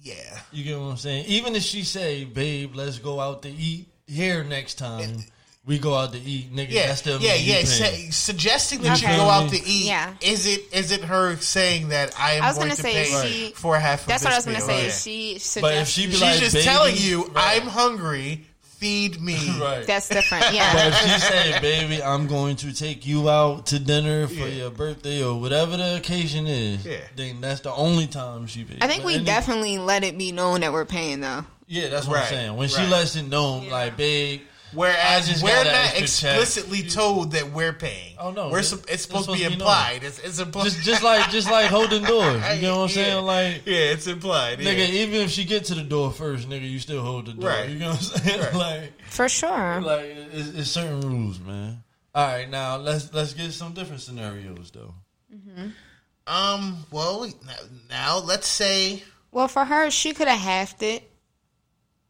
Yeah. 0.00 0.40
You 0.52 0.64
get 0.64 0.80
what 0.80 0.86
I'm 0.86 0.96
saying? 0.96 1.26
Even 1.26 1.54
if 1.54 1.64
she 1.64 1.82
say, 1.82 2.24
"Babe, 2.24 2.74
let's 2.74 2.98
go 2.98 3.20
out 3.20 3.42
to 3.42 3.50
eat 3.50 3.88
here 4.06 4.44
next 4.44 4.74
time," 4.74 5.24
we 5.66 5.78
go 5.78 5.94
out 5.94 6.12
to 6.12 6.20
eat, 6.20 6.54
nigga. 6.54 6.70
Yeah, 6.70 6.86
that's 6.88 7.00
still 7.00 7.20
yeah, 7.20 7.32
me, 7.32 7.38
you 7.40 7.52
yeah. 7.54 7.64
paying. 7.64 8.12
Sa- 8.12 8.16
suggesting 8.26 8.82
that 8.82 9.02
Okay. 9.02 9.10
you 9.12 9.16
go 9.18 9.28
out 9.28 9.50
to 9.50 9.56
eat. 9.56 9.86
Yeah. 9.86 10.14
Is 10.20 10.46
it 10.46 10.62
is 10.72 10.92
it 10.92 11.02
her 11.04 11.36
saying 11.36 11.88
that 11.88 12.14
I 12.18 12.32
am 12.34 12.44
I 12.44 12.48
was 12.48 12.56
going 12.56 12.68
gonna 12.68 12.80
say 12.82 12.92
pay 13.04 13.28
she- 13.46 13.52
for 13.54 13.78
half? 13.78 14.02
Of 14.02 14.06
That's 14.06 14.24
what 14.24 14.32
I 14.32 14.36
was 14.36 14.44
gonna 14.46 14.60
say. 14.60 14.86
Yeah. 14.86 14.92
She 14.92 15.38
suggests 15.38 15.60
But 15.60 15.74
if 15.74 15.88
she 15.88 16.06
be 16.06 16.12
She's 16.12 16.20
like, 16.22 16.38
just 16.38 16.54
"Baby," 16.54 16.64
telling 16.64 16.94
you, 16.96 17.24
right. 17.34 17.60
I'm 17.60 17.68
hungry. 17.68 18.46
Feed 18.78 19.22
me. 19.22 19.38
right. 19.60 19.86
that's 19.86 20.06
different. 20.10 20.44
Yeah. 20.52 20.70
But 20.74 20.88
if 20.88 20.98
she 21.00 21.18
say, 21.20 21.58
"Baby, 21.62 22.02
I'm 22.02 22.26
going 22.26 22.56
to 22.56 22.74
take 22.74 23.06
you 23.06 23.30
out 23.30 23.64
to 23.68 23.78
dinner 23.78 24.26
for 24.28 24.34
Yeah. 24.34 24.46
your 24.48 24.70
birthday 24.70 25.24
or 25.24 25.40
whatever 25.40 25.78
the 25.78 25.96
occasion 25.96 26.46
is," 26.46 26.84
Yeah. 26.84 26.98
then 27.16 27.40
that's 27.40 27.62
the 27.62 27.72
only 27.72 28.06
time 28.06 28.46
she 28.46 28.64
pays. 28.64 28.76
I 28.82 28.86
think 28.86 29.00
But 29.02 29.06
we 29.06 29.14
any- 29.14 29.24
definitely 29.24 29.78
let 29.78 30.04
it 30.04 30.18
be 30.18 30.30
known 30.30 30.60
that 30.60 30.74
we're 30.74 30.84
paying 30.84 31.20
though. 31.20 31.46
Yeah, 31.66 31.88
that's 31.88 32.06
what 32.06 32.14
Right, 32.16 32.22
I'm 32.24 32.28
saying. 32.28 32.56
When 32.56 32.68
she 32.68 32.86
lets 32.86 33.16
it 33.16 33.24
know, 33.28 33.58
like, 33.70 33.96
babe, 33.96 34.40
I 34.42 34.76
Whereas 34.76 35.28
just 35.28 35.42
we're 35.42 35.50
got 35.50 35.64
not 35.66 35.72
that 35.72 35.94
extra 35.96 36.28
check. 36.30 36.40
explicitly 36.40 36.82
told 36.82 37.32
that 37.32 37.50
we're 37.52 37.72
paying. 37.72 38.14
Oh, 38.18 38.30
no, 38.32 38.50
we're 38.50 38.58
it- 38.58 38.64
sup- 38.64 38.80
it's 38.80 38.92
it's 38.94 39.02
supposed 39.04 39.26
to 39.26 39.32
be 39.32 39.38
supposed 39.38 39.52
to 39.52 39.58
be 39.58 39.62
implied. 39.62 40.00
It's, 40.04 40.18
it's 40.18 40.38
implied. 40.38 40.64
just 40.64 40.82
just 40.82 41.02
like 41.02 41.30
just 41.30 41.50
like 41.50 41.66
holding 41.66 42.02
doors. 42.02 42.42
You 42.56 42.62
know 42.62 42.76
what 42.78 42.82
I'm 42.82 42.88
saying? 42.90 43.08
Yeah. 43.16 43.20
Like, 43.20 43.62
yeah, 43.64 43.78
it's 43.92 44.06
implied. 44.06 44.60
Yeah. 44.60 44.72
nigga, 44.74 44.88
even 44.90 45.20
if 45.22 45.30
she 45.30 45.44
get 45.44 45.64
to 45.66 45.74
the 45.74 45.82
door 45.82 46.12
first, 46.12 46.48
nigga, 46.48 46.68
you 46.68 46.78
still 46.78 47.02
hold 47.02 47.26
the 47.26 47.32
door. 47.32 47.48
Right. 47.50 47.70
You 47.70 47.78
know 47.78 47.90
what 47.90 47.96
I'm 47.96 48.02
saying? 48.22 48.40
Right. 48.40 48.52
Like, 48.54 48.92
For 49.08 49.28
sure. 49.28 49.80
like 49.80 50.04
it's, 50.32 50.48
it's 50.50 50.70
certain 50.70 51.00
rules, 51.00 51.38
man. 51.40 51.82
All 52.14 52.26
right, 52.26 52.48
now 52.50 52.76
let's 52.76 53.12
let's 53.14 53.32
get 53.34 53.52
some 53.52 53.72
different 53.72 54.02
scenarios 54.02 54.70
though. 54.72 54.94
Um. 56.26 56.84
Well, 56.90 57.26
now, 57.46 57.54
now 57.88 58.18
let's 58.18 58.48
say 58.48 59.02
Well, 59.30 59.48
for 59.48 59.64
her, 59.64 59.90
she 59.90 60.12
could 60.12 60.28
have 60.28 60.40
halved 60.40 60.82
it 60.82 61.08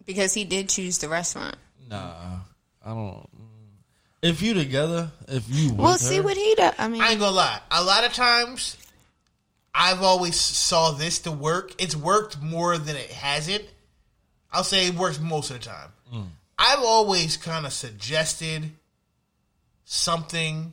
because 0.06 0.32
he 0.32 0.44
did 0.44 0.68
choose 0.68 0.98
the 0.98 1.08
restaurant. 1.08 1.56
Nah, 1.88 2.38
I 2.84 2.88
don't. 2.88 3.18
Mm. 3.18 3.28
If 4.22 4.42
you 4.42 4.54
together, 4.54 5.10
if 5.28 5.44
you 5.48 5.70
with 5.70 5.78
We'll 5.78 5.98
see 5.98 6.16
her- 6.16 6.22
what 6.22 6.36
he 6.36 6.54
does. 6.54 6.74
I 6.78 6.88
mean, 6.88 7.02
I 7.02 7.10
ain't 7.10 7.20
gonna 7.20 7.36
lie. 7.36 7.60
A 7.70 7.84
lot 7.84 8.04
of 8.04 8.12
times, 8.12 8.76
I've 9.74 10.02
always 10.02 10.40
saw 10.40 10.92
this 10.92 11.18
to 11.20 11.32
work. 11.32 11.74
It's 11.78 11.94
worked 11.94 12.40
more 12.40 12.78
than 12.78 12.96
it 12.96 13.10
hasn't. 13.10 13.64
I'll 14.50 14.64
say 14.64 14.86
it 14.86 14.94
works 14.94 15.20
most 15.20 15.50
of 15.50 15.58
the 15.58 15.64
time. 15.66 15.90
Mm. 16.12 16.26
I've 16.58 16.82
always 16.82 17.36
kind 17.36 17.66
of 17.66 17.72
suggested 17.72 18.70
something 19.84 20.72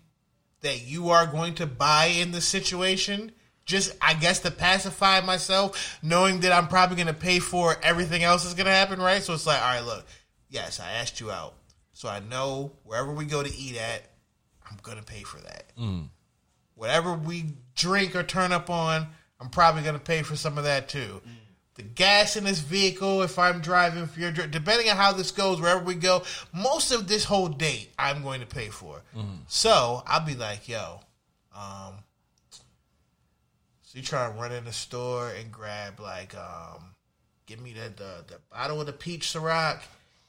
that 0.61 0.87
you 0.87 1.09
are 1.09 1.27
going 1.27 1.55
to 1.55 1.65
buy 1.67 2.05
in 2.05 2.31
the 2.31 2.39
situation. 2.41 3.31
Just, 3.65 3.95
I 4.01 4.13
guess, 4.13 4.39
to 4.39 4.51
pacify 4.51 5.21
myself, 5.21 5.99
knowing 6.03 6.41
that 6.41 6.51
I'm 6.51 6.67
probably 6.67 6.97
going 6.97 7.07
to 7.07 7.13
pay 7.13 7.39
for 7.39 7.77
everything 7.81 8.23
else 8.23 8.43
that's 8.43 8.55
going 8.55 8.65
to 8.65 8.71
happen, 8.71 8.99
right? 8.99 9.23
So 9.23 9.33
it's 9.33 9.47
like, 9.47 9.61
all 9.61 9.67
right, 9.67 9.85
look, 9.85 10.05
yes, 10.49 10.79
I 10.79 10.91
asked 10.93 11.19
you 11.21 11.31
out. 11.31 11.53
So 11.93 12.09
I 12.09 12.19
know 12.19 12.73
wherever 12.83 13.11
we 13.13 13.25
go 13.25 13.41
to 13.41 13.55
eat 13.55 13.77
at, 13.77 14.01
I'm 14.69 14.77
going 14.81 14.97
to 14.97 15.03
pay 15.03 15.23
for 15.23 15.37
that. 15.37 15.71
Mm. 15.79 16.09
Whatever 16.75 17.13
we 17.13 17.45
drink 17.75 18.15
or 18.15 18.23
turn 18.23 18.51
up 18.51 18.69
on, 18.69 19.07
I'm 19.39 19.49
probably 19.49 19.83
going 19.83 19.95
to 19.95 20.01
pay 20.01 20.23
for 20.23 20.35
some 20.35 20.57
of 20.57 20.65
that 20.65 20.89
too. 20.89 21.21
Mm. 21.25 21.31
The 21.75 21.83
gas 21.83 22.35
in 22.35 22.43
this 22.43 22.59
vehicle, 22.59 23.23
if 23.23 23.39
I'm 23.39 23.59
driving, 23.61 24.03
if 24.03 24.17
you're 24.17 24.31
depending 24.31 24.89
on 24.89 24.97
how 24.97 25.11
this 25.11 25.31
goes, 25.31 25.59
wherever 25.59 25.83
we 25.83 25.95
go, 25.95 26.23
most 26.53 26.91
of 26.91 27.07
this 27.07 27.23
whole 27.23 27.47
date, 27.47 27.91
I'm 27.97 28.21
going 28.21 28.41
to 28.41 28.45
pay 28.45 28.69
for. 28.69 29.01
Mm. 29.15 29.39
So 29.47 30.03
I'll 30.05 30.25
be 30.25 30.35
like, 30.35 30.67
yo, 30.67 30.99
um, 31.55 31.93
so 33.93 33.99
you 33.99 34.03
try 34.03 34.27
to 34.27 34.33
run 34.33 34.51
in 34.51 34.65
the 34.65 34.73
store 34.73 35.29
and 35.39 35.51
grab 35.51 35.99
like, 35.99 36.35
um, 36.35 36.95
give 37.45 37.61
me 37.61 37.73
the, 37.73 37.89
the 37.95 38.23
the 38.25 38.39
bottle 38.51 38.81
of 38.81 38.87
the 38.87 38.93
peach 38.93 39.27
Ciroc 39.27 39.81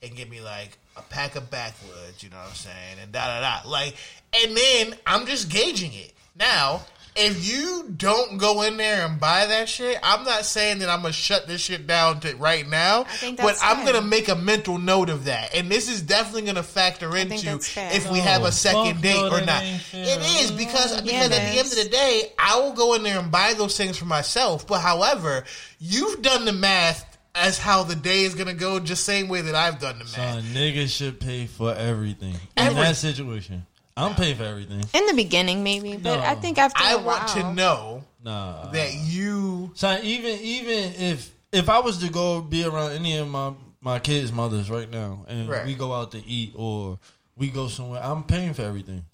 and 0.03 0.15
give 0.15 0.29
me 0.29 0.43
like 0.43 0.77
a 0.99 1.03
pack 1.03 1.35
of 1.35 1.51
backwoods, 1.51 2.23
you 2.23 2.29
know 2.29 2.37
what 2.37 2.49
I'm 2.49 2.55
saying, 2.55 2.99
and 3.01 3.11
da 3.11 3.27
da 3.27 3.41
da. 3.41 3.67
Like, 3.67 3.97
and 4.35 4.55
then 4.55 4.99
I'm 5.07 5.25
just 5.25 5.49
gauging 5.49 5.95
it. 5.95 6.13
Now, 6.37 6.83
if 7.17 7.49
you 7.49 7.93
don't 7.97 8.39
go 8.39 8.63
in 8.63 8.77
there 8.77 9.07
and 9.07 9.21
buy 9.21 9.47
that 9.47 9.69
shit, 9.69 9.99
I'm 10.03 10.25
not 10.25 10.45
saying 10.45 10.81
that 10.81 10.89
I'm 10.89 11.03
gonna 11.03 11.13
shut 11.13 11.47
this 11.47 11.61
shit 11.61 11.87
down 11.87 12.21
to 12.21 12.35
right 12.37 12.69
now, 12.69 13.05
think 13.05 13.37
but 13.37 13.47
that's 13.47 13.63
I'm 13.63 13.85
fair. 13.85 13.93
gonna 13.93 14.07
make 14.07 14.29
a 14.29 14.35
mental 14.35 14.79
note 14.79 15.09
of 15.09 15.25
that, 15.27 15.55
and 15.55 15.71
this 15.71 15.89
is 15.89 16.03
definitely 16.03 16.43
gonna 16.43 16.63
factor 16.63 17.17
into 17.17 17.61
if 17.77 18.11
we 18.11 18.19
have 18.19 18.43
a 18.43 18.47
oh, 18.47 18.51
second 18.51 18.95
fuck 18.95 19.03
date 19.03 19.15
no, 19.15 19.37
or 19.37 19.41
not. 19.43 19.63
It 19.63 20.43
is 20.43 20.51
because 20.51 21.01
Yeah, 21.05 21.29
because 21.29 21.31
it 21.31 21.33
at 21.33 21.53
the 21.53 21.59
end 21.59 21.69
of 21.69 21.77
the 21.77 21.89
day, 21.89 22.33
I 22.39 22.59
will 22.59 22.73
go 22.73 22.95
in 22.95 23.03
there 23.03 23.19
and 23.19 23.31
buy 23.31 23.55
those 23.55 23.77
things 23.77 23.97
for 23.97 24.07
myself. 24.07 24.67
But 24.67 24.81
however, 24.81 25.45
you've 25.79 26.21
done 26.23 26.45
the 26.45 26.53
math 26.53 27.19
as 27.35 27.59
how 27.59 27.83
the 27.85 27.97
day 27.97 28.23
is 28.23 28.35
gonna 28.35 28.55
go, 28.55 28.81
just 28.81 29.05
same 29.05 29.29
way 29.29 29.41
that 29.43 29.55
I've 29.55 29.79
done 29.79 29.99
the 29.99 30.05
math. 30.05 30.15
Son, 30.15 30.43
niggas 30.43 30.89
should 30.89 31.21
pay 31.21 31.47
for 31.47 31.75
everything. 31.75 32.35
In 32.35 32.41
Every- 32.57 32.83
that 32.83 32.97
situation. 32.97 33.67
I'm 33.97 34.15
paying 34.15 34.37
for 34.37 34.43
everything. 34.45 34.85
In 34.93 35.07
the 35.07 35.15
beginning, 35.15 35.63
maybe, 35.63 35.97
but 35.97 36.17
No. 36.17 36.23
I 36.23 36.35
think 36.35 36.59
after 36.59 36.83
I 36.83 36.93
a 36.95 36.99
want 36.99 37.29
to 37.29 37.53
know 37.55 38.05
Nah. 38.23 38.71
that 38.73 38.93
you 38.95 39.71
Son, 39.75 40.01
even 40.03 40.39
even 40.41 40.93
if 40.95 41.31
if 41.53 41.69
I 41.69 41.79
was 41.79 41.99
to 41.99 42.11
go 42.11 42.41
be 42.41 42.65
around 42.65 42.93
any 42.93 43.17
of 43.19 43.29
my 43.29 43.53
my 43.81 43.99
kids' 44.01 44.33
mothers 44.33 44.69
right 44.71 44.91
now, 44.91 45.25
and 45.29 45.49
Right. 45.49 45.67
we 45.67 45.75
go 45.75 45.93
out 45.93 46.13
to 46.13 46.27
eat 46.27 46.53
or 46.57 46.99
we 47.37 47.51
go 47.51 47.69
somewhere, 47.69 48.03
I'm 48.03 48.25
paying 48.25 48.55
for 48.55 48.63
everything. 48.63 49.05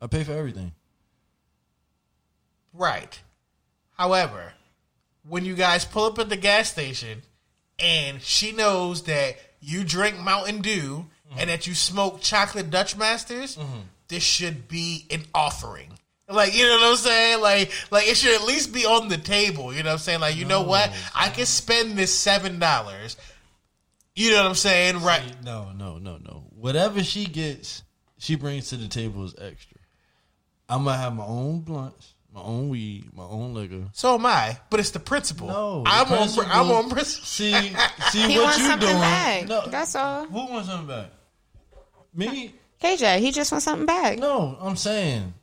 I 0.00 0.06
pay 0.06 0.22
for 0.24 0.32
everything. 0.32 0.72
right. 2.72 3.20
However, 3.96 4.52
when 5.26 5.44
you 5.44 5.54
guys 5.56 5.84
pull 5.84 6.04
up 6.04 6.18
at 6.20 6.28
the 6.28 6.36
gas 6.36 6.70
station 6.70 7.22
and 7.78 8.22
she 8.22 8.52
knows 8.52 9.02
that 9.04 9.36
you 9.60 9.82
drink 9.82 10.18
Mountain 10.20 10.60
Dew 10.60 11.06
and 11.36 11.50
that 11.50 11.66
you 11.66 11.74
smoke 11.74 12.20
chocolate 12.20 12.70
Dutch 12.70 12.96
Masters, 12.96 13.56
mm-hmm. 13.56 13.80
This 14.08 14.22
should 14.22 14.68
be 14.68 15.06
an 15.10 15.22
offering. 15.34 15.92
Like 16.30 16.54
you 16.54 16.66
know 16.66 16.76
what 16.76 16.90
I'm 16.90 16.96
saying? 16.96 17.40
Like 17.40 17.70
like 17.90 18.06
it 18.08 18.16
should 18.16 18.34
at 18.34 18.46
least 18.46 18.72
be 18.74 18.84
on 18.84 19.08
the 19.08 19.16
table. 19.16 19.72
You 19.72 19.82
know 19.82 19.88
what 19.90 19.92
I'm 19.94 19.98
saying? 19.98 20.20
Like 20.20 20.36
you 20.36 20.44
know 20.44 20.62
what? 20.62 20.92
I 21.14 21.30
can 21.30 21.46
spend 21.46 21.96
this 21.96 22.12
seven 22.14 22.58
dollars. 22.58 23.16
You 24.14 24.32
know 24.32 24.38
what 24.42 24.46
I'm 24.46 24.54
saying? 24.54 25.00
Right. 25.02 25.22
No, 25.44 25.70
no, 25.76 25.96
no, 25.98 26.18
no. 26.18 26.44
Whatever 26.50 27.02
she 27.04 27.24
gets, 27.26 27.82
she 28.18 28.34
brings 28.34 28.68
to 28.70 28.76
the 28.76 28.88
table 28.88 29.24
is 29.24 29.34
extra. 29.40 29.78
I'm 30.68 30.84
gonna 30.84 30.98
have 30.98 31.14
my 31.14 31.24
own 31.24 31.60
blunts, 31.60 32.12
my 32.34 32.42
own 32.42 32.68
weed, 32.68 33.06
my 33.14 33.22
own 33.24 33.54
liquor. 33.54 33.84
So 33.94 34.14
am 34.16 34.26
I, 34.26 34.58
but 34.68 34.80
it's 34.80 34.90
the 34.90 35.00
principle. 35.00 35.46
No, 35.48 35.82
the 35.84 35.88
I'm 35.88 36.06
principle- 36.06 36.50
on. 36.50 36.66
I'm 36.66 36.70
on 36.72 36.90
principle. 36.90 37.24
See, 37.24 37.52
see 38.10 38.20
He 38.28 38.36
what 38.36 38.44
wants 38.44 38.58
you 38.58 38.66
something 38.66 38.88
doing? 38.88 39.00
back. 39.00 39.48
No, 39.48 39.66
That's 39.68 39.94
all. 39.94 40.26
Who 40.26 40.46
wants 40.52 40.68
something 40.68 40.88
back? 40.88 41.10
Me? 42.14 42.52
KJ, 42.82 43.18
he 43.18 43.32
just 43.32 43.50
wants 43.50 43.64
something 43.64 43.86
back, 43.86 44.18
No, 44.18 44.56
I'm 44.60 44.76
saying. 44.76 45.34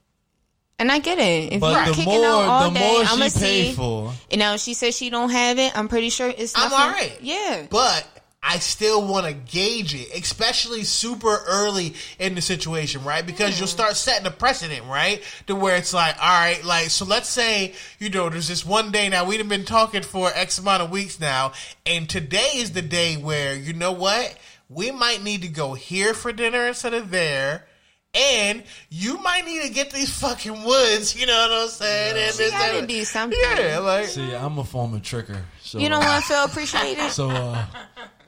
and 0.80 0.92
I 0.92 1.00
get 1.00 1.20
it. 1.20 1.54
If 1.54 1.62
But 1.62 1.76
you're 1.76 1.86
the 1.88 1.92
kicking 2.02 2.22
more, 2.22 2.26
out 2.26 2.44
all 2.44 2.70
the 2.70 2.80
day, 2.80 2.92
more 2.92 3.02
I'm 3.02 3.18
gonna 3.18 3.30
see. 3.30 3.74
for, 3.74 4.14
You 4.30 4.38
know, 4.38 4.58
she 4.58 4.74
says 4.74 4.96
she 4.96 5.10
don't 5.10 5.30
have 5.30 5.60
it. 5.60 5.78
I'm 5.78 5.88
pretty 5.88 6.10
sure 6.10 6.34
it's. 6.36 6.54
I'm 6.56 6.72
all 6.72 6.90
right. 6.90 7.18
Yeah. 7.22 7.66
But 7.70 8.08
I 8.48 8.60
still 8.60 9.06
want 9.08 9.26
to 9.26 9.34
gauge 9.34 9.96
it, 9.96 10.08
especially 10.16 10.84
super 10.84 11.42
early 11.48 11.96
in 12.20 12.36
the 12.36 12.42
situation, 12.42 13.04
right? 13.04 13.26
Because 13.26 13.58
you'll 13.58 13.68
mm. 13.68 13.72
start 13.72 13.96
setting 13.96 14.28
a 14.28 14.32
precedent, 14.32 14.86
right? 14.86 15.24
To 15.48 15.56
where 15.56 15.76
it's 15.76 15.96
like, 15.96 16.16
all 16.22 16.40
right, 16.40 16.64
like, 16.64 16.92
so 16.92 17.06
let's 17.06 17.28
say, 17.28 17.74
you 17.98 18.10
know, 18.12 18.30
there's 18.30 18.48
this 18.48 18.64
one 18.64 18.92
day 18.92 19.10
now, 19.10 19.26
we've 19.26 19.50
been 19.50 19.66
talking 19.66 20.04
for 20.04 20.30
X 20.36 20.60
amount 20.60 20.84
of 20.84 20.92
weeks 20.92 21.20
now, 21.20 21.54
and 21.88 22.08
today 22.08 22.52
is 22.54 22.72
the 22.74 22.84
day 22.84 23.16
where, 23.18 23.56
you 23.56 23.74
know 23.74 23.92
what? 23.94 24.38
We 24.70 24.92
might 24.92 25.24
need 25.24 25.42
to 25.44 25.48
go 25.48 25.74
here 25.74 26.14
for 26.14 26.32
dinner 26.32 26.68
instead 26.68 26.94
of 26.94 27.12
there. 27.12 27.66
And 28.14 28.64
you 28.90 29.18
might 29.22 29.46
need 29.46 29.64
to 29.64 29.70
get 29.74 29.92
these 29.92 30.10
fucking 30.20 30.64
woods, 30.64 31.20
you 31.20 31.26
know 31.28 31.36
what 31.38 31.64
I'm 31.64 31.68
saying? 31.68 32.16
And 32.18 32.32
She 32.34 32.44
this, 32.44 32.52
gotta 32.52 32.80
that. 32.80 32.88
do 32.88 33.04
something. 33.04 33.38
Yeah, 33.42 33.80
like, 33.80 34.06
see, 34.06 34.34
I'm 34.34 34.58
a 34.58 34.64
former 34.64 35.00
tricker. 35.00 35.42
So 35.62 35.80
You 35.80 35.90
don't 35.90 36.04
want 36.04 36.24
to 36.24 36.28
feel 36.30 36.46
appreciated. 36.46 37.10
So 37.12 37.30
uh, 37.30 37.66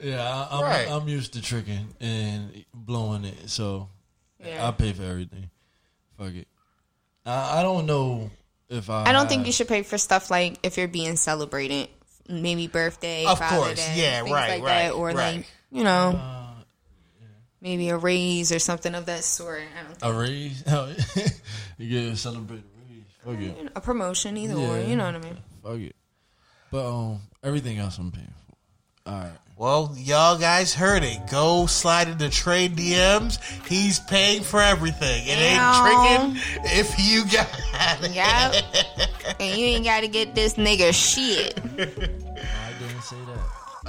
yeah, 0.02 0.22
I, 0.22 0.48
I'm 0.58 0.64
Right. 0.64 0.90
I'm 0.92 1.08
used 1.08 1.34
to 1.34 1.42
tricking 1.42 1.88
and 2.02 2.66
blowing 2.74 3.24
it. 3.24 3.50
So 3.50 3.88
Yeah. 4.44 4.68
I 4.68 4.72
pay 4.72 4.92
for 4.92 5.04
everything. 5.04 5.50
Fuck 6.18 6.34
it. 6.34 6.48
I, 7.26 7.60
I 7.60 7.64
don't 7.64 7.86
know 7.86 8.30
if 8.70 8.90
I. 8.90 9.06
I 9.06 9.14
don't 9.14 9.30
think 9.30 9.46
you 9.46 9.54
should 9.54 9.70
pay 9.70 9.84
for 9.84 9.98
stuff 9.98 10.30
like 10.30 10.60
if 10.64 10.78
you're 10.78 10.90
being 10.90 11.16
celebrated, 11.16 11.88
maybe 12.28 12.68
birthday, 12.68 13.26
Of 13.26 13.40
Father 13.40 13.56
course. 13.68 13.76
Day, 13.88 13.94
Yeah, 14.02 14.20
right, 14.20 14.30
like 14.30 14.64
right, 14.64 14.64
that, 14.64 14.92
or 14.94 15.08
right. 15.08 15.16
like 15.38 15.48
you 15.72 15.84
know, 15.84 16.20
Uh, 16.22 16.64
maybe 17.62 17.90
a 17.90 17.98
raise 17.98 18.52
or 18.52 18.60
something 18.60 18.94
of 18.96 19.06
that 19.08 19.24
sort. 19.24 19.62
I 19.80 19.84
don't 19.84 19.98
think. 19.98 20.14
a 20.14 20.18
raise. 20.18 20.64
You 21.80 21.90
get 21.90 22.10
to 22.12 22.18
celebrate 22.18 22.60
a 22.60 22.92
raise. 22.92 23.04
Fuck 23.24 23.40
it. 23.66 23.72
A 23.76 23.82
promotion, 23.82 24.36
either 24.38 24.56
or. 24.56 24.80
You 24.80 24.96
know 24.96 25.06
what 25.06 25.16
I 25.16 25.20
mean? 25.20 25.38
Fuck 25.64 25.80
it. 25.80 25.96
But 26.72 26.88
um, 26.90 27.20
everything 27.44 27.78
else 27.78 27.98
I'm 28.00 28.12
paying 28.12 28.34
for. 29.06 29.12
All 29.12 29.20
right. 29.20 29.32
Well, 29.58 29.96
y'all 29.98 30.38
guys 30.38 30.74
heard 30.74 31.04
it. 31.04 31.20
Go 31.32 31.66
slide 31.66 32.08
into 32.10 32.30
trade 32.30 32.76
DMs. 32.76 33.40
He's 33.68 34.00
paying 34.00 34.44
for 34.44 34.62
everything. 34.62 35.24
It 35.26 35.32
ain't 35.32 35.56
Meow. 35.58 36.30
tricking 36.34 36.42
if 36.78 37.00
you 37.00 37.24
got 37.26 37.48
it. 38.04 38.12
Yep. 38.14 39.36
and 39.40 39.58
you 39.60 39.66
ain't 39.68 39.84
got 39.86 40.02
to 40.02 40.08
get 40.08 40.36
this 40.36 40.56
nigga 40.56 40.94
shit. 40.94 41.60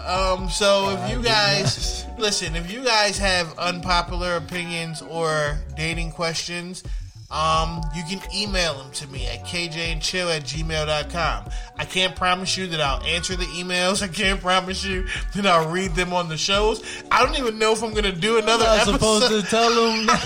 Um, 0.08 0.48
so 0.48 0.96
if 0.98 1.10
you 1.12 1.22
guys 1.22 2.06
listen, 2.16 2.56
if 2.56 2.72
you 2.72 2.82
guys 2.82 3.18
have 3.18 3.56
unpopular 3.58 4.36
opinions 4.36 5.02
or 5.02 5.58
dating 5.76 6.12
questions, 6.12 6.82
um, 7.30 7.82
you 7.94 8.02
can 8.08 8.20
email 8.34 8.78
them 8.78 8.90
to 8.92 9.06
me 9.08 9.26
at 9.26 9.44
kjandchill 9.44 10.34
at 10.34 10.44
gmail.com. 10.44 11.44
I 11.76 11.84
can't 11.84 12.16
promise 12.16 12.56
you 12.56 12.68
that 12.68 12.80
I'll 12.80 13.02
answer 13.02 13.36
the 13.36 13.44
emails. 13.44 14.02
I 14.08 14.08
can't 14.08 14.40
promise 14.40 14.82
you 14.82 15.06
that 15.34 15.44
I'll 15.46 15.68
read 15.70 15.94
them 15.94 16.14
on 16.14 16.30
the 16.30 16.38
shows. 16.38 16.82
I 17.10 17.22
don't 17.24 17.38
even 17.38 17.58
know 17.58 17.72
if 17.72 17.82
I'm 17.82 17.92
gonna 17.92 18.12
do 18.12 18.38
another 18.38 18.64
I'm 18.64 18.80
episode. 18.80 18.92
supposed 18.94 19.28
to 19.28 19.42
tell 19.50 19.74
them. 19.74 20.08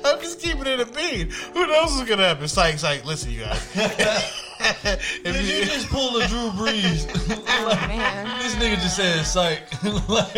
I'm 0.04 0.20
just 0.20 0.40
keeping 0.40 0.66
it 0.66 0.80
a 0.80 0.86
bean. 0.86 1.30
Who 1.54 1.66
knows 1.66 1.92
what's 1.92 2.08
gonna 2.08 2.26
happen? 2.26 2.42
It's 2.44 2.56
like, 2.56 2.74
it's 2.74 2.82
like, 2.82 3.04
listen, 3.04 3.30
you 3.30 3.42
guys. 3.42 4.46
if 4.84 5.22
Did 5.24 5.44
you 5.46 5.56
you, 5.56 5.64
just 5.64 5.88
pull 5.88 6.16
a 6.20 6.26
Drew 6.28 6.50
Brees? 6.50 7.06
Oh, 7.48 7.68
this 8.42 8.54
nigga 8.56 8.74
just 8.74 8.96
said 8.96 9.24
psych. 9.24 9.62
like, 10.08 10.34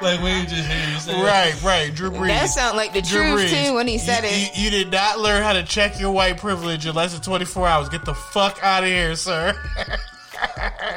like 0.00 0.22
when 0.22 0.40
you 0.40 0.46
just 0.48 0.66
hear 0.68 0.90
you 0.90 0.98
say 0.98 1.22
right, 1.22 1.62
right, 1.62 1.94
Drew 1.94 2.10
Brees. 2.10 2.28
That 2.28 2.46
sound 2.46 2.76
like 2.78 2.94
the 2.94 3.02
Drew 3.02 3.32
truth, 3.32 3.50
Brees, 3.50 3.66
too, 3.66 3.74
when 3.74 3.86
he 3.86 3.98
said 3.98 4.22
you, 4.22 4.30
it. 4.30 4.56
You, 4.56 4.64
you 4.64 4.70
did 4.70 4.90
not 4.90 5.18
learn 5.18 5.42
how 5.42 5.52
to 5.52 5.64
check 5.64 6.00
your 6.00 6.12
white 6.12 6.38
privilege 6.38 6.86
in 6.86 6.94
less 6.94 7.12
than 7.12 7.20
24 7.20 7.68
hours. 7.68 7.88
Get 7.90 8.06
the 8.06 8.14
fuck 8.14 8.58
out 8.62 8.84
of 8.84 8.88
here, 8.88 9.14
sir. 9.16 9.54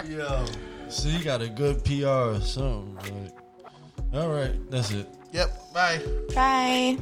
Yo, 0.08 0.46
so 0.88 1.10
you 1.10 1.22
got 1.24 1.42
a 1.42 1.50
good 1.50 1.84
PR 1.84 2.08
or 2.08 2.40
something. 2.40 2.96
Like, 3.26 3.34
all 4.14 4.30
right, 4.30 4.54
that's 4.72 4.92
it. 4.92 5.08
yep, 5.34 5.52
bye. 5.74 6.02
Bye. 6.34 6.98